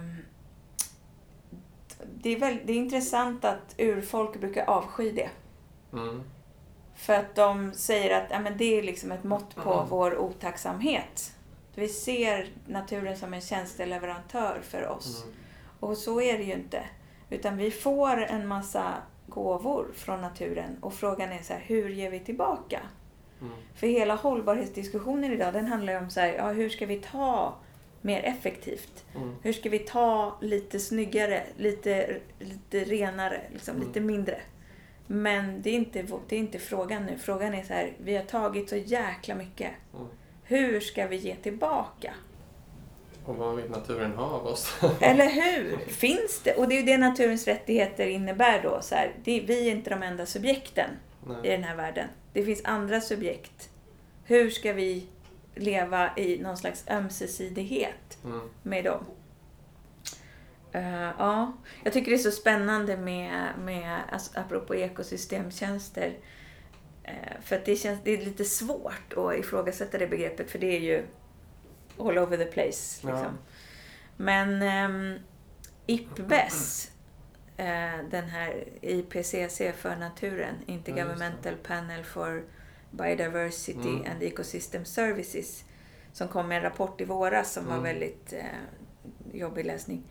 det, 2.16 2.30
är 2.30 2.40
väl, 2.40 2.60
det 2.66 2.74
är 2.74 2.78
intressant 2.78 3.46
att 3.46 3.76
urfolk 3.78 4.40
brukar 4.40 4.66
avsky 4.66 5.12
det. 5.12 5.30
Mm. 5.94 6.24
För 6.96 7.14
att 7.14 7.36
de 7.36 7.74
säger 7.74 8.22
att 8.22 8.32
ja, 8.32 8.40
men 8.40 8.58
det 8.58 8.80
är 8.80 8.84
liksom 8.84 9.12
ett 9.12 9.24
mått 9.24 9.56
på 9.56 9.74
mm. 9.74 9.86
vår 9.90 10.18
otacksamhet. 10.18 11.36
Vi 11.76 11.88
ser 11.88 12.50
naturen 12.68 13.18
som 13.18 13.34
en 13.34 13.42
tjänsteleverantör 13.42 14.62
för 14.64 14.88
oss. 14.88 15.24
Mm. 15.24 15.36
Och 15.80 15.98
så 15.98 16.22
är 16.22 16.38
det 16.38 16.44
ju 16.44 16.54
inte. 16.54 16.84
Utan 17.30 17.58
vi 17.58 17.72
får 17.72 18.24
en 18.24 18.48
massa 18.48 18.94
gåvor 19.28 19.88
från 19.96 20.22
naturen 20.22 20.78
och 20.82 20.94
frågan 20.94 21.32
är 21.32 21.42
så 21.42 21.54
här, 21.54 21.64
hur 21.66 21.90
ger 21.90 22.12
vi 22.12 22.20
tillbaka? 22.20 22.80
Mm. 23.42 23.54
För 23.76 23.88
hela 23.88 24.16
hållbarhetsdiskussionen 24.16 25.34
idag 25.34 25.54
den 25.54 25.66
handlar 25.68 25.94
ju 25.94 26.00
om 26.00 26.10
så 26.10 26.20
här, 26.20 26.34
ja, 26.34 26.52
hur 26.52 26.70
ska 26.70 26.86
vi 26.86 26.96
ta 27.00 27.56
mer 28.02 28.24
effektivt? 28.24 29.06
Mm. 29.16 29.36
Hur 29.44 29.54
ska 29.54 29.70
vi 29.70 29.80
ta 29.80 30.38
lite 30.42 30.80
snyggare, 30.80 31.44
lite, 31.58 32.18
lite 32.40 32.84
renare, 32.84 33.42
liksom, 33.54 33.76
Mm. 33.76 33.88
lite 33.88 34.00
mindre? 34.00 34.38
Men 35.08 35.62
det 35.62 35.70
är, 35.70 35.74
inte, 35.74 36.06
det 36.28 36.36
är 36.36 36.40
inte 36.40 36.60
frågan 36.60 37.06
nu. 37.06 37.18
Frågan 37.18 37.54
är 37.54 37.64
så 37.64 37.74
här, 37.74 37.94
vi 37.98 38.16
har 38.16 38.24
tagit 38.24 38.70
så 38.70 38.76
jäkla 38.76 39.36
mycket. 39.36 39.72
Mm. 39.94 40.08
Hur 40.44 40.80
ska 40.80 41.08
vi 41.08 41.16
ge 41.16 41.36
tillbaka? 41.36 42.14
Och 43.26 43.36
vad 43.36 43.56
vill 43.56 43.70
naturen 43.70 44.12
ha 44.12 44.26
av 44.26 44.48
oss? 44.48 44.78
Eller 45.00 45.30
hur? 45.30 45.78
Finns 45.78 46.42
det? 46.44 46.54
Och 46.54 46.68
det 46.68 46.76
är 46.76 46.80
ju 46.80 46.86
det 46.86 46.98
naturens 46.98 47.48
rättigheter 47.48 48.08
innebär 48.08 48.62
då. 48.64 48.82
Så 48.82 48.96
här, 48.96 49.12
det, 49.24 49.40
vi 49.40 49.68
är 49.68 49.72
inte 49.72 49.90
de 49.90 50.04
enda 50.04 50.26
subjekten 50.26 50.90
i 51.26 51.30
Nej. 51.30 51.52
den 51.52 51.64
här 51.64 51.76
världen. 51.76 52.08
Det 52.34 52.44
finns 52.44 52.62
andra 52.64 53.02
subjekt. 53.02 53.70
Hur 54.24 54.50
ska 54.50 54.74
vi 54.74 55.08
leva 55.56 56.18
i 56.18 56.40
någon 56.42 56.58
slags 56.58 56.86
ömsesidighet 56.88 58.18
Mm. 58.24 58.50
med 58.64 58.84
dem? 58.84 59.06
Eh, 60.72 61.12
ja, 61.18 61.54
jag 61.84 61.94
tycker 61.94 62.12
det 62.12 62.18
är 62.18 62.32
så 62.32 62.32
spännande 62.32 62.98
med, 62.98 63.50
med 63.60 64.00
alltså, 64.12 64.40
apropå 64.40 64.76
ekosystemtjänster. 64.76 66.18
Eh, 67.04 67.42
för 67.42 67.56
att 67.56 67.66
det, 67.66 67.76
känns, 67.76 68.00
det 68.04 68.12
är 68.12 68.26
lite 68.26 68.46
svårt 68.46 69.14
att 69.18 69.36
ifrågasätta 69.40 69.98
det 69.98 70.08
begreppet 70.08 70.52
för 70.52 70.60
det 70.60 70.76
är 70.76 70.80
ju 70.80 71.06
all 72.00 72.18
over 72.18 72.38
the 72.38 72.46
place. 72.46 73.08
Ja. 73.08 73.12
Liksom. 73.14 73.38
Men 74.18 74.62
um, 74.92 75.20
IPBES, 75.86 76.92
den 78.10 78.24
här 78.30 78.64
IPCC 78.82 79.72
för 79.78 79.96
naturen, 79.96 80.56
Intergovernmental 80.66 81.56
Panel 81.56 82.04
for 82.04 82.44
Biodiversity 82.92 83.90
Mm. 83.90 84.12
and 84.12 84.24
Ecosystem 84.24 84.86
Services, 84.86 85.64
som 86.14 86.28
kom 86.28 86.48
med 86.48 86.58
en 86.58 86.64
rapport 86.64 87.02
i 87.02 87.06
våras 87.06 87.54
som 87.54 87.66
var 87.66 87.74
Mm. 87.74 87.84
väldigt 87.84 88.34
eh, 88.34 88.46
jobbig 89.34 89.66
läsning. 89.66 90.04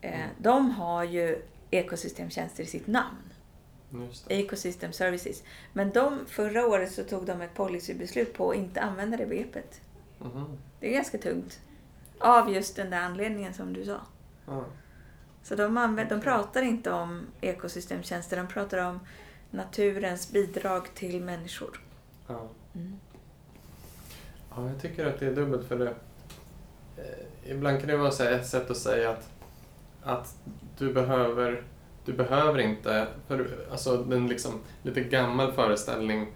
Eh, 0.00 0.14
Mm. 0.20 0.28
De 0.38 0.70
har 0.70 1.04
ju 1.04 1.42
ekosystemtjänster 1.70 2.62
i 2.62 2.66
sitt 2.66 2.86
namn. 2.86 3.32
Ecosystem 4.28 4.92
Services. 4.92 5.42
Men 5.72 5.90
de, 5.90 6.18
förra 6.26 6.66
året 6.66 6.92
så 6.92 7.04
tog 7.04 7.26
de 7.26 7.40
ett 7.42 7.54
policybeslut 7.54 8.34
på 8.34 8.50
att 8.50 8.56
inte 8.56 8.80
använda 8.80 9.16
det 9.16 9.26
begreppet. 9.26 9.80
Mhm. 10.18 10.58
Det 10.80 10.88
är 10.88 10.92
ganska 10.94 11.18
tungt. 11.18 11.60
Av 12.20 12.52
just 12.54 12.76
den 12.76 12.90
där 12.90 13.00
anledningen 13.00 13.54
som 13.54 13.72
du 13.72 13.84
sa. 13.84 14.00
Så 15.48 15.54
de, 15.54 15.76
använder, 15.76 16.16
de 16.16 16.22
pratar 16.22 16.62
inte 16.62 16.90
om 16.90 17.26
ekosystemtjänster, 17.40 18.36
de 18.36 18.46
pratar 18.46 18.78
om 18.78 19.00
naturens 19.50 20.32
bidrag 20.32 20.94
till 20.94 21.20
människor. 21.20 21.80
Ja. 22.26 22.48
Mm. 22.74 22.98
ja, 24.50 24.68
jag 24.68 24.80
tycker 24.82 25.06
att 25.06 25.20
det 25.20 25.26
är 25.26 25.34
dubbelt 25.34 25.68
för 25.68 25.78
det. 25.78 25.94
Eh, 26.96 27.50
ibland 27.52 27.80
kan 27.80 27.88
det 27.88 27.96
vara 27.96 28.10
så 28.10 28.24
ett 28.24 28.46
sätt 28.46 28.70
att 28.70 28.76
säga 28.76 29.10
att, 29.10 29.30
att 30.02 30.36
du 30.78 30.92
behöver 30.92 31.62
du 32.04 32.12
behöver 32.12 32.58
inte, 32.58 33.06
för, 33.26 33.66
alltså 33.70 33.96
den 33.96 34.28
liksom 34.28 34.60
lite 34.82 35.00
gammal 35.00 35.52
föreställning 35.52 36.26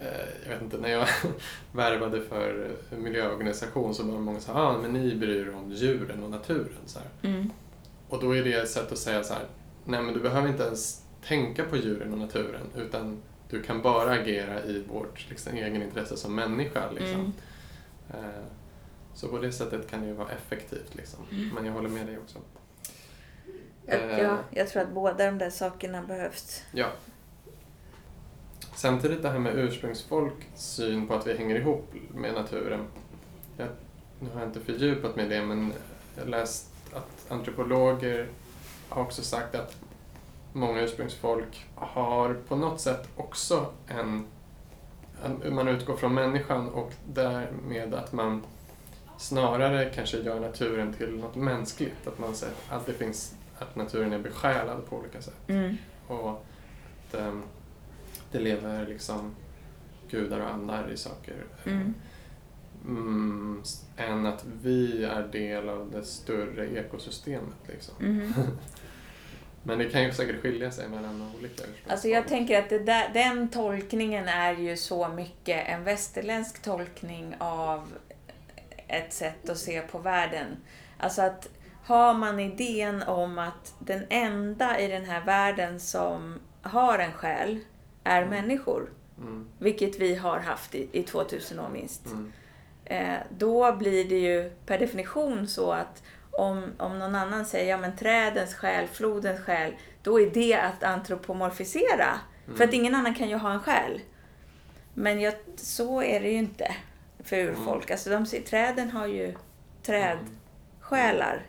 eh, 0.00 0.28
jag 0.42 0.52
vet 0.52 0.62
inte, 0.62 0.78
när 0.78 0.88
jag 0.88 1.08
värvade 1.72 2.20
för 2.20 2.70
en 2.90 3.02
miljöorganisation 3.02 3.94
så 3.94 4.02
var 4.02 4.12
det 4.12 4.20
många 4.20 4.40
som 4.40 4.54
sa 4.54 4.60
ah, 4.60 4.78
men 4.78 4.92
ni 4.92 5.14
bryr 5.14 5.48
er 5.48 5.54
om 5.54 5.72
djuren 5.72 6.22
och 6.22 6.30
naturen. 6.30 6.82
Så. 6.86 6.98
Mm. 7.22 7.50
Och 8.12 8.20
då 8.20 8.36
är 8.36 8.44
det 8.44 8.52
ett 8.52 8.70
sätt 8.70 8.92
att 8.92 8.98
säga 8.98 9.24
så 9.24 9.34
här, 9.34 9.46
nej 9.84 10.02
men 10.02 10.14
du 10.14 10.20
behöver 10.20 10.48
inte 10.48 10.62
ens 10.62 11.02
tänka 11.26 11.64
på 11.64 11.76
djuren 11.76 12.12
och 12.12 12.18
naturen 12.18 12.66
utan 12.76 13.22
du 13.50 13.62
kan 13.62 13.82
bara 13.82 14.10
agera 14.10 14.64
i 14.64 14.84
vårt 14.92 15.30
liksom, 15.30 15.52
egen 15.52 15.82
intresse 15.82 16.16
som 16.16 16.34
människa. 16.34 16.90
Liksom. 16.90 17.20
Mm. 17.20 17.32
Eh, 18.10 18.44
så 19.14 19.28
på 19.28 19.38
det 19.38 19.52
sättet 19.52 19.90
kan 19.90 20.00
det 20.00 20.06
ju 20.06 20.12
vara 20.12 20.28
effektivt. 20.30 20.94
Liksom. 20.94 21.20
Mm. 21.30 21.54
Men 21.54 21.66
jag 21.66 21.72
håller 21.72 21.88
med 21.88 22.06
dig 22.06 22.18
också. 22.18 22.38
Jag, 23.86 24.10
Eh, 24.10 24.18
ja, 24.18 24.38
jag 24.50 24.68
tror 24.68 24.82
att 24.82 24.92
båda 24.92 25.26
de 25.26 25.38
där 25.38 25.50
sakerna 25.50 26.02
behövs. 26.02 26.62
Ja. 26.72 26.86
Samtidigt 28.74 29.22
det 29.22 29.28
här 29.28 29.38
med 29.38 29.58
ursprungsfolks 29.58 30.46
syn 30.54 31.08
på 31.08 31.14
att 31.14 31.26
vi 31.26 31.36
hänger 31.36 31.56
ihop 31.56 31.94
med 32.14 32.34
naturen. 32.34 32.86
Jag, 33.56 33.68
nu 34.20 34.30
har 34.32 34.40
jag 34.40 34.48
inte 34.48 34.60
fördjupat 34.60 35.16
mig 35.16 35.26
i 35.26 35.28
det 35.28 35.46
men 35.46 35.72
jag 36.16 36.22
har 36.22 36.30
läst 36.30 36.71
att 36.71 36.71
antropologer 37.32 38.28
har 38.88 39.02
också 39.02 39.22
sagt 39.22 39.54
att 39.54 39.76
många 40.52 40.80
ursprungsfolk 40.80 41.66
har 41.74 42.34
på 42.34 42.56
något 42.56 42.80
sätt 42.80 43.08
också 43.16 43.66
en, 43.88 44.26
man 45.50 45.68
utgår 45.68 45.96
från 45.96 46.14
människan 46.14 46.68
och 46.68 46.92
därmed 47.12 47.94
att 47.94 48.12
man 48.12 48.42
snarare 49.18 49.90
kanske 49.94 50.18
gör 50.18 50.40
naturen 50.40 50.92
till 50.92 51.18
något 51.18 51.34
mänskligt. 51.34 52.06
Att 52.06 52.18
man 52.18 52.34
säger 52.34 52.54
att 52.68 52.86
det 52.86 52.92
finns 52.92 53.34
att 53.58 53.76
naturen 53.76 54.12
är 54.12 54.18
besjälad 54.18 54.86
på 54.88 54.96
olika 54.96 55.22
sätt. 55.22 55.48
Mm. 55.48 55.76
Och 56.06 56.30
att 56.30 57.14
ehm, 57.14 57.42
det 58.32 58.38
lever 58.38 58.86
liksom 58.86 59.34
gudar 60.10 60.40
och 60.40 60.50
andar 60.50 60.90
i 60.90 60.96
saker. 60.96 61.34
Mm. 61.64 61.94
Mm, 62.84 63.62
än 63.96 64.26
att 64.26 64.44
vi 64.62 65.04
är 65.04 65.22
del 65.22 65.68
av 65.68 65.90
det 65.90 66.02
större 66.04 66.66
ekosystemet. 66.66 67.54
Liksom. 67.68 67.94
Mhm. 67.98 68.32
Men 69.64 69.78
det 69.78 69.84
kan 69.90 70.02
ju 70.02 70.12
säkert 70.12 70.40
skilja 70.42 70.70
sig 70.70 70.88
mellan 70.88 71.30
olika. 71.38 71.64
Alltså 71.88 72.08
jag 72.08 72.28
tänker 72.28 72.58
att 72.58 72.86
där, 72.86 73.10
den 73.14 73.48
tolkningen 73.48 74.28
är 74.28 74.52
ju 74.52 74.76
så 74.76 75.08
mycket 75.08 75.68
en 75.68 75.84
västerländsk 75.84 76.62
tolkning 76.62 77.34
av 77.38 77.88
ett 78.88 79.12
sätt 79.12 79.48
att 79.48 79.58
se 79.58 79.80
på 79.80 79.98
världen. 79.98 80.46
Alltså 80.98 81.22
att 81.22 81.48
har 81.84 82.14
man 82.14 82.40
idén 82.40 83.02
om 83.02 83.38
att 83.38 83.74
den 83.78 84.04
enda 84.10 84.80
i 84.80 84.88
den 84.88 85.04
här 85.04 85.24
världen 85.24 85.80
som 85.80 86.38
har 86.62 86.98
en 86.98 87.12
själ 87.12 87.58
är 88.04 88.22
Mm. 88.22 88.30
människor, 88.30 88.90
Mm, 89.18 89.48
vilket 89.58 90.00
vi 90.00 90.14
har 90.14 90.38
haft 90.38 90.74
i, 90.74 90.88
i 90.92 91.02
2000 91.02 91.58
år 91.60 91.68
minst, 91.68 92.06
mm, 92.06 92.32
då 93.38 93.72
blir 93.72 94.04
det 94.04 94.18
ju 94.18 94.50
per 94.66 94.78
definition 94.78 95.48
så 95.48 95.72
att 95.72 96.02
om, 96.30 96.72
om 96.78 96.98
någon 96.98 97.14
annan 97.14 97.46
säger 97.46 97.70
ja 97.70 97.76
men 97.76 97.96
trädens 97.96 98.54
själ, 98.54 98.86
flodens 98.86 99.40
själ, 99.40 99.74
då 100.02 100.20
är 100.20 100.30
det 100.30 100.54
att 100.54 100.82
antropomorfisera. 100.82 102.20
mm. 102.46 102.56
För 102.56 102.64
att 102.64 102.72
ingen 102.72 102.94
annan 102.94 103.14
kan 103.14 103.28
ju 103.28 103.36
ha 103.36 103.52
en 103.52 103.60
själ. 103.60 104.00
Men 104.94 105.20
jag, 105.20 105.34
så 105.56 106.02
är 106.02 106.20
det 106.20 106.28
ju 106.28 106.36
inte 106.36 106.74
för 107.24 107.36
urfolk. 107.36 107.90
Alltså 107.90 108.10
de, 108.10 108.26
träden 108.26 108.90
har 108.90 109.06
ju 109.06 109.34
trädsjälar. 109.82 111.46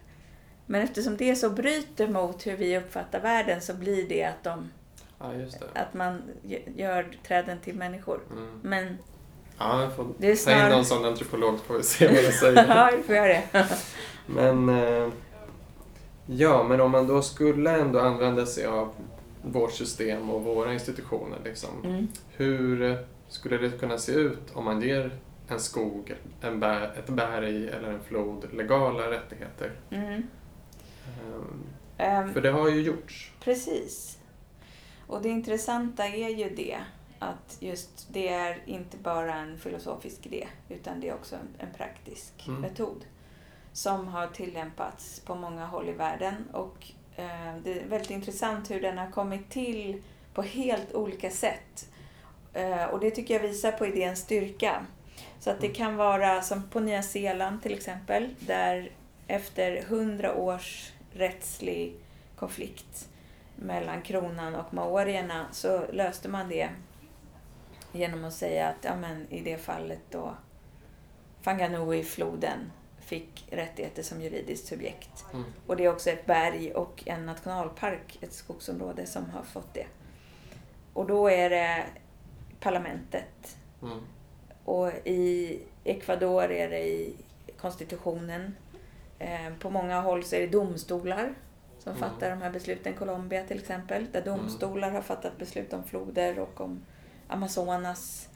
Men 0.66 0.82
eftersom 0.82 1.18
det 1.18 1.36
så 1.36 1.50
bryter 1.50 2.08
mot 2.08 2.48
hur 2.48 2.58
vi 2.58 2.78
uppfattar 2.78 3.20
världen 3.20 3.62
så 3.62 3.74
blir 3.74 4.10
det 4.10 4.24
att, 4.24 4.44
de, 4.44 4.72
Ja, 5.20 5.32
att 5.74 5.94
man 5.94 6.22
gör 6.76 7.18
träden 7.28 7.60
till 7.60 7.76
människor. 7.76 8.20
Mm. 8.32 8.60
Men 8.64 8.98
Ja, 9.58 9.82
jag 9.82 9.96
får 9.96 10.08
Det 10.18 10.28
är 10.32 10.36
ta 10.46 10.52
in 10.52 10.58
snar- 10.58 10.70
någon 10.70 10.86
sån 10.86 11.06
antropolog 11.06 11.60
får 11.60 11.78
vi 11.78 11.84
se 11.84 12.08
vad 12.08 12.16
jag 12.24 12.34
säger. 12.34 12.66
ja, 12.76 12.90
vi 12.98 13.04
får 13.04 13.16
göra 13.16 13.28
det. 13.28 13.68
Men 14.28 14.70
eh, 14.70 15.10
ja, 16.26 16.64
men 16.64 16.82
om 16.82 16.92
man 16.92 17.08
då 17.08 17.22
skulle 17.22 17.72
ändå 17.78 18.00
använda 18.00 18.46
sig 18.46 18.66
av 18.66 18.94
vårt 19.42 19.72
system 19.74 20.30
och 20.30 20.44
våra 20.44 20.74
institutioner, 20.74 21.38
liksom, 21.44 21.70
Mm. 21.84 22.08
hur 22.36 22.98
skulle 23.30 23.58
det 23.58 23.80
kunna 23.80 23.98
se 23.98 24.12
ut 24.12 24.40
om 24.54 24.66
man 24.66 24.82
ger 24.82 25.12
en 25.48 25.60
skog, 25.60 26.14
en 26.42 26.60
bär, 26.60 26.94
ett 27.00 27.08
berg 27.10 27.68
eller 27.70 27.90
en 27.92 28.04
flod 28.04 28.46
legala 28.54 29.12
rättigheter? 29.12 29.72
Mm. 29.90 30.24
Ehm, 31.98 32.34
för 32.34 32.42
det 32.42 32.50
har 32.52 32.70
ju 32.70 32.82
gjorts. 32.82 33.32
Precis. 33.44 34.18
Och 35.08 35.22
det 35.22 35.30
intressanta 35.30 36.06
är 36.08 36.30
ju 36.30 36.50
det 36.56 36.78
att 37.30 37.58
just 37.60 38.08
det 38.12 38.28
är 38.28 38.58
inte 38.66 38.98
bara 38.98 39.36
en 39.36 39.58
filosofisk 39.60 40.26
idé 40.26 40.48
utan 40.70 41.00
det 41.00 41.10
är 41.10 41.14
också 41.14 41.36
en, 41.36 41.68
en 41.68 41.74
praktisk 41.78 42.48
Mm. 42.48 42.62
metod 42.62 43.06
som 43.74 44.08
har 44.08 44.28
tillämpats 44.28 45.20
på 45.20 45.36
många 45.36 45.66
håll 45.66 45.90
i 45.90 45.92
världen 45.92 46.36
och 46.54 46.88
eh, 47.16 47.56
det 47.64 47.80
är 47.82 47.86
väldigt 47.88 48.10
intressant 48.12 48.72
hur 48.72 48.82
den 48.82 48.98
har 48.98 49.12
kommit 49.12 49.50
till 49.50 50.02
på 50.34 50.42
helt 50.42 50.94
olika 50.94 51.30
sätt. 51.32 51.90
Eh, 52.54 52.84
och 52.84 53.00
det 53.00 53.12
tycker 53.12 53.34
jag 53.34 53.42
visar 53.42 53.72
på 53.72 53.86
idéns 53.88 54.20
styrka. 54.20 54.86
Så 55.40 55.50
att 55.52 55.60
det 55.62 55.68
Mm. 55.68 55.76
kan 55.76 55.96
vara 55.96 56.42
som 56.42 56.64
på 56.70 56.80
Nya 56.80 57.04
Zeeland 57.04 57.62
till 57.64 57.74
exempel 57.74 58.36
där 58.40 58.92
efter 59.28 59.82
hundra 59.82 60.36
års 60.36 60.92
rättslig 61.14 61.96
konflikt 62.36 63.10
mellan 63.56 64.02
kronan 64.02 64.56
och 64.56 64.74
maorierna 64.74 65.46
så 65.52 65.86
löste 65.92 66.30
man 66.30 66.50
det 66.50 66.70
genom 67.94 68.24
att 68.26 68.34
säga 68.34 68.68
att 68.70 68.84
ja, 68.84 68.96
men, 68.96 69.28
i 69.30 69.42
det 69.42 69.58
fallet 69.58 70.00
då 70.12 70.36
Fanganui-floden 71.42 72.72
fick 73.00 73.48
rättigheter 73.52 74.04
som 74.04 74.22
juridiskt 74.22 74.68
subjekt. 74.68 75.26
Mm. 75.34 75.46
Och 75.68 75.78
det 75.78 75.86
är 75.86 75.92
också 75.92 76.10
ett 76.10 76.26
berg 76.26 76.74
och 76.74 77.04
en 77.06 77.26
nationalpark, 77.26 78.18
ett 78.22 78.34
skogsområde 78.34 79.06
som 79.06 79.30
har 79.30 79.44
fått 79.44 79.74
det. 79.74 79.86
Och 80.94 81.06
då 81.08 81.28
är 81.30 81.50
det 81.50 81.86
parlamentet 82.60 83.58
Mm. 83.82 84.00
och 84.66 84.88
i 85.08 85.60
Ecuador 85.84 86.52
är 86.52 86.70
det 86.70 86.84
i 86.88 87.16
konstitutionen. 87.58 88.56
Eh, 89.20 89.54
på 89.60 89.70
många 89.70 90.02
håll 90.02 90.24
så 90.24 90.36
är 90.36 90.40
det 90.40 90.48
domstolar 90.48 91.34
som 91.80 91.96
Mm. 91.96 92.10
fattar 92.10 92.30
de 92.30 92.42
här 92.42 92.50
besluten. 92.50 92.94
Colombia 92.94 93.44
till 93.48 93.60
exempel, 93.60 94.08
där 94.12 94.22
domstolar 94.22 94.92
har 94.92 95.02
fattat 95.02 95.38
beslut 95.38 95.74
om 95.74 95.84
floder 95.84 96.40
och 96.40 96.62
om 96.62 96.86
Amazonas 97.34 98.28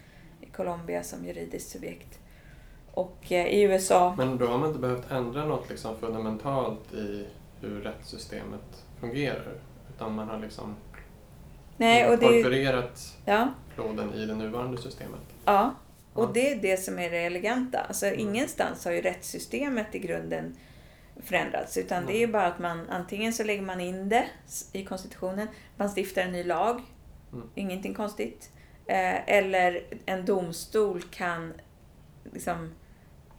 i 0.41 0.45
Colombia 0.45 1.04
som 1.04 1.26
juridiskt 1.26 1.70
subjekt. 1.72 2.20
Och 2.91 3.32
eh, 3.32 3.48
i 3.48 3.62
USA, 3.62 4.14
Men 4.18 4.38
då 4.38 4.48
har 4.48 4.58
man 4.58 4.68
inte 4.68 4.80
behövt 4.80 5.12
ändra 5.12 5.45
något 5.45 5.70
liksom 5.70 5.98
fundamentalt 6.00 6.93
i 6.93 7.28
hur 7.62 7.82
rättssystemet 7.82 8.86
fungerar. 9.00 9.54
Utan 9.95 10.16
man 10.16 10.28
har 10.30 10.39
liksom 10.39 10.76
nej, 11.78 12.10
och 12.10 12.18
det, 12.20 12.26
inkorporerat 12.26 13.18
ja, 13.26 13.48
floden 13.76 14.14
i 14.14 14.26
det 14.26 14.36
nuvarande 14.36 14.78
systemet. 14.82 15.20
ja, 15.45 15.74
Ja. 16.16 16.22
och 16.22 16.34
det 16.34 16.52
är 16.52 16.56
det 16.62 16.78
som 16.78 17.00
är 17.00 17.10
det 17.10 17.18
eleganta. 17.18 17.80
Alltså 17.80 18.06
ingenstans 18.08 18.86
har 18.86 18.91
ju 18.91 19.02
rättssystemet 19.02 19.95
i 19.95 20.00
grunden 20.00 20.56
förändrats. 21.24 21.78
Utan 21.78 22.06
det 22.06 22.24
är 22.24 22.28
bara 22.28 22.45
att 22.48 22.60
man 22.60 22.89
antingen 22.89 23.34
så 23.34 23.43
lägger 23.43 23.62
man 23.62 23.82
in 23.82 24.10
det 24.10 24.26
i 24.74 24.86
konstitutionen, 24.86 25.48
man 25.78 25.89
stiftar 25.89 26.22
en 26.22 26.32
ny 26.32 26.43
lag, 26.43 26.82
Mm. 27.34 27.50
ingenting 27.56 27.93
konstigt. 27.93 28.50
Eh, 28.88 29.30
eller 29.30 29.84
en 30.06 30.26
domstol 30.26 31.02
kan 31.02 31.54
liksom 32.34 32.74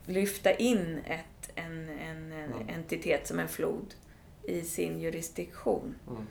lyfta 0.06 0.52
in 0.52 1.00
ett, 1.06 1.50
en, 1.54 1.88
en, 1.88 2.32
en 2.32 2.52
Mm. 2.52 2.68
entitet 2.68 3.26
som 3.26 3.38
en 3.38 3.48
flod 3.48 3.94
i 4.42 4.62
sin 4.62 5.00
jurisdiktion. 5.00 5.94
Mm. 6.08 6.26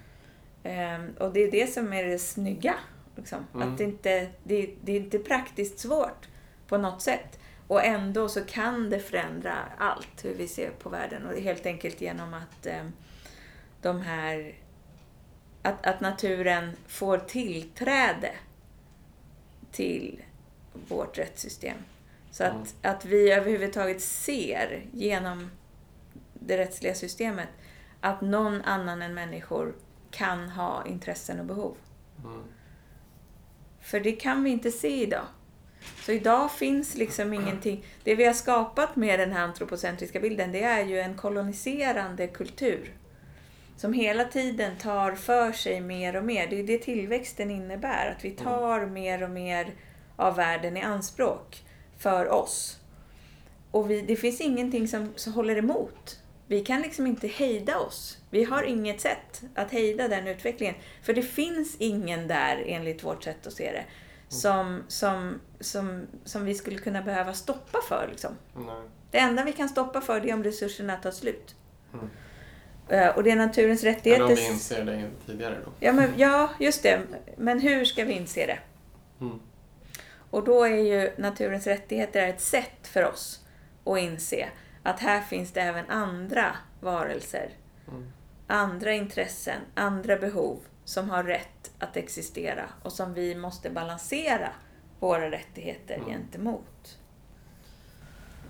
Ehm, 0.64 1.16
och 1.20 1.34
det 1.34 1.40
är 1.40 1.52
det 1.52 1.68
som 1.68 1.94
är 1.94 2.04
det 2.04 2.20
snygga. 2.20 2.76
Liksom. 3.16 3.48
Mm. 3.54 3.72
Att 3.72 3.78
det, 3.78 3.84
inte, 3.84 4.28
det, 4.44 4.70
det 4.82 4.92
är 4.92 5.00
inte 5.00 5.20
praktiskt 5.20 5.80
svårt 5.80 6.28
på 6.68 6.78
något 6.78 7.02
sätt. 7.02 7.40
Och 7.68 7.86
ändå 7.86 8.30
så 8.30 8.46
kan 8.46 8.90
det 8.90 9.00
förändra 9.00 9.56
allt, 9.78 10.26
hur 10.26 10.34
vi 10.34 10.48
ser 10.48 10.70
på 10.70 10.90
världen. 10.90 11.26
Och 11.26 11.34
helt 11.40 11.66
enkelt 11.66 12.02
genom 12.02 12.34
att 12.34 12.66
ehm, 12.66 12.92
de 13.82 14.02
här... 14.02 14.56
Att, 15.62 15.86
att 15.86 16.02
naturen 16.02 16.72
får 16.88 17.18
tillträde 17.18 18.32
till 19.72 20.22
vårt 20.88 21.18
rättssystem. 21.18 21.78
Så 22.32 22.44
att, 22.44 22.52
Mm. 22.54 22.66
att 22.82 23.06
vi 23.06 23.32
överhuvudtaget 23.32 24.02
ser 24.02 24.86
genom 24.94 25.52
det 26.34 26.58
rättsliga 26.58 26.96
systemet 26.96 27.50
att 28.02 28.22
någon 28.22 28.62
annan 28.62 29.02
än 29.02 29.14
människor 29.14 29.76
kan 30.12 30.50
ha 30.50 30.86
intressen 30.86 31.40
och 31.40 31.46
behov. 31.46 31.76
Mm. 32.24 32.44
För 33.82 34.00
det 34.00 34.12
kan 34.12 34.44
vi 34.44 34.50
inte 34.50 34.72
se 34.72 35.02
idag. 35.02 35.26
Så 36.06 36.12
idag 36.12 36.52
finns 36.52 36.96
liksom 36.96 37.34
ingenting. 37.34 37.86
Det 38.04 38.16
vi 38.16 38.26
har 38.26 38.34
skapat 38.34 38.96
med 38.96 39.20
den 39.20 39.32
här 39.32 39.44
antropocentriska 39.44 40.20
bilden, 40.20 40.52
det 40.52 40.64
är 40.64 40.86
ju 40.86 41.00
en 41.00 41.16
koloniserande 41.16 42.28
kultur. 42.28 42.94
Som 43.78 43.94
hela 43.94 44.24
tiden 44.24 44.78
tar 44.78 45.12
för 45.12 45.52
sig 45.52 45.82
mer 45.82 46.16
och 46.16 46.24
mer. 46.24 46.48
Det 46.48 46.60
är 46.60 46.64
det 46.64 46.78
tillväxten 46.78 47.52
innebär. 47.52 48.12
Att 48.12 48.26
vi 48.26 48.32
tar 48.32 48.86
mer 48.86 49.24
och 49.24 49.30
mer 49.30 49.76
av 50.16 50.36
världen 50.36 50.78
i 50.78 50.82
anspråk 50.82 51.64
för 51.98 52.30
oss. 52.30 52.80
Och 53.72 53.92
vi, 53.92 54.02
det 54.02 54.16
finns 54.16 54.42
ingenting 54.42 54.88
som, 54.88 55.14
som 55.16 55.34
håller 55.34 55.56
emot. 55.56 56.20
Vi 56.48 56.66
kan 56.66 56.82
liksom 56.82 57.08
inte 57.08 57.28
hejda 57.28 57.80
oss. 57.80 58.18
Vi 58.30 58.44
har 58.44 58.64
inget 58.64 59.02
sätt 59.02 59.42
att 59.56 59.72
hejda 59.72 60.08
den 60.08 60.28
utvecklingen. 60.28 60.76
För 61.04 61.14
det 61.14 61.22
finns 61.22 61.76
ingen 61.80 62.28
där, 62.28 62.64
enligt 62.68 63.04
vårt 63.04 63.24
sätt 63.24 63.48
att 63.48 63.54
se 63.54 63.72
det, 63.72 63.86
som, 64.30 64.84
som, 64.88 65.40
som, 65.60 66.08
som 66.24 66.46
vi 66.46 66.56
skulle 66.56 66.78
kunna 66.78 67.02
behöva 67.02 67.34
stoppa 67.34 67.80
för. 67.90 68.08
Liksom. 68.12 68.32
Det 69.12 69.18
enda 69.18 69.44
vi 69.44 69.54
kan 69.54 69.70
stoppa 69.70 70.02
för 70.02 70.22
det 70.22 70.30
är 70.30 70.34
om 70.34 70.44
resurserna 70.44 70.96
tar 70.96 71.12
slut. 71.12 71.56
Mm. 71.94 72.10
Eh, 72.90 73.08
Och 73.08 73.24
det 73.24 73.32
är 73.32 73.36
naturens 73.36 73.84
rättigheter. 73.84 74.24
om 74.24 74.36
vi 74.36 74.48
inser 74.48 74.86
det 74.86 75.10
tidigare 75.26 75.58
då. 75.66 75.72
Ja, 75.80 75.92
men, 75.94 76.14
ja, 76.18 76.50
just 76.60 76.84
det. 76.84 77.02
Men 77.38 77.60
hur 77.60 77.86
ska 77.86 78.04
vi 78.06 78.14
inse 78.14 78.46
det? 78.46 78.60
Mm. 79.22 79.40
Och 80.30 80.44
då 80.44 80.64
är 80.64 80.78
ju 80.78 81.12
naturens 81.18 81.68
rättigheter 81.68 82.28
ett 82.28 82.42
sätt 82.42 82.88
för 82.88 83.04
oss 83.06 83.46
att 83.84 83.98
inse 84.00 84.50
att 84.84 85.00
här 85.00 85.22
finns 85.22 85.52
det 85.52 85.62
även 85.62 85.90
andra 85.90 86.56
varelser, 86.82 87.50
Mm. 87.88 88.12
andra 88.48 88.92
intressen, 88.94 89.62
andra 89.74 90.16
behov 90.18 90.60
som 90.86 91.10
har 91.10 91.24
rätt 91.24 91.72
att 91.80 91.98
existera 91.98 92.66
och 92.84 92.92
som 92.92 93.14
vi 93.14 93.36
måste 93.36 93.70
balansera 93.70 94.50
våra 95.00 95.32
rättigheter 95.32 95.96
Mm. 95.96 96.08
gentemot. 96.10 96.98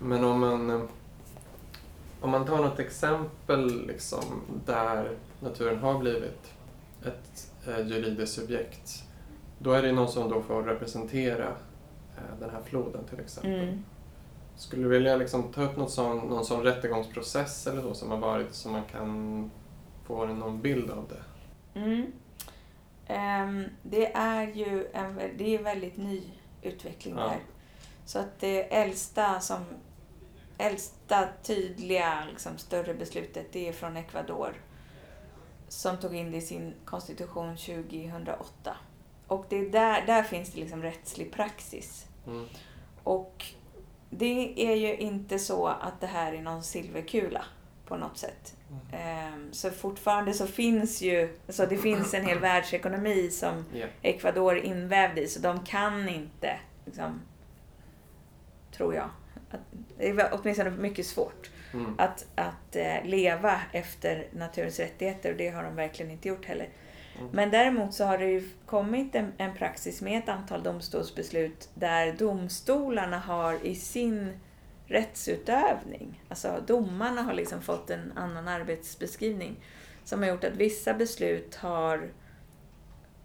Men 0.00 0.24
om 0.24 0.40
man, 0.40 0.70
eh, 0.70 0.82
om 2.20 2.30
man 2.30 2.46
tar 2.46 2.56
något 2.56 2.78
exempel 2.78 3.86
liksom, 3.86 4.24
där 4.66 5.16
naturen 5.40 5.78
har 5.78 5.98
blivit 5.98 6.52
ett 7.04 7.52
eh, 7.66 7.86
juridiskt 7.86 8.34
subjekt. 8.34 9.04
Då 9.58 9.72
är 9.72 9.82
det 9.82 9.92
någon 9.92 10.08
som 10.08 10.30
då 10.30 10.42
får 10.42 10.62
representera 10.62 11.48
eh, 12.16 12.40
den 12.40 12.50
här 12.50 12.62
floden 12.64 13.04
till 13.10 13.20
exempel. 13.20 13.60
Mm. 13.60 13.84
Skulle 14.56 14.82
du 14.82 14.88
vilja 14.88 15.16
liksom 15.16 15.52
ta 15.52 15.62
upp 15.62 15.76
något 15.76 15.90
sån, 15.90 16.16
någon 16.18 16.44
sån 16.44 16.62
rättegångsprocess 16.62 17.66
eller 17.66 17.82
så 17.82 17.94
som 17.94 18.10
har 18.10 18.18
varit 18.18 18.54
så 18.54 18.68
man 18.68 18.82
kan 18.84 19.50
få 20.06 20.26
någon 20.26 20.60
bild 20.60 20.90
av 20.90 21.04
det? 21.08 21.80
Mm. 21.80 22.12
Ehm, 23.06 23.64
det 23.82 24.12
är 24.12 24.46
ju 24.46 24.86
en, 24.92 25.20
det 25.38 25.54
är 25.54 25.62
väldigt 25.62 25.96
ny 25.96 26.22
utveckling 26.62 27.14
Ja. 27.18 27.22
där. 27.22 27.38
Så 28.04 28.18
att 28.18 28.40
det 28.40 28.76
äldsta, 28.76 29.40
som, 29.40 29.64
äldsta 30.58 31.28
tydliga, 31.42 32.24
liksom, 32.30 32.58
större 32.58 32.94
beslutet, 32.94 33.52
det 33.52 33.68
är 33.68 33.72
från 33.72 33.96
Ecuador. 33.96 34.54
Som 35.68 35.96
tog 35.96 36.14
in 36.16 36.30
det 36.30 36.36
i 36.36 36.40
sin 36.40 36.74
konstitution 36.84 37.56
2008. 37.56 38.76
Och 39.26 39.46
det 39.48 39.56
är 39.56 39.70
där, 39.70 40.06
där 40.06 40.22
finns 40.22 40.52
det 40.52 40.60
liksom 40.60 40.82
rättslig 40.82 41.32
praxis. 41.32 42.06
Mm. 42.26 42.46
Och 43.02 43.44
det 44.10 44.66
är 44.70 44.74
ju 44.76 44.96
inte 44.96 45.38
så 45.38 45.66
att 45.66 46.00
det 46.00 46.06
här 46.06 46.32
är 46.32 46.42
någon 46.42 46.62
silverkula 46.62 47.44
på 47.86 47.96
något 47.96 48.18
sätt. 48.18 48.56
Ehm, 48.92 49.52
Så 49.52 49.70
fortfarande 49.70 50.34
så 50.34 50.46
finns 50.46 51.02
ju, 51.02 51.38
så 51.48 51.66
det 51.66 51.76
finns 51.76 52.14
en 52.14 52.26
hel 52.26 52.38
världsekonomi 52.38 53.30
som 53.30 53.64
Ja. 53.72 53.86
Ecuador 54.02 54.56
är 54.56 54.62
invävd 54.62 55.18
i, 55.18 55.28
så 55.28 55.40
de 55.40 55.64
kan 55.64 56.08
inte, 56.08 56.60
liksom, 56.84 57.20
tror 58.72 58.94
jag, 58.94 59.10
det 59.98 60.08
är 60.08 60.28
åtminstone 60.32 60.70
mycket 60.70 61.06
svårt 61.06 61.50
Mm. 61.74 61.94
att, 61.98 62.26
att 62.34 62.76
eh, 62.76 63.04
leva 63.04 63.60
efter 63.72 64.26
naturens 64.32 64.78
rättigheter 64.78 65.30
och 65.30 65.36
det 65.36 65.48
har 65.48 65.62
de 65.62 65.76
verkligen 65.76 66.12
inte 66.12 66.28
gjort 66.28 66.44
heller. 66.44 66.68
Mm. 67.18 67.30
Men 67.32 67.50
däremot 67.50 67.94
så 67.94 68.04
har 68.04 68.18
det 68.18 68.26
ju 68.26 68.48
kommit 68.66 69.14
en, 69.14 69.32
en 69.38 69.54
praxis 69.54 70.02
med 70.02 70.18
ett 70.18 70.28
antal 70.28 70.62
domstolsbeslut 70.62 71.68
där 71.74 72.12
domstolarna 72.12 73.18
har 73.18 73.66
i 73.66 73.74
sin 73.74 74.32
rättsutövning, 74.86 76.22
alltså 76.28 76.62
domarna 76.66 77.22
har 77.22 77.34
liksom 77.34 77.62
fått 77.62 77.90
en 77.90 78.12
annan 78.16 78.48
arbetsbeskrivning 78.48 79.56
som 80.04 80.22
har 80.22 80.28
gjort 80.28 80.44
att 80.44 80.56
vissa 80.56 80.94
beslut 80.94 81.54
har, 81.54 82.08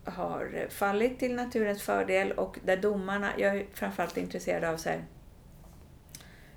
har 0.03 0.67
fallit 0.69 1.19
till 1.19 1.35
naturens 1.35 1.83
fördel 1.83 2.31
och 2.31 2.59
där 2.65 2.77
domarna, 2.77 3.29
jag 3.37 3.57
är 3.57 3.65
framförallt 3.73 4.17
intresserad 4.17 4.63
av 4.63 4.77
så 4.77 4.89
här, 4.89 5.03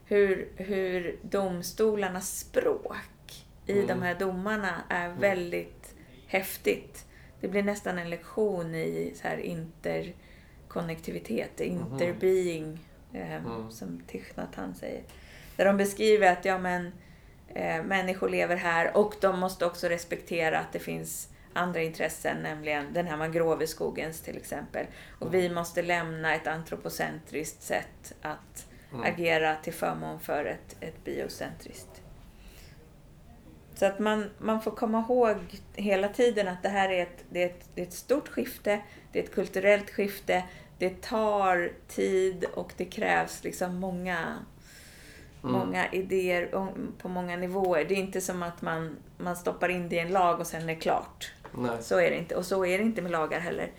hur, 0.07 0.49
hur 0.57 1.19
domstolarnas 1.23 2.39
språk 2.39 3.45
i 3.67 3.73
Mm. 3.73 3.87
de 3.87 4.03
här 4.03 4.15
domarna 4.15 4.83
är 4.89 5.09
väldigt 5.09 5.95
häftigt. 6.27 7.07
Det 7.41 7.49
blir 7.49 7.63
nästan 7.63 7.99
en 7.99 8.11
lektion 8.11 8.75
i 8.75 9.15
så 9.23 9.29
här 9.29 9.39
interkonnektivitet, 9.39 11.61
interbeing, 11.61 12.79
eh, 13.13 13.35
Mm. 13.35 13.71
som 13.71 14.03
Hanh 14.55 14.75
säger. 14.75 15.03
Där 15.57 15.65
de 15.65 15.77
beskriver 15.77 16.33
att 16.33 16.45
ja, 16.45 16.59
men, 16.59 16.93
eh, 17.55 17.83
människor 17.83 18.29
lever 18.29 18.57
här 18.57 18.97
och 18.97 19.15
de 19.21 19.39
måste 19.41 19.67
också 19.67 19.89
respektera 19.89 20.59
att 20.59 20.73
det 20.73 20.79
finns 20.79 21.29
andra 21.53 21.83
intressen, 21.83 22.43
nämligen 22.43 22.93
den 22.93 23.07
här 23.07 23.17
mangroveskogens 23.17 24.21
till 24.21 24.37
exempel. 24.37 24.87
Och 25.19 25.35
vi 25.35 25.49
måste 25.49 25.83
lämna 25.83 26.35
ett 26.35 26.47
antropocentriskt 26.47 27.63
sätt 27.63 28.15
att 28.23 28.66
Mm. 28.93 29.05
agera 29.15 29.57
till 29.57 29.73
förmån 29.73 30.21
för 30.21 30.45
ett, 30.45 30.77
ett 30.81 31.05
biocentriskt. 31.05 32.03
Så 33.75 33.87
att 33.87 33.99
man, 33.99 34.31
man 34.39 34.63
får 34.63 34.71
komma 34.71 35.05
ihåg 35.09 35.37
hela 35.75 36.09
tiden 36.09 36.49
att 36.49 36.63
det 36.63 36.69
här 36.69 36.89
är 36.89 37.03
ett, 37.03 37.25
det 37.31 37.43
är, 37.43 37.47
ett, 37.47 37.69
det 37.75 37.83
är 37.83 37.87
ett 37.87 37.93
stort 37.93 38.29
skifte, 38.29 38.81
det 39.13 39.19
är 39.19 39.23
ett 39.23 39.35
kulturellt 39.35 39.91
skifte, 39.91 40.45
det 40.79 41.03
tar 41.03 41.73
tid 41.89 42.45
och 42.55 42.73
det 42.77 42.85
krävs 42.85 43.45
liksom 43.45 43.77
många, 43.77 44.37
Mm. 45.43 45.59
många 45.59 45.93
idéer 45.93 46.47
på 46.99 47.09
många 47.09 47.37
nivåer. 47.37 47.85
Det 47.85 47.95
är 47.95 47.99
inte 47.99 48.21
som 48.21 48.43
att 48.43 48.63
man, 48.63 48.97
man 49.19 49.37
stoppar 49.37 49.69
in 49.69 49.89
det 49.89 49.97
i 49.97 49.99
en 49.99 50.13
lag 50.13 50.41
och 50.41 50.47
sen 50.47 50.63
är 50.63 50.67
det 50.67 50.75
klart. 50.75 51.33
Nej. 51.55 51.71
Så 51.81 52.01
är 52.01 52.11
det 52.11 52.17
inte. 52.17 52.37
Och 52.37 52.47
så 52.47 52.67
är 52.67 52.79
det 52.79 52.85
inte 52.85 53.03
med 53.03 53.11
lagar 53.13 53.41
heller. 53.41 53.71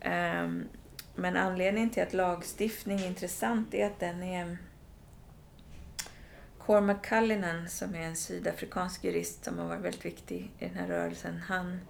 Ehm, 0.00 0.68
men 1.14 1.36
anledningen 1.36 1.90
till 1.90 2.02
att 2.02 2.12
lagstiftning 2.12 3.00
är 3.00 3.06
intressant 3.06 3.74
är 3.74 3.86
att 3.86 4.00
den 4.00 4.22
är 4.22 4.58
Cormac 6.58 6.96
Cullinan 7.02 7.68
som 7.68 7.94
är 7.94 8.00
en 8.00 8.16
sydafrikansk 8.16 9.04
jurist 9.04 9.44
som 9.44 9.58
har 9.58 9.66
varit 9.66 9.80
väldigt 9.80 10.04
viktig 10.04 10.50
i 10.58 10.64
den 10.64 10.74
här 10.74 10.86
rörelsen. 10.86 11.38
Han, 11.38 11.80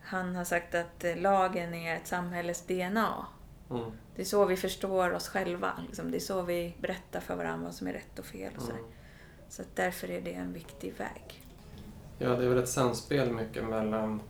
han 0.00 0.36
har 0.36 0.44
sagt 0.44 0.74
att 0.74 1.04
eh, 1.04 1.16
lagen 1.16 1.74
är 1.74 1.96
ett 1.96 2.06
samhälles 2.06 2.66
DNA. 2.66 3.26
Mm. 3.70 3.90
Det 4.16 4.22
är 4.22 4.26
så 4.26 4.44
vi 4.44 4.56
förstår 4.56 5.10
oss 5.10 5.28
själva. 5.28 5.72
Liksom. 5.86 6.10
Det 6.10 6.18
är 6.18 6.20
så 6.20 6.42
vi 6.42 6.74
berättar 6.80 7.20
för 7.20 7.36
varandra 7.36 7.64
vad 7.64 7.74
som 7.74 7.86
är 7.86 7.92
rätt 7.92 8.18
och 8.18 8.24
fel. 8.24 8.52
Och. 8.56 8.70
Mm. 8.70 8.84
Så 9.48 9.62
därför 9.74 10.10
är 10.10 10.20
det 10.20 10.32
en 10.32 10.52
viktig 10.52 10.94
väg. 10.96 11.44
Ja, 12.18 12.28
det 12.28 12.44
är 12.44 12.48
väl 12.48 12.58
ett 12.58 12.68
samspel 12.68 13.32
mycket 13.32 13.64
mellan 13.64 14.22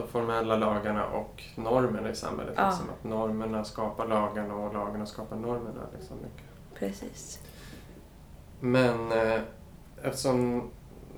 de 0.00 0.08
formella 0.08 0.56
lagarna 0.56 1.06
och 1.06 1.42
normerna 1.56 2.10
i 2.10 2.14
samhället. 2.14 2.54
Ja. 2.56 2.68
Liksom, 2.68 2.90
att 2.90 3.04
normerna 3.04 3.64
skapar 3.64 4.06
lagarna 4.06 4.54
och 4.54 4.74
lagarna 4.74 5.06
skapar 5.06 5.36
normerna. 5.36 5.80
Liksom, 5.98 6.16
mycket. 6.16 6.44
Precis. 6.74 7.40
Men 8.60 9.12
eh, 9.12 9.40
eftersom 10.02 10.56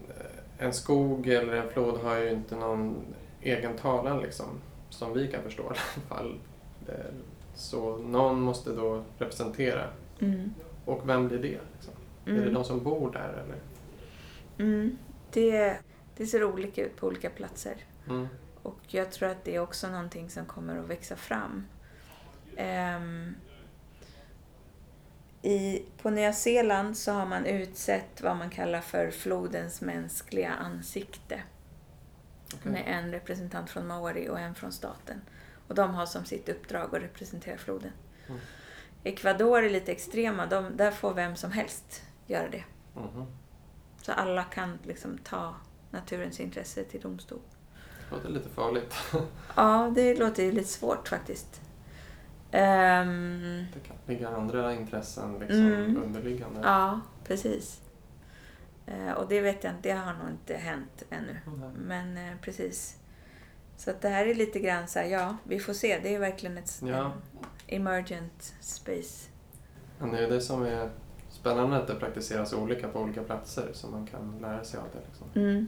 eh, 0.09 0.65
en 0.67 0.73
skog 0.73 1.27
eller 1.29 1.53
en 1.57 1.71
flod 1.71 2.01
har 2.01 2.17
ju 2.17 2.31
inte 2.31 2.57
någon 2.57 2.97
egen 3.41 3.77
talan 3.77 4.21
liksom, 4.21 4.47
som 4.91 5.13
vi 5.13 5.29
kan 5.29 5.43
förstå 5.43 5.63
i 5.63 5.67
alla 5.67 5.75
fall. 6.09 6.39
Så 7.55 7.97
någon 7.97 8.41
måste 8.41 8.71
då 8.73 9.03
representera. 9.19 9.85
Mm. 10.21 10.55
Och 10.85 11.09
vem 11.09 11.29
blir 11.29 11.39
det? 11.39 11.59
Liksom? 11.75 11.93
Är 12.25 12.31
det 12.33 12.41
Mm. 12.43 12.55
de 12.55 12.65
som 12.65 12.85
bor 12.85 13.11
där 13.13 13.33
eller? 13.45 13.57
Mm. 14.71 14.97
Det, 15.33 15.79
det 16.17 16.27
ser 16.27 16.45
olika 16.45 16.85
ut 16.85 16.97
på 16.97 17.07
olika 17.07 17.31
platser. 17.31 17.75
Mm. 18.63 18.73
Och 18.73 18.81
jag 18.87 19.13
tror 19.13 19.29
att 19.29 19.45
det 19.45 19.55
är 19.55 19.61
också 19.61 19.89
någonting 19.89 20.31
som 20.31 20.47
kommer 20.47 20.79
att 20.79 20.89
växa 20.89 21.17
fram. 21.17 21.67
Ehm, 22.57 23.35
i, 25.43 25.83
på 26.03 26.11
Nya 26.11 26.33
Zeeland 26.33 26.97
så 26.97 27.13
har 27.13 27.27
man 27.27 27.47
utsett 27.47 28.21
vad 28.21 28.37
man 28.37 28.51
kallar 28.51 28.81
för 28.81 29.11
flodens 29.11 29.81
mänskliga 29.81 30.51
ansikte. 30.51 31.43
Okej. 32.55 32.73
Med 32.73 32.85
en 32.87 33.13
representant 33.13 33.71
från 33.71 33.87
Maori 33.87 34.29
och 34.29 34.41
en 34.41 34.55
från 34.55 34.73
staten. 34.73 35.21
Och 35.69 35.75
de 35.75 35.95
har 35.95 36.07
som 36.07 36.25
sitt 36.25 36.49
uppdrag 36.49 36.95
att 36.95 37.03
representera 37.03 37.59
floden. 37.59 37.93
Mm. 38.29 38.41
Ecuador 39.05 39.65
är 39.65 39.71
lite 39.71 39.93
extrema. 39.93 40.47
De, 40.47 40.77
där 40.77 40.91
får 40.91 41.15
vem 41.15 41.37
som 41.37 41.53
helst 41.53 42.03
göra 42.27 42.49
det. 42.49 42.65
Mhm. 42.95 43.27
Så 44.03 44.13
alla 44.13 44.45
kan 44.45 44.79
liksom 44.83 45.19
ta 45.19 45.55
naturens 45.91 46.41
intresse 46.41 46.85
till 46.85 47.01
domstol. 47.01 47.41
Det 48.11 48.17
låter 48.17 48.29
lite 48.29 48.49
farligt. 48.49 48.95
Ja, 49.57 49.93
det 49.95 50.15
låter 50.19 50.43
ju 50.43 50.53
lite 50.53 50.69
svårt 50.69 51.09
faktiskt. 51.09 51.61
Ehm, 52.51 53.65
Det 53.75 53.81
kan 53.89 53.97
ligga 54.07 54.29
andra 54.29 54.75
intressen 54.75 55.39
liksom, 55.39 55.67
Mm. 55.67 56.03
underliggande. 56.03 56.61
ja, 56.63 57.01
precis. 57.25 57.81
Eh, 58.87 59.13
och 59.13 59.29
det 59.29 59.41
vet 59.41 59.65
jag 59.65 59.73
inte, 59.73 59.89
det 59.89 59.95
har 59.95 60.13
nog 60.13 60.31
inte 60.31 60.55
hänt 60.55 61.03
ännu. 61.11 61.37
Mhm. 61.47 61.71
Men 61.71 62.17
eh, 62.17 62.35
precis. 62.43 62.97
Så 63.77 63.91
att 63.91 64.01
det 64.01 64.09
här 64.09 64.27
är 64.27 64.35
lite 64.35 64.59
grann 64.61 64.89
så 64.89 64.99
här, 64.99 65.07
ja, 65.07 65.37
vi 65.45 65.59
får 65.61 65.73
se. 65.73 65.99
Det 66.03 66.15
är 66.15 66.19
verkligen 66.19 66.59
ett 66.59 66.81
Ja. 66.85 67.13
en 67.67 67.77
emergent 67.81 68.55
space. 68.61 69.29
Men 69.99 70.11
det 70.11 70.25
är 70.25 70.31
det 70.31 70.41
som 70.41 70.63
är 70.63 70.91
spännande 71.31 71.77
att 71.77 71.87
det 71.87 71.95
praktiseras 71.95 72.53
olika 72.53 72.89
på 72.89 73.01
olika 73.01 73.23
platser 73.23 73.69
så 73.73 73.87
man 73.89 74.07
kan 74.07 74.39
lära 74.41 74.65
sig 74.65 74.81
av 74.81 74.87
det. 74.93 75.01
Liksom. 75.09 75.27
Mm. 75.43 75.67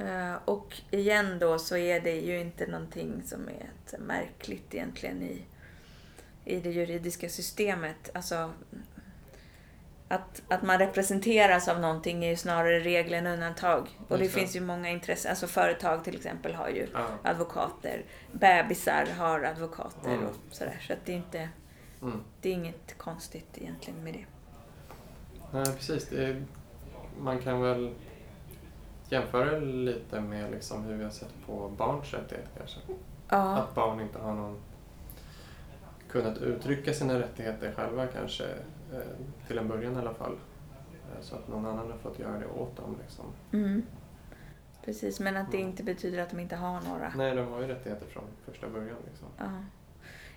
Eh, 0.00 0.34
och 0.44 0.76
igen 0.90 1.38
då 1.38 1.58
så 1.58 1.76
är 1.76 2.00
det 2.00 2.20
ju 2.20 2.40
inte 2.40 2.66
någonting 2.66 3.22
som 3.26 3.48
är 3.48 3.98
märkligt 3.98 4.74
egentligen 4.74 5.22
i, 5.22 5.42
i 6.44 6.60
det 6.60 6.70
juridiska 6.70 7.28
systemet. 7.28 8.10
Alltså, 8.14 8.52
att, 10.08 10.42
att 10.48 10.62
man 10.62 10.78
representeras 10.78 11.68
av 11.68 11.80
någonting 11.80 12.24
är 12.24 12.28
ju 12.30 12.36
snarare 12.36 12.80
regel 12.80 13.14
än 13.14 13.26
undantag. 13.26 13.88
Och 14.08 14.18
det 14.18 14.28
finns 14.28 14.56
ju 14.56 14.60
många 14.60 14.88
intressen. 14.90 15.30
Alltså 15.30 15.46
företag 15.46 16.04
till 16.04 16.16
exempel 16.16 16.54
har 16.54 16.68
ju 16.68 16.86
Ja. 16.92 17.08
advokater. 17.22 18.04
Bebisar 18.32 19.06
har 19.18 19.42
advokater 19.42 20.10
Mm. 20.12 20.26
och 20.26 20.34
sådär. 20.50 20.84
Så 20.86 20.92
att 20.92 20.98
det 21.04 21.12
är 21.12 21.16
inte, 21.16 21.48
Mm. 22.02 22.20
det 22.40 22.48
är 22.48 22.52
inget 22.52 22.98
konstigt 22.98 23.48
egentligen 23.58 24.04
med 24.04 24.14
det. 24.14 24.24
Nej, 25.52 25.64
precis. 25.76 26.08
Det 26.08 26.24
är, 26.24 26.44
man 27.20 27.38
kan 27.38 27.60
väl 27.60 27.94
jämföra 29.08 29.58
lite 29.58 30.20
med 30.20 30.50
liksom 30.50 30.84
hur 30.84 30.94
vi 30.94 31.04
har 31.04 31.10
sett 31.10 31.34
på 31.46 31.68
barns 31.68 32.12
rättigheter 32.14 32.50
kanske. 32.58 32.78
Ja, 33.28 33.56
Att 33.56 33.74
barn 33.74 34.00
inte 34.00 34.18
har 34.18 34.34
någon 34.34 34.58
kunnat 36.10 36.38
uttrycka 36.38 36.92
sina 36.92 37.18
rättigheter 37.18 37.72
själva 37.76 38.06
kanske, 38.06 38.44
eh, 38.92 38.98
till 39.46 39.58
en 39.58 39.68
början 39.68 39.94
i 39.96 39.98
alla 39.98 40.14
fall. 40.14 40.32
Eh, 40.32 41.20
så 41.22 41.34
att 41.34 41.48
någon 41.48 41.66
annan 41.66 41.90
har 41.90 41.98
fått 41.98 42.18
göra 42.18 42.38
det 42.38 42.46
åt 42.46 42.76
dem. 42.76 42.96
Liksom. 43.02 43.24
mm. 43.52 43.82
precis. 44.84 45.20
Men 45.20 45.36
att 45.36 45.50
det 45.50 45.56
Mm. 45.56 45.70
inte 45.70 45.82
betyder 45.82 46.22
att 46.22 46.30
de 46.30 46.40
inte 46.40 46.56
har 46.56 46.80
några. 46.80 47.12
Nej, 47.16 47.34
de 47.36 47.48
har 47.48 47.60
ju 47.60 47.66
rättigheter 47.66 48.06
från 48.06 48.24
första 48.44 48.68
början. 48.68 48.96
Liksom. 49.10 49.28
Ja. 49.38 49.44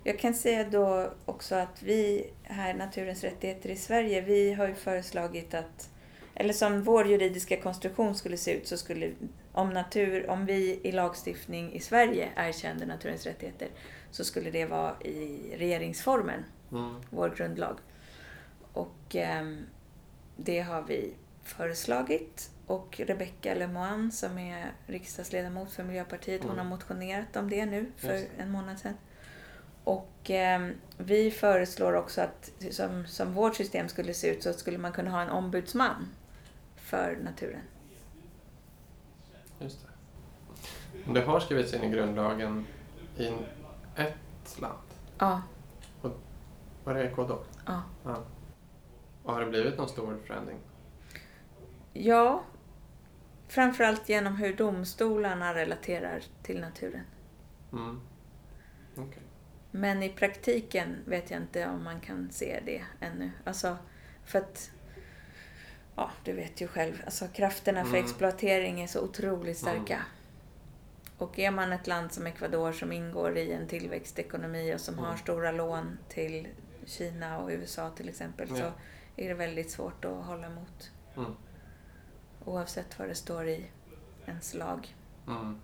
Jag 0.04 0.20
kan 0.20 0.34
säga 0.34 0.70
då 0.70 1.10
också 1.26 1.56
att 1.56 1.84
vi 1.84 2.30
här, 2.44 2.74
Naturens 2.74 3.24
rättigheter 3.24 3.70
i 3.70 3.76
Sverige, 3.76 4.22
vi 4.22 4.54
har 4.54 4.68
ju 4.68 4.74
föreslagit 4.74 5.54
att, 5.54 5.90
eller 6.42 6.54
som 6.54 6.84
vår 6.84 7.08
juridiska 7.08 7.62
konstruktion 7.62 8.16
skulle 8.16 8.38
se 8.38 8.52
ut 8.58 8.68
så 8.68 8.78
skulle, 8.78 9.12
om, 9.52 9.70
natur, 9.70 10.30
om 10.30 10.46
vi 10.46 10.80
i 10.84 10.92
lagstiftning 10.92 11.74
i 11.74 11.80
Sverige 11.80 12.30
erkände 12.36 12.86
naturens 12.86 13.26
rättigheter 13.26 13.68
så 14.12 14.24
skulle 14.24 14.52
det 14.52 14.66
vara 14.66 15.02
i 15.02 15.54
regeringsformen, 15.58 16.44
Mm. 16.72 16.96
vår 17.10 17.30
grundlag. 17.38 17.78
Och 18.74 19.16
ehm, 19.16 19.66
det 20.38 20.60
har 20.60 20.82
vi 20.82 21.14
föreslagit 21.44 22.50
och 22.68 23.00
Rebecca 23.06 23.54
Lemoine 23.56 24.12
som 24.12 24.38
är 24.38 24.72
riksdagsledamot 24.88 25.72
för 25.72 25.84
Miljöpartiet, 25.84 26.42
hon 26.44 26.52
Mm. 26.52 26.66
har 26.66 26.70
motionerat 26.78 27.36
om 27.36 27.50
det 27.50 27.66
nu 27.66 27.86
för 27.98 28.14
Just 28.14 28.28
en 28.38 28.50
månad 28.52 28.80
sedan. 28.80 28.94
Och 29.84 30.30
ehm, 30.30 30.74
vi 30.98 31.32
föreslår 31.32 31.94
också 31.94 32.22
att 32.22 32.52
som, 32.72 33.08
som 33.08 33.34
vårt 33.34 33.56
system 33.56 33.90
skulle 33.90 34.14
se 34.14 34.28
ut 34.28 34.44
så 34.44 34.54
skulle 34.54 34.78
man 34.78 34.92
kunna 34.92 35.12
ha 35.12 35.22
en 35.22 35.30
ombudsman 35.30 36.08
för 36.92 37.16
naturen. 37.24 37.62
Just 39.60 39.86
det. 39.86 41.14
Det 41.14 41.22
har 41.22 41.40
skrivits 41.40 41.74
in 41.74 41.84
i 41.84 41.90
grundlagen 41.90 42.66
i 43.18 43.28
ett 43.96 44.60
land. 44.60 44.78
Ja, 45.18 45.42
Var 46.84 46.94
det 46.94 47.04
Ecuador? 47.04 47.44
ja. 47.66 47.84
Ja. 48.04 48.24
Och 49.24 49.34
har 49.34 49.42
det 49.42 49.50
blivit 49.50 49.78
någon 49.78 49.90
stor 49.90 50.18
förändring? 50.26 50.58
Ja, 51.94 52.44
framförallt 53.48 54.10
genom 54.10 54.36
hur 54.36 54.56
domstolarna 54.56 55.54
relaterar 55.56 56.24
till 56.44 56.60
naturen. 56.62 57.04
Mm. 57.72 58.02
Okej. 58.98 59.24
Men 59.72 60.04
i 60.04 60.10
praktiken 60.10 60.98
vet 61.06 61.32
jag 61.32 61.42
inte 61.42 61.68
om 61.68 61.84
man 61.84 62.00
kan 62.00 62.32
se 62.32 62.60
det 62.66 62.84
ännu. 63.00 63.32
Alltså, 63.44 63.78
för 64.26 64.40
att... 64.40 64.72
Ja, 65.96 66.12
du 66.24 66.34
vet 66.34 66.62
ju 66.62 66.68
själv. 66.68 67.02
Alltså, 67.06 67.28
krafterna 67.28 67.84
för 67.84 67.90
Mm. 67.90 68.04
exploatering 68.06 68.82
är 68.82 68.88
så 68.88 69.02
otroligt 69.02 69.58
starka. 69.58 69.94
Mm. 69.96 70.06
Och 71.18 71.40
är 71.40 71.52
man 71.52 71.74
ett 71.74 71.88
land 71.88 72.12
som 72.12 72.28
Ecuador 72.28 72.72
som 72.72 72.92
ingår 72.92 73.38
i 73.38 73.52
en 73.52 73.68
tillväxtekonomi 73.68 74.76
och 74.76 74.80
som 74.82 74.94
Mm. 74.94 75.06
har 75.06 75.18
stora 75.18 75.52
lån 75.52 75.98
till 76.10 76.48
Kina 76.86 77.40
och 77.40 77.50
USA 77.50 77.90
till 77.90 78.10
exempel 78.10 78.48
så 78.48 78.56
Ja. 78.56 78.72
är 79.16 79.28
det 79.28 79.34
väldigt 79.34 79.72
svårt 79.72 80.06
att 80.06 80.26
hålla 80.26 80.48
emot. 80.48 80.92
Mm. 81.18 81.36
Oavsett 82.46 83.00
vad 83.00 83.08
det 83.08 83.16
står 83.16 83.48
i 83.48 83.66
ens 84.26 84.54
lag. 84.54 84.96
Mm. 85.28 85.60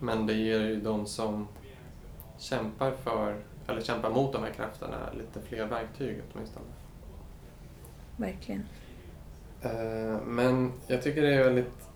Men 0.00 0.26
det 0.26 0.32
ger 0.34 0.60
ju 0.60 0.80
de 0.80 1.06
som 1.06 1.48
kämpar 2.38 2.90
för, 2.90 3.42
eller 3.68 3.80
kämpar 3.82 4.10
mot 4.10 4.32
de 4.32 4.42
här 4.42 4.50
krafterna 4.50 5.12
lite 5.12 5.40
fler 5.48 5.66
verktyg 5.66 6.22
åtminstone. 6.34 6.66
Verkligen. 8.16 8.64
Eh, 9.62 10.20
Men 10.26 10.72
jag 10.86 11.02
tycker 11.02 11.22
det 11.22 11.34
är 11.34 11.44
väldigt, 11.44 11.88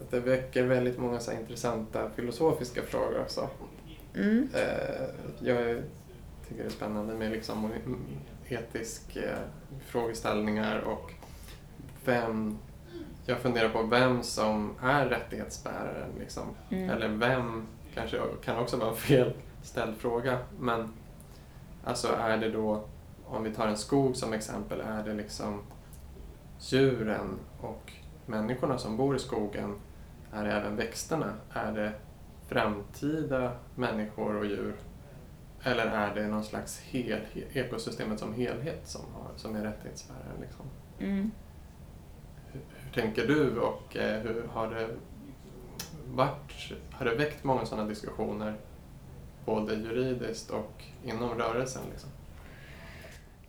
att 0.00 0.10
det 0.10 0.20
väcker 0.20 0.62
väldigt 0.62 0.98
många 0.98 1.20
så 1.20 1.32
intressanta 1.32 2.10
filosofiska 2.10 2.82
frågor 2.82 3.20
också. 3.20 3.48
Mm. 4.14 4.48
Eh, 4.54 5.04
Jag 5.40 5.82
tycker 6.48 6.62
det 6.62 6.68
är 6.68 6.70
spännande 6.70 7.14
med 7.14 7.30
liksom 7.30 7.70
etiska 8.48 9.20
frågeställningar 9.86 10.80
och 10.80 11.12
vem, 12.04 12.58
jag 13.26 13.38
funderar 13.38 13.68
på 13.68 13.82
vem 13.82 14.22
som 14.22 14.74
är 14.82 15.06
rättighetsbäraren. 15.06 16.10
Liksom. 16.18 16.42
Mm. 16.70 16.90
Eller 16.90 17.08
vem, 17.08 17.66
kanske 17.94 18.18
kan 18.44 18.58
också 18.58 18.76
vara 18.76 18.90
en 18.90 18.96
felställd 19.62 19.96
fråga, 19.96 20.38
men 20.58 20.92
alltså 21.84 22.08
är 22.20 22.36
det 22.38 22.50
då, 22.50 22.84
om 23.34 23.44
vi 23.44 23.54
tar 23.54 23.68
en 23.68 23.76
skog 23.76 24.16
som 24.16 24.32
exempel, 24.32 24.80
är 24.80 25.04
det 25.04 25.14
liksom 25.14 25.62
djuren 26.58 27.38
och 27.60 27.92
människorna 28.26 28.78
som 28.78 28.96
bor 28.96 29.16
i 29.16 29.18
skogen, 29.18 29.74
är 30.32 30.44
det 30.44 30.52
även 30.52 30.76
växterna? 30.76 31.34
Är 31.52 31.72
det 31.72 31.92
framtida 32.48 33.52
människor 33.74 34.36
och 34.36 34.46
djur? 34.46 34.74
Eller 35.62 35.86
är 35.86 36.14
det 36.14 36.26
någon 36.26 36.44
slags 36.44 36.80
hel, 36.80 37.20
ekosystemet 37.52 38.18
som 38.18 38.34
helhet 38.34 38.88
som, 38.88 39.00
har, 39.14 39.30
som 39.36 39.56
är 39.56 39.62
rättighetssfären? 39.62 40.40
Liksom? 40.40 40.66
Mm. 40.98 41.30
Hur, 42.52 42.60
hur 42.74 43.02
tänker 43.02 43.26
du 43.26 43.58
och 43.60 43.96
eh, 43.96 44.20
hur 44.20 44.48
har 44.52 44.70
det 44.70 44.88
varit, 46.06 46.72
har 46.90 47.04
det 47.04 47.14
väckt 47.14 47.44
många 47.44 47.66
sådana 47.66 47.88
diskussioner 47.88 48.54
både 49.44 49.74
juridiskt 49.74 50.50
och 50.50 50.84
inom 51.04 51.34
rörelsen? 51.38 51.82
Liksom? 51.90 52.10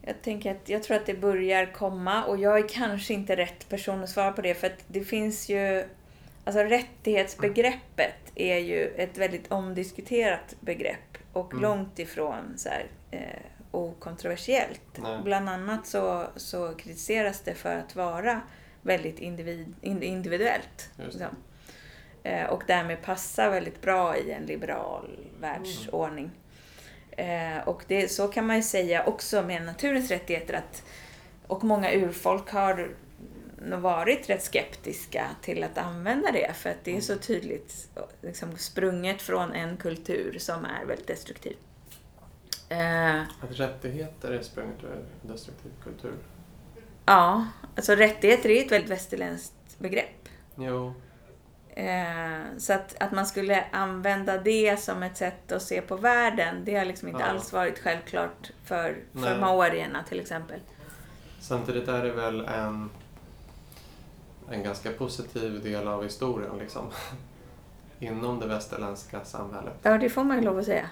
Jag 0.08 0.22
tänker 0.22 0.51
att 0.51 0.70
jag 0.70 0.84
tror 0.84 0.97
att 0.97 1.06
det 1.06 1.14
börjar 1.14 1.66
komma 1.74 2.26
och 2.26 2.38
jag 2.38 2.60
är 2.60 2.68
kanske 2.70 3.14
inte 3.14 3.36
rätt 3.36 3.70
person 3.70 4.03
att 4.03 4.10
svara 4.10 4.32
på 4.32 4.41
det 4.41 4.53
för 4.53 4.68
att 4.68 4.84
det 4.88 5.01
finns 5.03 5.49
ju 5.49 5.84
Alltså 6.47 6.64
rättighetsbegreppet 6.64 8.32
är 8.36 8.58
ju 8.58 8.88
ett 8.88 9.18
väldigt 9.18 9.51
omdiskuterat 9.51 10.56
begrepp 10.60 11.18
och 11.34 11.51
Mm. 11.53 11.62
långt 11.64 11.99
ifrån 11.99 12.53
så 12.58 12.70
här, 12.70 12.86
eh, 13.12 13.20
okontroversiellt. 13.72 14.82
Nej. 14.97 15.20
Bland 15.24 15.49
annat 15.49 15.88
så, 15.88 16.28
så 16.36 16.74
kritiseras 16.76 17.41
det 17.41 17.53
för 17.53 17.76
att 17.76 17.95
vara 17.95 18.41
väldigt 18.82 19.20
individ, 19.20 19.76
in- 19.82 20.03
individuellt. 20.03 20.89
Liksom. 20.97 21.22
Eh, 22.24 22.45
och 22.45 22.64
därmed 22.68 23.01
passa 23.01 23.49
väldigt 23.49 23.82
bra 23.82 24.18
i 24.18 24.32
en 24.32 24.43
liberal 24.45 25.20
världsordning. 25.41 26.32
Eh, 27.16 27.68
och 27.68 27.84
det, 27.88 28.11
så 28.11 28.28
kan 28.28 28.47
man 28.47 28.55
ju 28.55 28.61
säga 28.61 29.03
också 29.05 29.41
med 29.41 29.61
naturens 29.66 30.11
rättigheter 30.11 30.53
att 30.53 30.84
och 31.47 31.63
många 31.63 31.93
urfolk 31.93 32.49
har 32.49 32.89
varit 33.78 34.30
rätt 34.30 34.43
skeptiska 34.43 35.26
till 35.41 35.63
att 35.63 35.78
använda 35.78 36.32
det 36.32 36.53
för 36.53 36.70
att 36.70 36.84
det 36.84 36.97
är 36.97 37.01
så 37.01 37.16
tydligt 37.18 37.89
liksom, 38.22 38.57
sprunget 38.57 39.22
från 39.22 39.51
en 39.53 39.78
kultur 39.78 40.38
som 40.39 40.66
är 40.66 40.86
väldigt 40.86 41.07
destruktiv. 41.07 41.57
Eh, 42.70 43.22
Att 43.22 43.51
rättigheter 43.59 44.32
är 44.32 44.41
sprunget 44.41 44.84
ur 44.84 45.05
destruktiv 45.22 45.72
kultur? 45.84 46.13
ja, 47.05 47.47
alltså 47.76 47.95
rättigheter 47.95 48.49
är 48.49 48.66
ett 48.66 48.72
väldigt 48.72 48.91
västerländskt 48.91 49.80
begrepp. 49.80 50.30
Jo, 50.57 50.93
Eh, 51.78 52.41
så 52.57 52.73
att, 52.73 52.95
att 52.99 53.11
man 53.11 53.26
skulle 53.26 53.63
använda 53.71 54.38
det 54.38 54.80
som 54.80 55.03
ett 55.03 55.17
sätt 55.17 55.51
att 55.51 55.61
se 55.61 55.82
på 55.82 55.95
världen, 55.95 56.61
det 56.65 56.76
har 56.76 56.86
liksom 56.86 57.07
inte 57.07 57.21
Ja. 57.21 57.26
alls 57.30 57.53
varit 57.53 57.80
självklart 57.80 58.51
för, 58.65 58.97
för 59.13 59.39
maorierna 59.39 60.03
till 60.03 60.19
exempel. 60.19 60.59
samtidigt 61.39 61.88
är 61.88 62.03
det 62.03 62.11
väl 62.11 62.45
en, 62.45 62.89
en 64.51 64.63
ganska 64.63 64.91
positiv 64.91 65.63
del 65.63 65.88
av 65.88 66.03
historien 66.03 66.57
liksom. 66.59 66.84
Inom 67.99 68.39
det 68.39 68.47
västerländska 68.47 69.26
samhället. 69.26 69.73
Ja, 69.82 69.97
det 69.97 70.09
får 70.09 70.23
man 70.23 70.38
ju 70.38 70.43
lov 70.43 70.59
att 70.59 70.65
säga. 70.65 70.89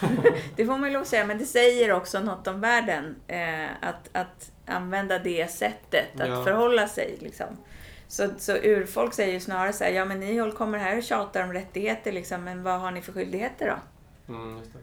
det 0.56 0.66
får 0.66 0.78
man 0.78 0.88
ju 0.88 0.92
lov 0.92 1.02
att 1.02 1.08
säga, 1.08 1.26
men 1.26 1.38
det 1.38 1.44
säger 1.46 1.92
också 1.92 2.20
något 2.20 2.46
om 2.46 2.60
världen. 2.60 3.16
Eh, 3.26 3.64
att, 3.80 4.08
att 4.12 4.50
använda 4.66 5.18
det 5.18 5.50
sättet 5.50 6.20
att 6.20 6.28
Ja. 6.28 6.44
förhålla 6.44 6.88
sig. 6.88 7.16
Liksom. 7.20 7.46
Så, 8.10 8.28
så 8.38 8.52
urfolk 8.56 9.14
säger 9.14 9.32
ju 9.32 9.40
snarare 9.40 9.72
så 9.72 9.84
här, 9.84 9.90
ja 9.90 10.04
men 10.04 10.20
ni 10.20 10.52
kommer 10.56 10.78
här 10.78 10.96
och 10.96 11.02
tjatar 11.02 11.44
om 11.44 11.52
rättigheter 11.52 12.12
liksom, 12.12 12.44
men 12.44 12.62
vad 12.62 12.80
har 12.80 12.90
ni 12.90 13.02
för 13.02 13.12
skyldigheter 13.12 13.66
då? 14.26 14.34
Mm, 14.34 14.60
det. 14.60 14.78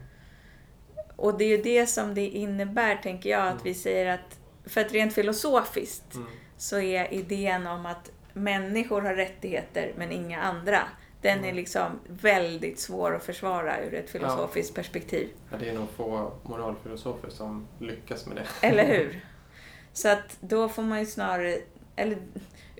Och 1.15 1.37
det 1.37 1.43
är 1.43 1.57
ju 1.57 1.61
det 1.63 1.87
som 1.87 2.13
det 2.13 2.27
innebär, 2.27 2.95
tänker 2.95 3.29
jag, 3.29 3.41
att 3.47 3.51
Mm. 3.51 3.63
vi 3.63 3.73
säger 3.73 4.05
att, 4.13 4.39
för 4.65 4.81
att 4.81 4.91
rent 4.91 5.13
filosofiskt 5.13 6.15
Mm. 6.15 6.27
så 6.57 6.79
är 6.79 7.13
idén 7.13 7.67
om 7.67 7.85
att 7.85 8.11
människor 8.33 9.01
har 9.01 9.13
rättigheter 9.13 9.93
men 9.97 10.11
inga 10.11 10.41
andra, 10.41 10.79
den 11.21 11.37
är 11.39 11.43
Mm. 11.43 11.55
liksom 11.55 11.99
väldigt 12.07 12.79
svår 12.79 13.15
att 13.15 13.23
försvara 13.23 13.81
ur 13.83 13.93
ett 13.93 14.09
filosofiskt 14.09 14.75
perspektiv. 14.75 15.29
Ja, 15.51 15.57
det 15.57 15.69
är 15.69 15.73
nog 15.73 15.89
få 15.89 16.31
moralfilosofer 16.43 17.29
som 17.29 17.67
lyckas 17.79 18.25
med 18.25 18.35
det. 18.35 18.67
Eller 18.67 18.85
hur? 18.85 19.25
Så 19.93 20.09
att 20.09 20.37
då 20.39 20.69
får 20.69 20.83
man 20.83 20.99
ju 20.99 21.05
snarare, 21.05 21.57
eller 21.95 22.17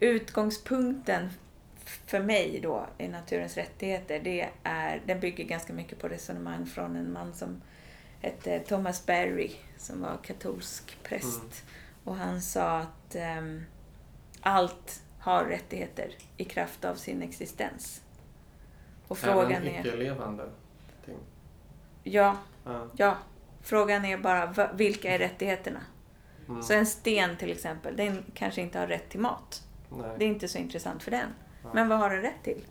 utgångspunkten 0.01 1.29
för 2.05 2.19
mig 2.19 2.59
då 2.63 2.87
i 2.97 3.07
naturens 3.07 3.57
rättigheter, 3.57 4.19
det 4.19 4.49
är, 4.63 5.01
den 5.05 5.19
bygger 5.19 5.43
ganska 5.43 5.73
mycket 5.73 5.99
på 5.99 6.07
resonemang 6.07 6.65
från 6.65 6.95
en 6.95 7.13
man 7.13 7.33
som 7.33 7.61
hette 8.21 8.59
Thomas 8.59 9.05
Berry, 9.05 9.51
som 9.77 10.01
var 10.01 10.17
katolsk 10.23 10.97
präst. 11.03 11.41
Mm. 11.41 11.51
Och 12.03 12.15
han 12.15 12.41
sa 12.41 12.77
att 12.77 13.15
ehm, 13.15 13.63
allt 14.41 15.01
har 15.19 15.45
rättigheter 15.45 16.11
i 16.37 16.43
kraft 16.43 16.85
av 16.85 16.95
sin 16.95 17.21
existens. 17.21 18.01
Och 19.07 19.17
frågan 19.17 19.63
Även 19.63 19.79
icke-levande 19.85 20.49
ting. 21.05 21.17
ja, 22.03 22.37
Ja. 22.63 22.87
ja, 22.95 23.17
frågan 23.61 24.05
är 24.05 24.17
bara 24.17 24.73
vilka 24.73 25.13
är 25.13 25.19
rättigheterna? 25.19 25.81
Mm. 26.47 26.63
Så 26.63 26.73
en 26.73 26.85
sten 26.85 27.37
till 27.37 27.51
exempel, 27.51 27.95
den 27.95 28.23
kanske 28.33 28.61
inte 28.61 28.79
har 28.79 28.87
rätt 28.87 29.09
till 29.09 29.19
mat. 29.19 29.66
Nej, 29.89 30.09
Det 30.17 30.25
är 30.25 30.29
inte 30.29 30.47
så 30.47 30.57
intressant 30.57 31.03
för 31.03 31.11
den. 31.11 31.29
Ja. 31.63 31.69
Men 31.73 31.89
vad 31.89 31.97
har 31.99 32.09
den 32.09 32.21
rätt 32.21 32.43
till? 32.43 32.65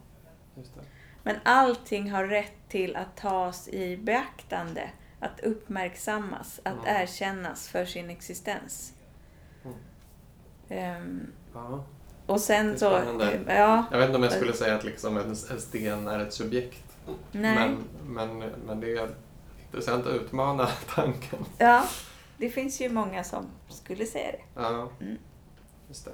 Men 1.22 1.36
allting 1.42 2.10
har 2.10 2.24
rätt 2.24 2.68
till 2.68 2.96
att 2.96 3.16
tas 3.16 3.68
i 3.68 3.96
beaktande, 3.96 4.90
att 5.20 5.40
uppmärksammas, 5.40 6.60
att 6.64 6.72
Mm. 6.74 6.86
erkännas 7.02 7.68
för 7.68 7.84
sin 7.84 8.10
existens. 8.10 8.92
Mm. 9.64 9.76
Ehm, 10.68 11.32
Ja. 11.54 11.84
och 12.26 12.40
sen 12.40 12.78
så... 12.78 12.84
Ja, 13.46 13.84
Jag 13.90 13.98
vet 13.98 14.06
inte 14.06 14.16
om 14.16 14.22
jag 14.22 14.32
skulle 14.32 14.52
säga 14.52 14.74
att 14.76 14.84
liksom 14.84 15.16
en, 15.16 15.26
en 15.50 15.60
sten 15.60 16.08
är 16.08 16.18
ett 16.18 16.32
subjekt. 16.32 16.96
nej. 17.32 17.54
Men, 17.54 17.84
men, 18.38 18.38
men 18.66 18.80
det 18.80 18.96
är 18.96 19.14
intressant 19.66 20.06
att 20.06 20.14
utmana 20.14 20.66
tanken. 20.94 21.44
Ja, 21.58 21.84
det 22.36 22.50
finns 22.50 22.80
ju 22.80 22.88
många 22.88 23.24
som 23.24 23.46
skulle 23.68 24.06
säga 24.06 24.32
det. 24.32 24.60
Ja, 24.60 24.90
Mm. 25.00 25.16
just 25.88 26.04
det. 26.04 26.12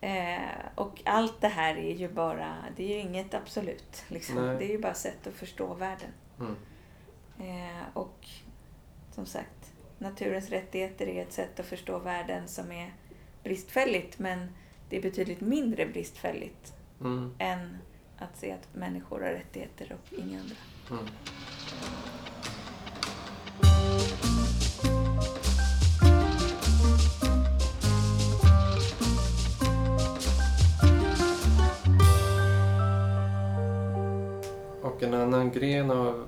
Eh, 0.00 0.48
och 0.74 1.02
allt 1.04 1.40
det 1.40 1.48
här 1.48 1.74
är 1.76 1.94
ju 1.94 2.08
bara, 2.08 2.56
det 2.76 2.84
är 2.84 2.88
ju 2.88 3.00
inget 3.00 3.34
absolut. 3.34 4.04
Liksom. 4.08 4.36
Det 4.36 4.64
är 4.64 4.68
ju 4.70 4.78
bara 4.78 4.94
sätt 4.94 5.26
att 5.26 5.34
förstå 5.34 5.74
världen. 5.74 6.10
Mm. 6.40 6.56
Eh, 7.40 7.82
och 7.94 8.26
som 9.12 9.26
sagt, 9.26 9.72
naturens 9.98 10.50
rättigheter 10.50 11.06
är 11.08 11.22
ett 11.22 11.32
sätt 11.32 11.60
att 11.60 11.66
förstå 11.66 11.98
världen 11.98 12.48
som 12.48 12.72
är 12.72 12.92
bristfälligt, 13.42 14.18
men 14.18 14.48
det 14.88 14.96
är 14.96 15.02
betydligt 15.02 15.40
mindre 15.40 15.86
bristfälligt 15.86 16.74
Mm. 17.00 17.34
än 17.38 17.78
att 18.18 18.36
se 18.36 18.52
att 18.52 18.74
människor 18.74 19.20
har 19.20 19.30
rättigheter 19.30 19.92
och 19.92 20.18
inga 20.18 20.40
andra. 20.40 20.56
Mm. 20.90 21.04
Och 34.98 35.04
en 35.04 35.14
annan 35.14 35.50
gren 35.50 35.90
av 35.90 36.26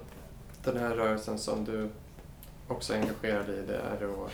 den 0.64 0.76
här 0.76 0.90
rörelsen 0.90 1.38
som 1.38 1.64
du 1.64 1.88
också 2.68 2.94
är 2.94 2.98
engagerad 2.98 3.50
i 3.50 3.62
det 3.66 3.76
är 3.76 4.00
då 4.00 4.28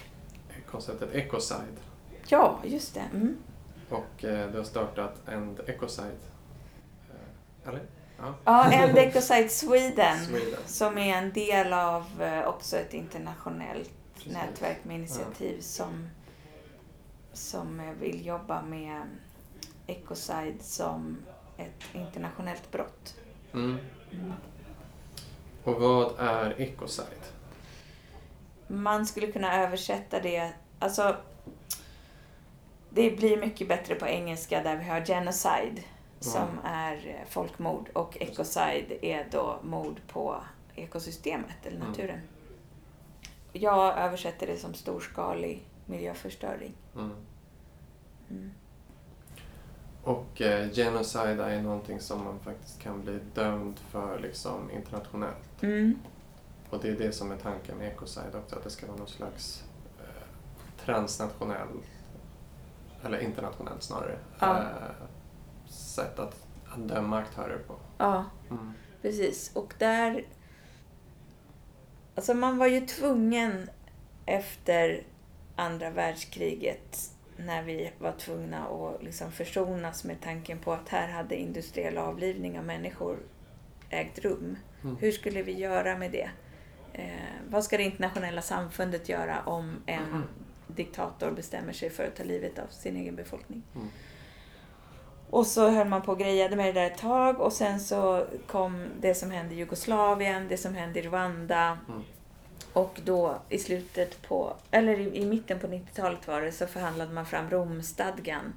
konceptet 0.70 1.14
Ecocide. 1.14 1.76
Ja, 2.28 2.58
just 2.64 2.94
det. 2.94 3.04
Mm. 3.14 3.36
Och 3.90 4.24
eh, 4.24 4.50
du 4.50 4.58
har 4.58 4.64
startat 4.64 5.28
End 5.28 5.60
Ecocide. 5.66 6.18
Eh, 7.10 7.68
eller? 7.68 7.82
Ja. 8.18 8.34
Ja, 8.44 8.72
End 8.72 8.98
Ecocide 8.98 9.50
Sweden, 9.50 10.24
Sweden. 10.24 10.60
som 10.66 10.98
är 10.98 11.16
en 11.16 11.32
del 11.32 11.72
av 11.72 12.22
eh, 12.22 12.48
också 12.48 12.76
ett 12.76 12.94
internationellt 12.94 13.92
Precis. 14.14 14.32
nätverk 14.32 14.84
med 14.84 14.96
initiativ 14.96 15.60
som, 15.60 16.08
som 17.32 17.80
eh, 17.80 17.92
vill 18.00 18.26
jobba 18.26 18.62
med 18.62 19.02
Ecocide 19.86 20.58
som 20.60 21.18
ett 21.56 21.94
internationellt 21.94 22.72
brott. 22.72 23.14
Mm. 23.54 23.78
Mm. 24.12 24.32
Och 25.64 25.74
vad 25.80 26.12
är 26.18 26.60
Ecocide? 26.60 27.24
Man 28.68 29.06
skulle 29.06 29.32
kunna 29.32 29.62
översätta 29.62 30.20
det, 30.20 30.52
alltså 30.78 31.16
det 32.90 33.10
blir 33.10 33.36
mycket 33.40 33.68
bättre 33.68 33.94
på 33.94 34.06
engelska 34.06 34.62
där 34.62 34.76
vi 34.76 34.84
har 34.84 35.04
genocide 35.04 35.82
som 36.20 36.48
är 36.64 37.24
folkmord 37.28 37.88
och 37.92 38.16
ecocide 38.20 38.98
är 39.04 39.26
då 39.30 39.58
mord 39.62 40.00
på 40.08 40.36
ekosystemet 40.74 41.56
eller 41.66 41.76
Mm. 41.76 41.88
naturen. 41.88 42.20
Jag 43.52 43.98
översätter 43.98 44.46
det 44.46 44.56
som 44.56 44.74
storskalig 44.74 45.62
miljöförstöring. 45.86 46.72
Mm. 46.94 48.50
Och 50.06 50.40
eh, 50.42 50.70
genocide 50.70 51.44
är 51.44 51.62
någonting 51.62 52.00
som 52.00 52.24
man 52.24 52.38
faktiskt 52.38 52.80
kan 52.80 53.02
bli 53.02 53.18
dömd 53.34 53.78
för 53.78 54.18
liksom 54.18 54.70
internationellt. 54.70 55.62
Mm. 55.62 55.98
Och 56.70 56.78
det 56.82 56.88
är 56.88 56.96
det 56.96 57.12
som 57.12 57.32
är 57.32 57.36
tanken 57.36 57.76
med 57.78 57.88
Ecocide 57.88 58.34
också, 58.34 58.56
att 58.56 58.64
det 58.64 58.70
ska 58.70 58.86
vara 58.86 58.96
någon 58.96 59.08
slags 59.08 59.64
eh, 59.98 60.84
transnationell, 60.84 61.78
eller 63.04 63.18
internationell 63.18 63.80
snarare, 63.80 64.18
Ja. 64.38 64.58
eh, 64.58 65.06
sätt 65.68 66.18
att, 66.18 66.46
att 66.68 66.88
döma 66.88 67.18
aktörer 67.18 67.58
på. 67.58 67.74
Ja, 67.98 68.24
Mm. 68.50 68.72
precis. 69.02 69.50
Och 69.54 69.74
där 69.78 70.24
Alltså 72.14 72.34
man 72.34 72.58
var 72.58 72.66
ju 72.66 72.80
tvungen 72.80 73.70
efter 74.26 75.02
andra 75.56 75.90
världskriget 75.90 77.10
när 77.38 77.62
vi 77.62 77.90
var 77.98 78.12
tvungna 78.12 78.66
att 78.66 79.02
liksom 79.02 79.32
försonas 79.32 80.04
med 80.04 80.20
tanken 80.20 80.58
på 80.58 80.72
att 80.72 80.88
här 80.88 81.08
hade 81.08 81.36
industriell 81.36 81.98
avlivning 81.98 82.58
av 82.58 82.64
människor 82.64 83.18
ägt 83.90 84.18
rum. 84.18 84.56
Mm. 84.84 84.96
Hur 84.96 85.12
skulle 85.12 85.42
vi 85.42 85.52
göra 85.52 85.98
med 85.98 86.10
det? 86.12 86.30
Eh, 86.92 87.06
vad 87.48 87.64
ska 87.64 87.76
det 87.76 87.82
internationella 87.82 88.42
samfundet 88.42 89.08
göra 89.08 89.42
om 89.42 89.76
en 89.86 90.04
Mm. 90.04 90.22
diktator 90.66 91.30
bestämmer 91.30 91.72
sig 91.72 91.90
för 91.90 92.06
att 92.06 92.16
ta 92.16 92.24
livet 92.24 92.58
av 92.58 92.66
sin 92.70 92.96
egen 92.96 93.16
befolkning? 93.16 93.62
Mm. 93.74 93.88
Och 95.30 95.46
så 95.46 95.68
höll 95.68 95.88
man 95.88 96.02
på 96.02 96.12
och 96.12 96.18
grejade 96.18 96.56
med 96.56 96.66
det 96.66 96.80
där 96.80 96.86
ett 96.86 96.98
tag 96.98 97.40
och 97.40 97.52
sen 97.52 97.80
så 97.80 98.26
kom 98.46 98.86
det 99.00 99.14
som 99.14 99.30
hände 99.30 99.54
i 99.54 99.58
Jugoslavien, 99.58 100.48
det 100.48 100.56
som 100.56 100.74
hände 100.74 100.98
i 100.98 101.02
Rwanda. 101.02 101.78
Mm. 102.76 102.86
Och 102.86 103.00
då 103.04 103.38
i 103.48 103.58
slutet 103.58 104.22
på, 104.22 104.56
eller 104.70 105.00
i, 105.00 105.16
i 105.16 105.26
mitten 105.26 105.58
på 105.58 105.66
90-talet 105.66 106.26
var 106.28 106.40
det, 106.42 106.52
så 106.52 106.66
förhandlade 106.66 107.12
man 107.12 107.26
fram 107.26 107.50
Romstadgan 107.50 108.54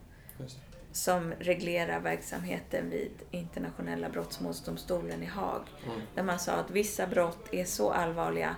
som 0.91 1.33
reglerar 1.39 1.99
verksamheten 1.99 2.89
vid 2.89 3.11
internationella 3.31 4.09
brottmålsdomstolen 4.09 5.23
i 5.23 5.25
Haag. 5.25 5.61
Mm. 5.85 6.01
Där 6.15 6.23
man 6.23 6.39
sa 6.39 6.51
att 6.51 6.71
vissa 6.71 7.07
brott 7.07 7.53
är 7.53 7.65
så 7.65 7.91
allvarliga 7.91 8.55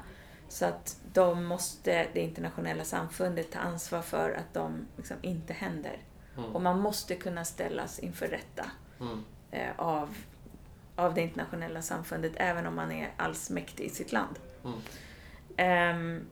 så 0.49 0.65
att 0.65 0.97
de 1.13 1.45
måste 1.45 2.07
det 2.13 2.19
internationella 2.19 2.83
samfundet 2.83 3.51
ta 3.51 3.59
ansvar 3.59 4.01
för 4.01 4.29
att 4.31 4.53
de 4.53 4.87
liksom 4.97 5.17
inte 5.21 5.53
händer. 5.53 5.97
Mm. 6.37 6.55
Och 6.55 6.61
man 6.61 6.79
måste 6.79 7.15
kunna 7.15 7.45
ställas 7.45 7.99
inför 7.99 8.27
rätta 8.27 8.65
Mm. 8.99 9.23
eh, 9.51 9.69
av, 9.75 10.15
av 10.95 11.13
det 11.13 11.21
internationella 11.21 11.81
samfundet 11.81 12.31
även 12.35 12.67
om 12.67 12.75
man 12.75 12.91
är 12.91 13.09
allsmäktig 13.17 13.83
i 13.83 13.89
sitt 13.89 14.11
land. 14.11 14.39
Mm. 15.61 15.95
Ehm, 15.95 16.27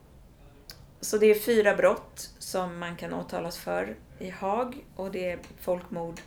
så 1.00 1.18
det 1.18 1.26
är 1.26 1.34
fyra 1.34 1.76
brott 1.76 2.30
som 2.38 2.78
man 2.78 2.96
kan 2.96 3.14
åtalas 3.14 3.58
för 3.58 3.96
i 4.18 4.30
Haag 4.30 4.84
och 4.96 5.10
det 5.10 5.30
är 5.30 5.38
folkmord, 5.60 6.20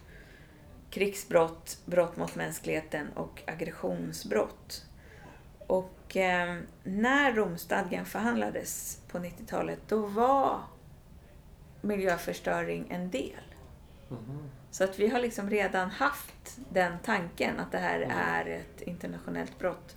krigsbrott, 0.89 1.77
brott 1.85 2.17
mot 2.17 2.35
mänskligheten 2.35 3.07
och 3.15 3.43
aggressionsbrott. 3.47 4.85
Och 5.67 6.15
ehm, 6.15 6.61
när 6.83 7.33
Romstadgan 7.33 8.05
förhandlades 8.05 9.01
på 9.11 9.17
90-talet 9.19 9.79
då 9.87 10.05
var 10.05 10.59
miljöförstöring 11.81 12.87
en 12.89 13.09
del. 13.11 13.55
Mhm. 14.09 14.49
Så 14.71 14.83
att 14.83 14.99
vi 14.99 15.07
har 15.07 15.19
liksom 15.19 15.49
redan 15.49 15.89
haft 15.89 16.57
den 16.69 16.97
tanken 17.05 17.59
att 17.59 17.71
det 17.71 17.77
här 17.77 18.01
Mm. 18.01 18.17
är 18.17 18.45
ett 18.45 18.81
internationellt 18.81 19.59
brott. 19.59 19.95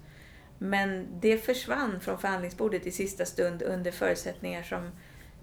Men 0.58 1.06
det 1.20 1.38
försvann 1.38 2.00
från 2.00 2.18
förhandlingsbordet 2.18 2.86
i 2.86 2.90
sista 2.90 3.24
stund 3.24 3.62
under 3.62 3.90
förutsättningar 3.90 4.62
som 4.62 4.90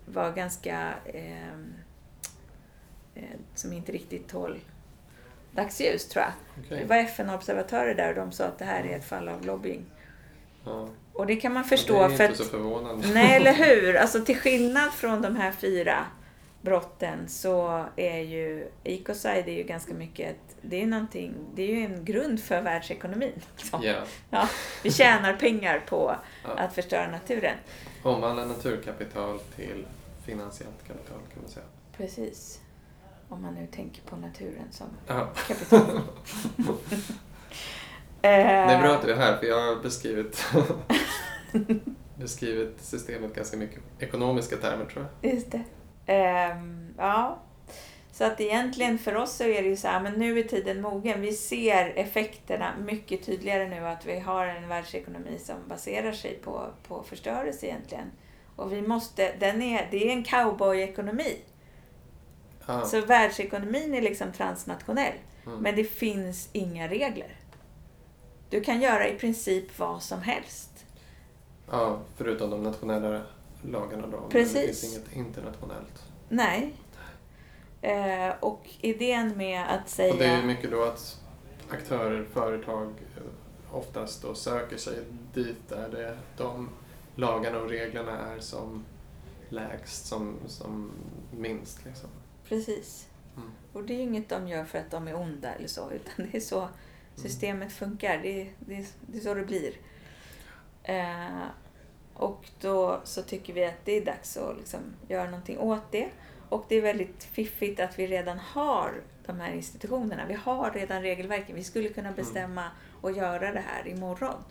var 0.05 0.31
ganska... 0.31 0.93
Eh, 1.05 1.47
eh, 3.15 3.23
som 3.55 3.73
inte 3.73 3.91
riktigt 3.91 4.27
tål 4.27 4.59
dagsljus, 5.51 6.07
tror 6.09 6.23
jag. 6.25 6.33
Okej. 6.65 6.79
Det 6.79 6.85
var 6.85 6.95
FN-observatörer 6.95 7.95
där 7.95 8.09
och 8.09 8.15
de 8.15 8.31
sa 8.31 8.45
att 8.45 8.59
det 8.59 8.65
här 8.65 8.83
är 8.83 8.97
ett 8.97 9.05
fall 9.05 9.29
av 9.29 9.45
lobbying. 9.45 9.85
Ja. 10.65 10.89
Och 11.13 11.25
det 11.27 11.35
kan 11.35 11.53
man 11.53 11.63
Ja, 11.63 11.69
förstå 11.69 12.07
Det 12.07 12.13
är 12.13 12.17
för 12.17 12.23
inte 12.23 12.25
att... 12.25 12.37
så 12.37 12.43
förvånande. 12.43 13.07
Nej, 13.13 13.35
eller 13.35 13.53
hur? 13.81 13.95
Alltså 13.95 14.25
till 14.25 14.37
skillnad 14.37 14.91
från 14.93 15.21
de 15.21 15.35
här 15.35 15.51
fyra 15.51 16.05
brotten 16.63 17.27
så 17.29 17.85
är 17.95 18.17
ju 18.19 18.67
ecocide 18.83 19.47
är 19.47 19.53
ju 19.53 19.63
ganska 19.63 19.93
mycket 19.93 20.29
ett, 20.29 20.55
det 20.61 20.81
är 20.81 20.85
någonting, 20.85 21.33
det 21.55 21.61
är 21.63 21.67
ju 21.67 21.85
en 21.85 22.05
grund 22.05 22.39
för 22.43 22.61
världsekonomin. 22.61 23.41
liksom. 23.57 23.83
Ja. 23.83 23.95
Ja, 24.29 24.49
vi 24.83 24.91
tjänar 24.91 25.33
pengar 25.33 25.83
på 25.89 26.15
Ja. 26.43 26.49
att 26.49 26.75
förstöra 26.75 27.11
naturen. 27.11 27.57
Omvandla 28.03 28.45
naturkapital 28.45 29.39
till 29.55 29.85
finansiellt 30.25 30.87
kapital 30.87 31.17
kan 31.33 31.41
man 31.41 31.51
säga. 31.51 31.65
Precis. 31.97 32.59
Om 33.29 33.41
man 33.41 33.53
nu 33.53 33.67
tänker 33.67 34.01
på 34.01 34.15
naturen 34.15 34.67
som 34.71 34.87
Ja. 35.07 35.29
kapital. 35.47 36.01
Det 38.21 38.27
är 38.29 38.81
bra 38.81 38.91
att 38.95 39.01
du 39.05 39.11
är 39.11 39.15
här 39.17 39.37
för 39.37 39.45
jag 39.45 39.61
har 39.75 39.81
beskrivit, 39.83 40.45
beskrivit 42.15 42.81
systemet 42.81 43.35
ganska 43.35 43.57
mycket 43.57 43.79
ekonomiska 43.99 44.55
termer 44.57 44.85
tror 44.85 45.07
jag. 45.21 45.33
Just 45.33 45.51
det. 45.51 45.63
Ehm, 46.05 46.93
ja. 46.97 47.39
Så 48.11 48.23
att 48.23 48.41
egentligen 48.41 48.97
för 48.97 49.15
oss 49.15 49.35
så 49.35 49.43
är 49.43 49.61
det 49.61 49.67
ju 49.67 49.77
så 49.77 49.87
här, 49.87 49.99
men 49.99 50.13
nu 50.13 50.39
är 50.39 50.43
tiden 50.43 50.81
mogen. 50.81 51.21
Vi 51.21 51.33
ser 51.33 51.93
effekterna 51.95 52.73
mycket 52.85 53.25
tydligare 53.25 53.69
nu 53.69 53.87
att 53.87 54.05
vi 54.05 54.19
har 54.19 54.45
en 54.45 54.67
världsekonomi 54.67 55.39
som 55.39 55.55
baserar 55.67 56.11
sig 56.11 56.39
på, 56.43 56.67
på 56.87 57.03
förstörelse 57.03 57.65
egentligen. 57.65 58.11
Och 58.55 58.73
vi 58.73 58.81
måste, 58.81 59.35
den 59.39 59.61
är, 59.61 59.87
det 59.91 60.07
är 60.07 60.11
en 60.11 60.23
cowboy-ekonomi. 60.23 61.37
Ja. 62.67 62.85
Så 62.85 63.01
världsekonomin 63.01 63.93
är 63.93 64.01
liksom 64.01 64.31
transnationell. 64.31 65.13
Mm. 65.45 65.59
Men 65.59 65.75
det 65.75 65.83
finns 65.83 66.49
inga 66.51 66.87
regler. 66.87 67.37
Du 68.49 68.61
kan 68.61 68.81
göra 68.81 69.07
i 69.07 69.15
princip 69.15 69.79
vad 69.79 70.03
som 70.03 70.21
helst. 70.21 70.85
ja, 71.71 71.99
förutom 72.17 72.49
de 72.49 72.63
nationella 72.63 73.21
lagarna 73.71 74.07
då. 74.07 74.17
Men 74.17 74.23
det 74.23 74.29
Precis. 74.29 74.81
finns 74.81 74.95
inget 74.95 75.15
internationellt. 75.15 76.03
Nej. 76.29 76.73
Eh, 77.81 78.33
och 78.39 78.69
idén 78.81 79.37
med 79.37 79.65
att 79.69 79.89
säga... 79.89 80.13
Och 80.13 80.19
det 80.19 80.25
är 80.25 80.43
mycket 80.43 80.71
då 80.71 80.83
att 80.83 81.21
aktörer, 81.69 82.23
företag 82.33 82.87
eh, 82.87 83.75
oftast 83.75 84.21
då 84.21 84.35
söker 84.35 84.77
sig 84.77 84.99
dit 85.33 85.69
där 85.69 85.89
det, 85.89 86.17
de 86.37 86.69
lagarna 87.15 87.59
och 87.59 87.69
reglerna 87.69 88.19
är 88.19 88.39
som 88.39 88.85
lägst, 89.49 90.05
som, 90.05 90.35
som 90.47 90.91
minst. 91.31 91.85
Liksom. 91.85 92.09
Precis. 92.47 93.07
Mm. 93.37 93.51
Och 93.73 93.83
det 93.83 93.93
är 93.93 93.97
ju 93.97 94.03
inget 94.03 94.29
de 94.29 94.47
gör 94.47 94.65
för 94.65 94.79
att 94.79 94.91
de 94.91 95.07
är 95.07 95.15
onda 95.15 95.53
eller 95.53 95.67
så, 95.67 95.91
utan 95.91 96.27
det 96.31 96.37
är 96.37 96.41
så 96.41 96.69
systemet 97.15 97.73
funkar. 97.73 98.17
Det, 98.23 98.49
det, 98.59 98.87
det 99.01 99.17
är 99.17 99.21
så 99.21 99.33
det 99.33 99.45
blir. 99.45 99.73
Eh, 100.83 101.47
och 102.13 102.45
då 102.61 103.01
så 103.03 103.21
tycker 103.21 103.53
vi 103.53 103.65
att 103.65 103.85
det 103.85 103.91
är 103.91 104.05
dags 104.05 104.37
att 104.37 104.57
liksom 104.57 104.79
göra 105.07 105.25
någonting 105.25 105.59
åt 105.59 105.91
det. 105.91 106.09
Och 106.49 106.65
det 106.67 106.75
är 106.75 106.81
väldigt 106.81 107.23
fiffigt 107.23 107.79
att 107.79 107.99
vi 107.99 108.07
redan 108.07 108.39
har 108.39 109.01
de 109.25 109.39
här 109.39 109.53
institutionerna. 109.53 110.25
Vi 110.27 110.33
har 110.33 110.71
redan 110.71 111.01
regelverken. 111.01 111.55
Vi 111.55 111.63
skulle 111.63 111.89
kunna 111.89 112.11
bestämma 112.11 112.71
och 113.01 113.11
göra 113.11 113.51
det 113.51 113.63
här 113.67 113.87
imorgon 113.87 114.43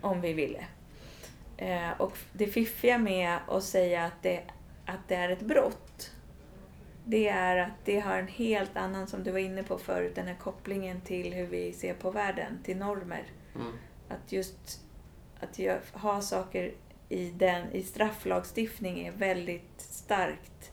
om 0.00 0.20
vi 0.20 0.32
ville. 0.32 0.66
Eh, 1.56 1.90
och 1.98 2.18
det 2.32 2.46
fiffiga 2.46 2.98
med 2.98 3.38
att 3.48 3.64
säga 3.64 4.04
att 4.04 4.22
det, 4.22 4.42
att 4.86 5.08
det 5.08 5.14
är 5.14 5.28
ett 5.28 5.42
brott 5.42 6.10
det 7.08 7.28
är 7.28 7.56
att 7.56 7.84
det 7.84 8.00
har 8.00 8.18
en 8.18 8.28
helt 8.28 8.76
annan, 8.76 9.06
som 9.06 9.24
du 9.24 9.30
var 9.30 9.38
inne 9.38 9.62
på 9.62 9.78
förut, 9.78 10.14
den 10.14 10.26
här 10.26 10.34
kopplingen 10.34 11.00
till 11.00 11.32
hur 11.32 11.46
vi 11.46 11.72
ser 11.72 11.94
på 11.94 12.10
världen, 12.10 12.58
till 12.64 12.76
normer. 12.76 13.24
Mm. 13.54 13.72
Att 14.08 14.32
just 14.32 14.80
att 15.40 15.60
ha 15.92 16.20
saker 16.20 16.72
i, 17.08 17.30
den, 17.30 17.72
i 17.72 17.82
strafflagstiftning 17.82 19.06
är 19.06 19.12
väldigt 19.12 19.80
starkt 19.80 20.70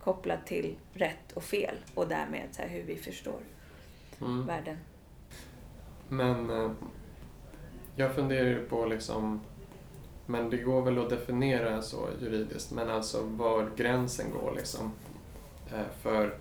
kopplat 0.00 0.46
till 0.46 0.76
rätt 0.92 1.32
och 1.34 1.42
fel 1.42 1.74
och 1.94 2.08
därmed 2.08 2.48
så 2.52 2.62
hur 2.62 2.82
vi 2.82 2.96
förstår 2.96 3.40
Mm. 4.20 4.46
världen. 4.46 4.76
Men 6.08 6.50
eh, 6.50 6.70
jag 7.96 8.14
funderar 8.14 8.48
ju 8.48 8.66
på 8.66 8.86
liksom, 8.86 9.40
men 10.26 10.50
det 10.50 10.56
går 10.56 10.82
väl 10.82 10.98
att 10.98 11.10
definiera 11.10 11.82
så 11.82 12.08
juridiskt, 12.22 12.72
men 12.72 12.90
alltså 12.90 13.22
var 13.22 13.70
gränsen 13.76 14.30
går 14.30 14.52
liksom. 14.56 14.92
Eh, 15.74 15.80
för 16.02 16.34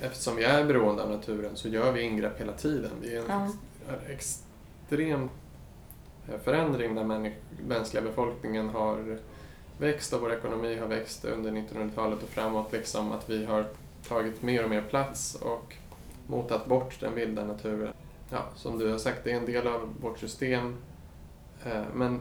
eftersom 0.00 0.36
vi 0.36 0.44
är 0.44 0.64
beroende 0.64 1.02
av 1.02 1.10
naturen 1.10 1.56
så 1.56 1.68
gör 1.68 1.92
vi 1.92 2.02
ingrepp 2.02 2.40
hela 2.40 2.52
tiden. 2.52 2.90
Vi 3.02 3.16
är 3.16 3.20
en 3.20 3.24
Ja. 3.28 3.52
en 3.88 4.10
extrem 4.12 5.22
eh, 5.22 5.28
förändring 6.44 6.94
där 6.94 7.32
mänskliga 7.68 8.02
befolkningen 8.02 8.68
har 8.68 9.18
växt 9.78 10.12
och 10.12 10.20
vår 10.20 10.32
ekonomi 10.32 10.76
har 10.78 10.86
växt 10.86 11.24
under 11.24 11.50
1900-talet 11.50 12.22
och 12.22 12.28
framåt. 12.28 12.72
Liksom 12.72 13.12
att 13.12 13.30
vi 13.30 13.44
har 13.44 13.66
tagit 14.08 14.42
mer 14.42 14.64
och 14.64 14.70
mer 14.70 14.82
plats 14.82 15.34
och 15.34 15.74
motat 16.26 16.66
bort 16.66 17.00
den 17.00 17.14
vilda 17.14 17.44
naturen. 17.44 17.92
Ja, 18.30 18.44
som 18.54 18.78
du 18.78 18.90
har 18.90 18.98
sagt, 18.98 19.24
det 19.24 19.32
är 19.32 19.36
en 19.36 19.46
del 19.46 19.66
av 19.66 19.94
vårt 20.00 20.18
system. 20.18 20.76
Eh, 21.64 21.82
Men, 21.94 22.20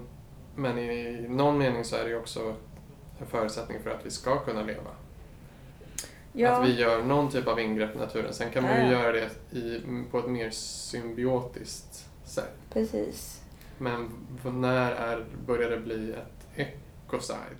men 0.55 0.79
i 0.79 1.25
någon 1.29 1.57
mening 1.57 1.83
så 1.85 1.95
är 1.95 2.05
det 2.09 2.15
också 2.15 2.55
en 3.19 3.27
förutsättning 3.27 3.79
för 3.83 3.89
att 3.89 4.05
vi 4.05 4.09
ska 4.09 4.39
kunna 4.39 4.61
leva. 4.61 4.91
Ja, 6.33 6.49
Att 6.49 6.67
vi 6.67 6.73
gör 6.79 7.03
någon 7.03 7.31
typ 7.31 7.47
av 7.47 7.59
ingrepp 7.59 7.95
i 7.95 7.99
naturen. 7.99 8.33
Sen 8.33 8.51
kan 8.51 8.63
man 8.63 8.75
ju 8.75 8.91
ja. 8.91 8.91
göra 8.91 9.11
det 9.11 9.57
i, 9.57 9.81
på 10.11 10.19
ett 10.19 10.29
mer 10.29 10.49
symbiotiskt 10.49 12.05
sätt. 12.25 12.57
precis. 12.73 13.41
Men 13.78 14.09
när 14.43 14.91
är, 14.91 15.26
börjar 15.45 15.69
det 15.69 15.80
bli 15.80 16.11
ett 16.13 16.47
ecocide? 16.55 17.57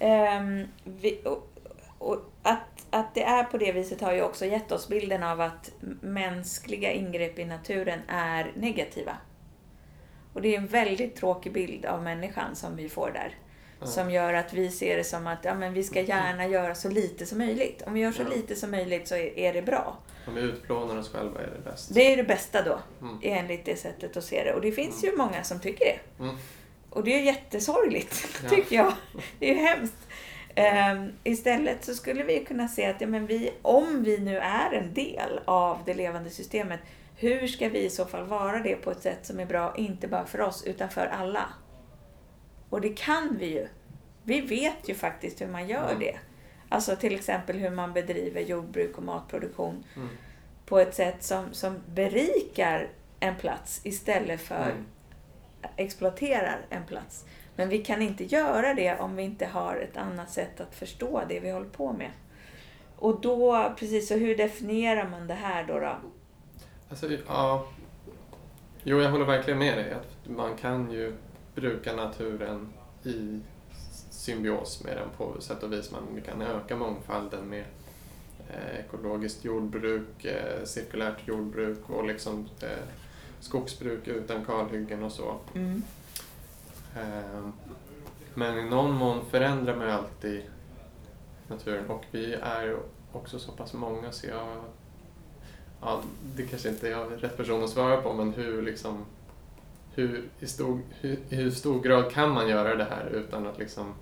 Um, 0.00 0.68
vi, 0.84 1.20
och, 1.24 1.50
och 1.98 2.32
att, 2.42 2.86
att 2.90 3.14
det 3.14 3.22
är 3.22 3.44
på 3.44 3.58
det 3.58 3.72
viset 3.72 4.00
har 4.00 4.12
ju 4.12 4.22
också 4.22 4.46
gett 4.46 4.72
oss 4.72 4.88
bilden 4.88 5.22
av 5.22 5.40
att 5.40 5.72
mänskliga 6.00 6.92
ingrepp 6.92 7.38
i 7.38 7.44
naturen 7.44 8.00
är 8.08 8.52
negativa. 8.56 9.16
Och 10.32 10.42
det 10.42 10.54
är 10.54 10.58
en 10.58 10.66
väldigt 10.66 11.16
tråkig 11.16 11.52
bild 11.52 11.86
av 11.86 12.02
människan 12.02 12.56
som 12.56 12.76
vi 12.76 12.88
får 12.88 13.10
där. 13.10 13.34
Som 13.84 14.10
gör 14.10 14.34
att 14.34 14.52
vi 14.52 14.70
ser 14.70 14.96
det 14.96 15.04
som 15.04 15.26
att 15.26 15.38
ja, 15.44 15.54
men 15.54 15.72
vi 15.72 15.82
ska 15.82 16.00
gärna 16.00 16.46
göra 16.46 16.74
så 16.74 16.88
lite 16.88 17.26
som 17.26 17.38
möjligt. 17.38 17.82
Om 17.86 17.92
vi 17.94 18.00
gör 18.00 18.12
så 18.12 18.22
Ja. 18.22 18.28
lite 18.36 18.56
som 18.56 18.70
möjligt 18.70 19.08
så 19.08 19.14
är, 19.14 19.38
är 19.38 19.52
det 19.52 19.62
bra. 19.62 19.96
Om 20.28 20.34
vi 20.34 20.40
utplånar 20.40 20.96
oss 20.96 21.12
själva 21.12 21.40
är 21.40 21.46
det 21.46 21.70
bäst. 21.70 21.94
Det 21.94 22.12
är 22.12 22.16
det 22.16 22.24
bästa 22.24 22.62
då, 22.62 22.78
Mm. 23.00 23.18
enligt 23.22 23.64
det 23.64 23.76
sättet 23.76 24.16
att 24.16 24.24
se 24.24 24.44
det. 24.44 24.54
Och 24.54 24.60
det 24.60 24.72
finns 24.72 25.04
ju 25.04 25.16
många 25.16 25.44
som 25.44 25.60
tycker 25.60 25.84
det. 25.84 26.22
Mm. 26.24 26.36
Och 26.90 27.04
det 27.04 27.14
är 27.14 27.22
jättesorgligt, 27.22 28.26
Ja. 28.44 28.48
tycker 28.50 28.76
jag. 28.76 28.92
Det 29.38 29.50
är 29.50 29.54
ju 29.54 29.60
hemskt. 29.60 29.96
Ehm, 30.54 31.12
istället 31.24 31.84
så 31.84 31.94
skulle 31.94 32.22
vi 32.22 32.44
kunna 32.44 32.68
se 32.68 32.86
att 32.86 33.00
ja, 33.00 33.06
men 33.06 33.26
vi, 33.26 33.50
om 33.62 34.02
vi 34.04 34.18
nu 34.18 34.38
är 34.38 34.72
en 34.72 34.94
del 34.94 35.40
av 35.44 35.78
det 35.86 35.94
levande 35.94 36.30
systemet, 36.30 36.80
hur 37.16 37.46
ska 37.46 37.68
vi 37.68 37.78
i 37.84 37.90
så 37.90 38.04
fall 38.04 38.24
vara 38.26 38.58
det 38.58 38.74
på 38.76 38.90
ett 38.90 39.02
sätt 39.02 39.26
som 39.26 39.40
är 39.40 39.46
bra, 39.46 39.74
inte 39.76 40.08
bara 40.08 40.26
för 40.26 40.40
oss, 40.40 40.64
utan 40.64 40.88
för 40.90 41.06
alla? 41.06 41.42
Och 42.70 42.80
det 42.80 42.88
kan 42.88 43.36
vi 43.40 43.46
ju. 43.46 43.68
Vi 44.22 44.40
vet 44.40 44.88
ju 44.88 44.94
faktiskt 44.94 45.40
hur 45.40 45.46
man 45.48 45.68
gör 45.68 45.88
Mm. 45.88 45.98
det. 46.00 46.18
Alltså 46.68 46.96
till 46.96 47.14
exempel 47.14 47.56
hur 47.56 47.70
man 47.70 47.92
bedriver 47.92 48.40
jordbruk 48.40 48.96
och 48.98 49.02
matproduktion 49.04 49.84
Mm. 49.96 50.08
på 50.66 50.78
ett 50.78 50.94
sätt 50.94 51.22
som, 51.22 51.52
som 51.54 51.78
berikar 51.94 52.88
en 53.20 53.36
plats 53.36 53.80
istället 53.84 54.40
för 54.40 54.70
Mm. 54.70 54.84
exploaterar 55.76 56.60
en 56.70 56.84
plats. 56.86 57.24
Men 57.56 57.68
vi 57.68 57.78
kan 57.84 58.02
inte 58.02 58.24
göra 58.24 58.74
det 58.74 58.98
om 58.98 59.16
vi 59.16 59.22
inte 59.22 59.46
har 59.46 59.76
ett 59.76 59.96
annat 59.96 60.30
sätt 60.30 60.60
att 60.60 60.74
förstå 60.74 61.22
det 61.28 61.40
vi 61.40 61.50
håller 61.50 61.68
på 61.70 61.92
med. 61.92 62.10
Och 62.96 63.20
då, 63.20 63.72
precis, 63.78 64.08
så 64.08 64.14
hur 64.14 64.36
definierar 64.36 65.08
man 65.08 65.26
det 65.26 65.34
här 65.34 65.64
då? 65.64 65.78
då? 65.80 65.96
Alltså, 66.90 67.08
ja. 67.26 67.66
Jo, 68.82 69.00
jag 69.00 69.10
håller 69.10 69.24
verkligen 69.24 69.58
med 69.58 69.78
dig. 69.78 69.92
Att 69.92 70.28
man 70.30 70.56
kan 70.56 70.90
ju 70.90 71.14
bruka 71.54 71.96
naturen 71.96 72.68
i 73.04 73.40
symbios 74.10 74.84
med 74.84 74.96
den 74.96 75.08
på 75.16 75.40
sätt 75.40 75.62
och 75.62 75.72
vis. 75.72 75.90
Man 75.90 76.22
kan 76.26 76.42
öka 76.42 76.76
mångfalden 76.76 77.48
med 77.48 77.64
eh, 78.50 78.80
ekologiskt 78.80 79.44
jordbruk, 79.44 80.24
eh, 80.24 80.64
cirkulärt 80.64 81.28
jordbruk 81.28 81.90
och 81.90 82.06
liksom 82.06 82.48
eh, 82.62 82.84
skogsbruk 83.40 84.08
utan 84.08 84.44
kalhyggen 84.44 85.02
och 85.02 85.12
så. 85.12 85.38
Mm. 85.54 85.82
Eh, 86.96 87.48
Men 88.34 88.58
i 88.58 88.70
någon 88.70 88.92
mån 88.92 89.24
förändrar 89.30 89.76
man 89.76 89.90
alltid 89.90 90.42
naturen 91.48 91.90
och 91.90 92.04
vi 92.10 92.34
är 92.34 92.76
också 93.12 93.38
så 93.38 93.52
pass 93.52 93.72
många 93.72 94.12
så 94.12 94.26
jag... 94.26 94.48
Ja, 95.80 96.02
det 96.36 96.46
kanske 96.46 96.68
inte 96.68 96.86
är 96.86 96.90
jag 96.90 97.12
är 97.12 97.16
rätt 97.16 97.36
person 97.36 97.64
att 97.64 97.70
svara 97.70 98.02
på 98.02 98.12
men 98.12 98.32
hur 98.32 98.62
liksom... 98.62 99.04
Hur 99.94 100.28
i, 100.40 100.46
stor, 100.46 100.80
hur, 101.00 101.18
hur 101.28 101.50
stor 101.50 101.80
grad 101.80 102.10
kan 102.12 102.30
man 102.30 102.48
göra 102.48 102.74
det 102.74 102.84
här 102.84 103.06
utan 103.06 103.46
att 103.46 103.58
liksom... 103.58 103.94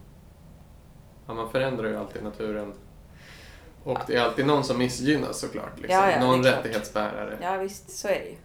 Ja, 1.26 1.34
man 1.34 1.50
förändrar 1.50 1.88
ju 1.88 1.96
alltid 1.96 2.22
naturen. 2.22 2.72
Och 3.84 3.98
det 4.06 4.16
är 4.16 4.20
alltid 4.20 4.46
någon 4.46 4.64
som 4.64 4.78
missgynnas 4.78 5.38
såklart. 5.38 5.80
Liksom. 5.80 5.98
Ja, 5.98 6.10
ja, 6.10 6.20
någon 6.20 6.42
rättighetsbärare. 6.42 7.38
Ja 7.42 7.56
visst, 7.56 7.90
så 7.90 8.08
är 8.08 8.20
det 8.20 8.28
ju. 8.28 8.36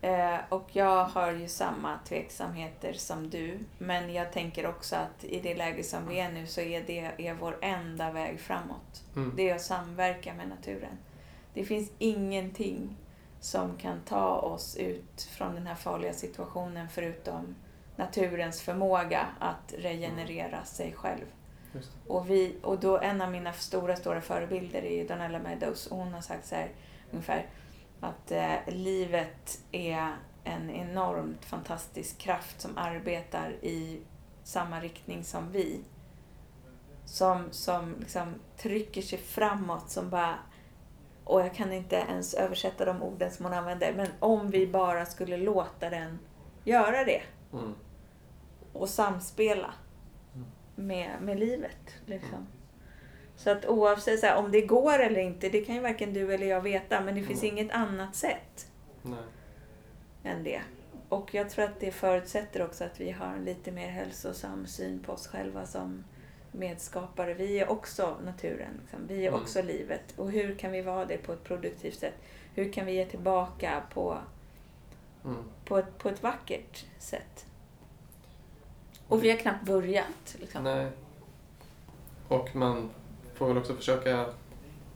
Eh, 0.00 0.38
och 0.48 0.68
jag 0.72 1.04
har 1.04 1.32
ju 1.32 1.48
samma 1.48 1.98
tveksamheter 2.08 2.92
som 2.92 3.30
du. 3.30 3.58
Men 3.78 4.12
jag 4.12 4.32
tänker 4.32 4.66
också 4.66 4.96
att 4.96 5.24
i 5.24 5.40
det 5.40 5.54
läge 5.54 5.82
som 5.82 6.08
vi 6.08 6.18
är 6.18 6.32
nu 6.32 6.46
så 6.46 6.60
är 6.60 6.82
det 6.86 7.12
är 7.18 7.34
vår 7.34 7.56
enda 7.60 8.12
väg 8.12 8.40
framåt. 8.40 9.02
Mm. 9.16 9.32
Det 9.36 9.50
är 9.50 9.54
att 9.54 9.62
samverka 9.62 10.34
med 10.34 10.48
naturen. 10.48 10.98
Det 11.54 11.64
finns 11.64 11.90
ingenting 11.98 12.96
som 13.40 13.76
kan 13.76 14.00
ta 14.00 14.36
oss 14.36 14.76
ut 14.76 15.22
från 15.22 15.54
den 15.54 15.66
här 15.66 15.74
farliga 15.74 16.12
situationen 16.12 16.88
förutom 16.88 17.54
naturens 17.96 18.62
förmåga 18.62 19.26
att 19.38 19.74
regenerera 19.78 20.64
sig 20.64 20.92
själv. 20.92 21.24
Och, 22.06 22.30
vi, 22.30 22.56
och 22.62 22.80
då 22.80 22.98
en 22.98 23.20
av 23.20 23.30
mina 23.30 23.52
stora, 23.52 23.96
stora 23.96 24.20
förebilder 24.20 24.84
är 24.84 25.08
Donella 25.08 25.38
Meadows. 25.38 25.86
Och 25.86 25.96
hon 25.96 26.12
har 26.12 26.20
sagt 26.20 26.46
så 26.46 26.54
här 26.54 26.70
ungefär 27.10 27.46
att 28.00 28.30
eh, 28.30 28.56
livet 28.66 29.62
är 29.72 30.16
en 30.44 30.70
enormt 30.70 31.44
fantastisk 31.44 32.18
kraft 32.18 32.60
som 32.60 32.78
arbetar 32.78 33.50
i 33.50 34.00
samma 34.44 34.80
riktning 34.80 35.24
som 35.24 35.52
vi. 35.52 35.80
Som, 37.04 37.48
som 37.50 37.94
liksom 37.98 38.34
trycker 38.56 39.02
sig 39.02 39.18
framåt, 39.18 39.90
som 39.90 40.10
bara... 40.10 40.34
Och 41.28 41.40
jag 41.40 41.54
kan 41.54 41.72
inte 41.72 41.96
ens 41.96 42.34
översätta 42.34 42.84
de 42.84 43.02
orden 43.02 43.30
som 43.30 43.44
hon 43.44 43.54
använder, 43.54 43.92
men 43.92 44.08
om 44.20 44.50
vi 44.50 44.66
bara 44.66 45.06
skulle 45.06 45.36
låta 45.36 45.90
den 45.90 46.18
göra 46.64 47.04
det 47.04 47.22
Mm. 47.52 47.74
och 48.72 48.88
samspela 48.88 49.74
Mm. 50.34 50.46
med, 50.74 51.10
med 51.22 51.38
livet. 51.38 51.94
Liksom. 52.06 52.46
Så 53.36 53.50
att 53.50 53.66
oavsett 53.66 54.20
så 54.20 54.26
här, 54.26 54.36
om 54.36 54.50
det 54.52 54.60
går 54.60 54.98
eller 54.98 55.20
inte, 55.20 55.48
det 55.48 55.60
kan 55.60 55.74
ju 55.74 55.80
varken 55.80 56.14
du 56.14 56.34
eller 56.34 56.46
jag 56.46 56.60
veta, 56.60 57.00
men 57.00 57.14
det 57.14 57.22
finns 57.22 57.42
Mm. 57.42 57.58
inget 57.58 57.72
annat 57.72 58.14
sätt 58.16 58.70
Nej. 59.02 59.18
än 60.24 60.44
det. 60.44 60.62
Och 61.08 61.34
jag 61.34 61.50
tror 61.50 61.64
att 61.64 61.80
det 61.80 61.90
förutsätter 61.92 62.62
också 62.64 62.84
att 62.84 63.00
vi 63.00 63.10
har 63.10 63.26
en 63.26 63.44
lite 63.44 63.70
mer 63.72 63.88
hälsosam 63.88 64.66
syn 64.66 65.00
på 65.00 65.12
oss 65.12 65.26
själva 65.26 65.66
som 65.66 66.04
medskapare. 66.52 67.34
Vi 67.34 67.58
är 67.60 67.70
också 67.70 68.16
naturen, 68.24 68.80
liksom. 68.82 69.00
vi 69.08 69.24
är 69.24 69.28
Mm. 69.28 69.40
också 69.40 69.62
livet. 69.62 70.02
Och 70.16 70.30
hur 70.30 70.54
kan 70.54 70.72
vi 70.72 70.82
vara 70.82 71.04
det 71.04 71.16
på 71.18 71.32
ett 71.32 71.44
produktivt 71.44 71.98
sätt? 71.98 72.14
Hur 72.54 72.72
kan 72.72 72.86
vi 72.86 72.92
ge 72.92 73.04
tillbaka 73.06 73.82
på, 73.94 74.18
Mm. 75.24 75.36
på, 75.64 75.78
ett, 75.78 75.98
på 75.98 76.08
ett 76.08 76.22
vackert 76.22 76.84
sätt? 76.98 77.46
Och 79.08 79.24
vi 79.24 79.30
har 79.30 79.36
knappt 79.38 79.66
börjat. 79.66 80.36
Liksom. 80.40 80.64
Nej. 80.64 80.86
Och 82.28 82.56
man 82.56 82.90
får 83.34 83.48
väl 83.48 83.58
också 83.58 83.74
försöka 83.74 84.26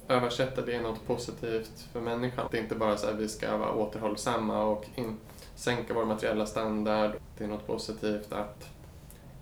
översätta 0.08 0.60
det 0.62 0.72
i 0.72 0.80
något 0.80 1.06
positivt 1.06 1.88
för 1.92 2.00
människan. 2.00 2.48
Det 2.50 2.58
är 2.58 2.62
inte 2.62 2.74
bara 2.74 2.96
så 2.96 3.08
att 3.08 3.16
vi 3.16 3.28
ska 3.28 3.56
vara 3.56 3.72
återhållsamma 3.74 4.64
och 4.64 4.86
in, 4.94 5.16
sänka 5.54 5.94
vår 5.94 6.04
materiella 6.04 6.46
standard. 6.46 7.12
Det 7.38 7.44
är 7.44 7.48
något 7.48 7.66
positivt 7.66 8.32
att 8.32 8.68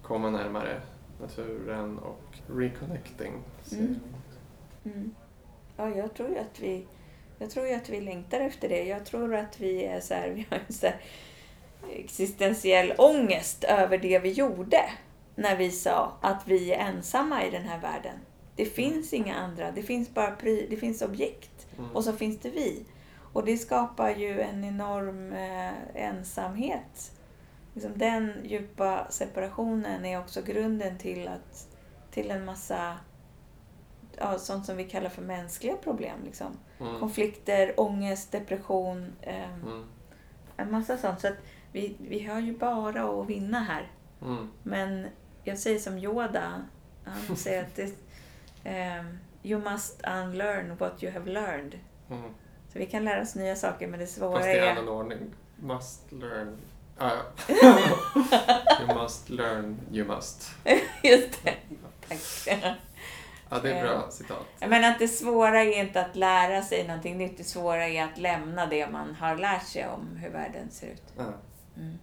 komma 0.02 0.30
närmare 0.30 0.80
naturen 1.20 1.98
och 1.98 2.38
reconnecting. 2.56 3.32
Mm. 3.72 4.00
Mm. 4.84 5.14
Ja, 5.76 5.88
jag 5.88 6.14
tror 6.14 6.28
ju 6.28 6.38
att 6.38 6.60
vi 6.60 6.86
jag 7.38 7.50
tror 7.50 7.72
att 7.74 7.88
vi 7.88 8.00
längtar 8.00 8.40
efter 8.40 8.68
det. 8.68 8.84
Jag 8.84 9.04
tror 9.04 9.34
att 9.34 9.60
vi 9.60 9.84
är 9.84 10.00
så 10.00 10.14
här, 10.14 10.30
vi 10.34 10.46
har 10.50 10.58
en 10.66 10.72
så 10.72 10.86
existentiell 11.92 12.94
ångest 12.98 13.64
över 13.64 13.98
det 13.98 14.18
vi 14.18 14.32
gjorde 14.32 14.90
när 15.34 15.56
vi 15.56 15.70
sa 15.70 16.12
att 16.20 16.42
vi 16.48 16.72
är 16.72 16.78
ensamma 16.78 17.44
i 17.44 17.50
den 17.50 17.62
här 17.62 17.80
världen. 17.80 18.16
Det 18.56 18.64
finns 18.64 19.12
inga 19.12 19.34
andra, 19.34 19.70
det 19.70 19.82
finns 19.82 20.14
bara 20.14 20.30
pry, 20.30 20.66
det 20.70 20.76
finns 20.76 21.02
objekt 21.02 21.50
Mm. 21.78 21.96
och 21.96 22.04
så 22.04 22.12
finns 22.12 22.38
det 22.38 22.50
vi. 22.50 22.84
Och 23.32 23.44
det 23.44 23.58
skapar 23.58 24.10
ju 24.10 24.40
en 24.40 24.64
enorm 24.64 25.32
eh, 25.32 25.72
ensamhet. 25.94 27.12
Liksom 27.74 27.98
den 27.98 28.32
djupa 28.44 29.06
separationen 29.10 30.04
är 30.04 30.18
också 30.20 30.42
grunden 30.42 30.98
till, 30.98 31.28
att, 31.28 31.68
till 32.10 32.30
en 32.30 32.44
massa 32.44 32.96
ja, 34.16 34.38
sånt 34.38 34.66
som 34.66 34.76
vi 34.76 34.84
kallar 34.84 35.10
för 35.10 35.22
mänskliga 35.22 35.76
problem. 35.76 36.18
Liksom. 36.24 36.56
Mm. 36.80 37.00
Konflikter, 37.00 37.80
ångest, 37.80 38.32
depression, 38.32 39.12
eh, 39.22 39.54
Mm. 39.54 39.84
en 40.56 40.70
massa 40.70 40.96
sånt. 40.96 41.20
Så 41.20 41.28
att 41.28 41.36
vi, 41.72 41.96
vi 41.98 42.24
har 42.26 42.40
ju 42.40 42.58
bara 42.58 43.20
att 43.20 43.26
vinna 43.28 43.60
här. 43.60 43.92
Mm. 44.22 44.50
Men 44.62 45.06
jag 45.44 45.58
säger 45.58 45.78
som 45.78 45.98
Yoda, 45.98 46.62
han 47.04 47.36
säger 47.36 47.62
att 47.62 47.76
det, 47.76 47.94
ehm, 48.64 49.18
you 49.42 49.70
must 49.70 50.00
unlearn 50.06 50.76
what 50.76 51.02
you 51.02 51.12
have 51.12 51.30
learned. 51.30 51.78
Mm. 52.10 52.30
Så 52.72 52.78
vi 52.78 52.86
kan 52.86 53.04
lära 53.04 53.22
oss 53.22 53.34
nya 53.34 53.56
saker, 53.56 53.86
men 53.88 54.00
det 54.00 54.06
svåra 54.06 54.36
Fast 54.36 54.48
i 54.48 54.50
är... 54.50 54.70
annan 54.70 54.88
ordning. 54.88 55.18
Must 55.56 56.12
learn. 56.12 56.56
Ah, 57.02 57.10
ja. 57.48 57.54
you 58.80 59.02
must 59.02 59.30
learn, 59.30 59.76
you 59.92 60.06
must. 60.06 60.50
Just 61.02 61.44
det. 61.44 61.54
Tack. 62.08 62.58
Ja, 63.50 63.58
det 63.62 63.72
är 63.72 63.82
bra 63.82 64.10
citat. 64.10 64.46
Men 64.60 64.84
att 64.84 64.98
det 64.98 65.08
svåra 65.08 65.60
är 65.62 65.80
inte 65.80 66.00
att 66.00 66.16
lära 66.16 66.62
sig 66.62 66.86
någonting 66.86 67.18
nytt, 67.18 67.38
det 67.38 67.44
svåra 67.44 67.88
är 67.88 68.04
att 68.04 68.18
lämna 68.18 68.66
det 68.66 68.90
man 68.90 69.14
har 69.14 69.36
lärt 69.36 69.66
sig 69.66 69.86
om 69.88 70.16
hur 70.16 70.30
världen 70.30 70.70
ser 70.70 70.86
ut. 70.86 71.02
Ja, 71.16 71.24
Mm. 71.76 71.98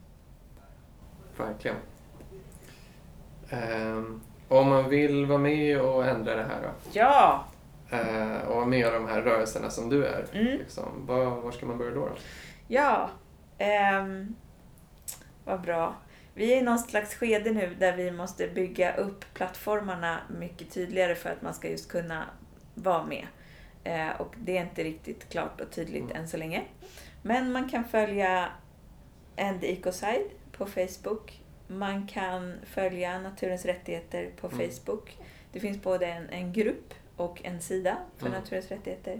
verkligen. 1.38 1.78
Ehm, 3.50 4.22
om 4.48 4.70
man 4.70 4.90
vill 4.90 5.26
vara 5.26 5.38
med 5.40 5.82
och 5.82 6.06
ändra 6.08 6.36
det 6.36 6.44
här 6.44 6.62
då? 6.62 6.70
Ja! 6.92 7.46
Eh, 7.90 8.48
och 8.48 8.56
vara 8.56 8.66
med 8.66 8.80
i 8.80 8.84
de 8.84 9.08
här 9.08 9.22
rörelserna 9.22 9.70
som 9.70 9.90
du 9.90 10.06
är. 10.06 10.26
Mm. 10.34 10.46
Liksom, 10.58 11.06
var, 11.06 11.26
var 11.26 11.52
ska 11.52 11.66
man 11.66 11.78
börja 11.78 11.92
då? 11.96 12.00
då? 12.06 12.12
Ja, 12.68 13.10
ehm, 13.58 14.36
vad 15.48 15.62
bra. 15.62 15.96
Vi 16.34 16.54
är 16.54 16.58
i 16.58 16.62
någon 16.62 16.80
slags 16.80 17.16
skede 17.16 17.52
nu 17.52 17.76
där 17.80 17.96
vi 17.98 18.12
måste 18.12 18.48
bygga 18.48 18.96
upp 18.96 19.26
plattformarna 19.34 20.20
mycket 20.40 20.72
tydligare 20.72 21.16
för 21.16 21.30
att 21.30 21.42
man 21.42 21.54
ska 21.54 21.70
just 21.70 21.90
kunna 21.90 22.26
vara 22.74 23.04
med. 23.06 23.28
Eh, 23.84 24.22
och 24.22 24.36
det 24.38 24.58
är 24.58 24.62
inte 24.62 24.84
riktigt 24.84 25.30
klart 25.30 25.62
och 25.62 25.72
tydligt 25.72 26.04
Mm. 26.04 26.16
än 26.18 26.28
så 26.28 26.38
länge. 26.38 26.64
Men 27.22 27.52
man 27.52 27.70
kan 27.70 27.84
följa 27.86 28.50
endeecoside 29.36 30.30
på 30.52 30.66
Facebook. 30.66 31.42
Man 31.68 32.08
kan 32.08 32.56
följa 32.66 33.20
Naturens 33.20 33.66
rättigheter 33.66 34.30
på 34.42 34.48
Mm. 34.48 34.60
Facebook. 34.70 35.18
Det 35.52 35.60
finns 35.60 35.82
både 35.82 36.06
en, 36.08 36.30
en 36.30 36.54
grupp 36.54 36.94
och 37.16 37.46
en 37.46 37.62
sida 37.62 37.98
för 38.18 38.28
Mm. 38.28 38.40
Naturens 38.40 38.72
rättigheter. 38.72 39.20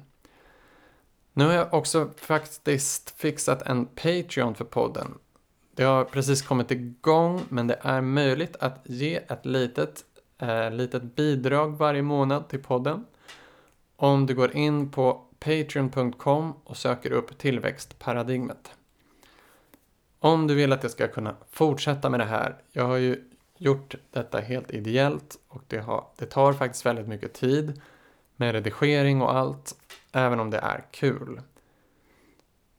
Nu 1.32 1.44
har 1.44 1.52
jag 1.52 1.74
också 1.74 2.10
faktiskt 2.16 3.10
fixat 3.10 3.62
en 3.62 3.86
Patreon 3.86 4.54
för 4.54 4.64
podden. 4.64 5.18
Det 5.74 5.84
har 5.84 6.04
precis 6.04 6.42
kommit 6.42 6.70
igång 6.70 7.40
men 7.48 7.66
det 7.66 7.78
är 7.82 8.00
möjligt 8.00 8.56
att 8.56 8.80
ge 8.84 9.16
ett 9.16 9.46
litet, 9.46 10.04
eh, 10.38 10.70
litet 10.70 11.16
bidrag 11.16 11.78
varje 11.78 12.02
månad 12.02 12.48
till 12.48 12.62
podden. 12.62 13.06
Om 13.96 14.26
du 14.26 14.34
går 14.34 14.56
in 14.56 14.90
på 14.90 15.29
patreon.com 15.40 16.52
och 16.64 16.76
söker 16.76 17.12
upp 17.12 17.38
tillväxtparadigmet. 17.38 18.70
Om 20.18 20.46
du 20.46 20.54
vill 20.54 20.72
att 20.72 20.82
jag 20.82 20.92
ska 20.92 21.08
kunna 21.08 21.36
fortsätta 21.50 22.10
med 22.10 22.20
det 22.20 22.26
här. 22.26 22.56
Jag 22.72 22.84
har 22.84 22.96
ju 22.96 23.24
gjort 23.56 23.94
detta 24.10 24.40
helt 24.40 24.70
ideellt 24.70 25.38
och 25.48 25.62
det, 25.66 25.78
har, 25.78 26.04
det 26.16 26.26
tar 26.26 26.52
faktiskt 26.52 26.86
väldigt 26.86 27.08
mycket 27.08 27.34
tid 27.34 27.80
med 28.36 28.52
redigering 28.52 29.22
och 29.22 29.36
allt, 29.36 29.74
även 30.12 30.40
om 30.40 30.50
det 30.50 30.58
är 30.58 30.84
kul. 30.90 31.40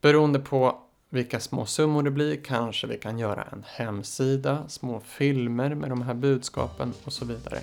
Beroende 0.00 0.38
på 0.38 0.82
vilka 1.08 1.40
små 1.40 1.66
summor 1.66 2.02
det 2.02 2.10
blir 2.10 2.36
kanske 2.44 2.86
vi 2.86 2.98
kan 2.98 3.18
göra 3.18 3.42
en 3.42 3.64
hemsida, 3.66 4.68
små 4.68 5.00
filmer 5.00 5.74
med 5.74 5.90
de 5.90 6.02
här 6.02 6.14
budskapen 6.14 6.92
och 7.04 7.12
så 7.12 7.24
vidare. 7.24 7.58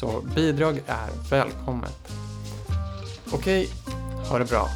Så 0.00 0.20
bidrag 0.34 0.82
är 0.86 1.30
välkommet. 1.30 2.33
Okej, 3.32 3.68
ha 4.28 4.38
det 4.38 4.44
bra. 4.44 4.68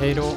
Hej 0.00 0.14
då! 0.14 0.34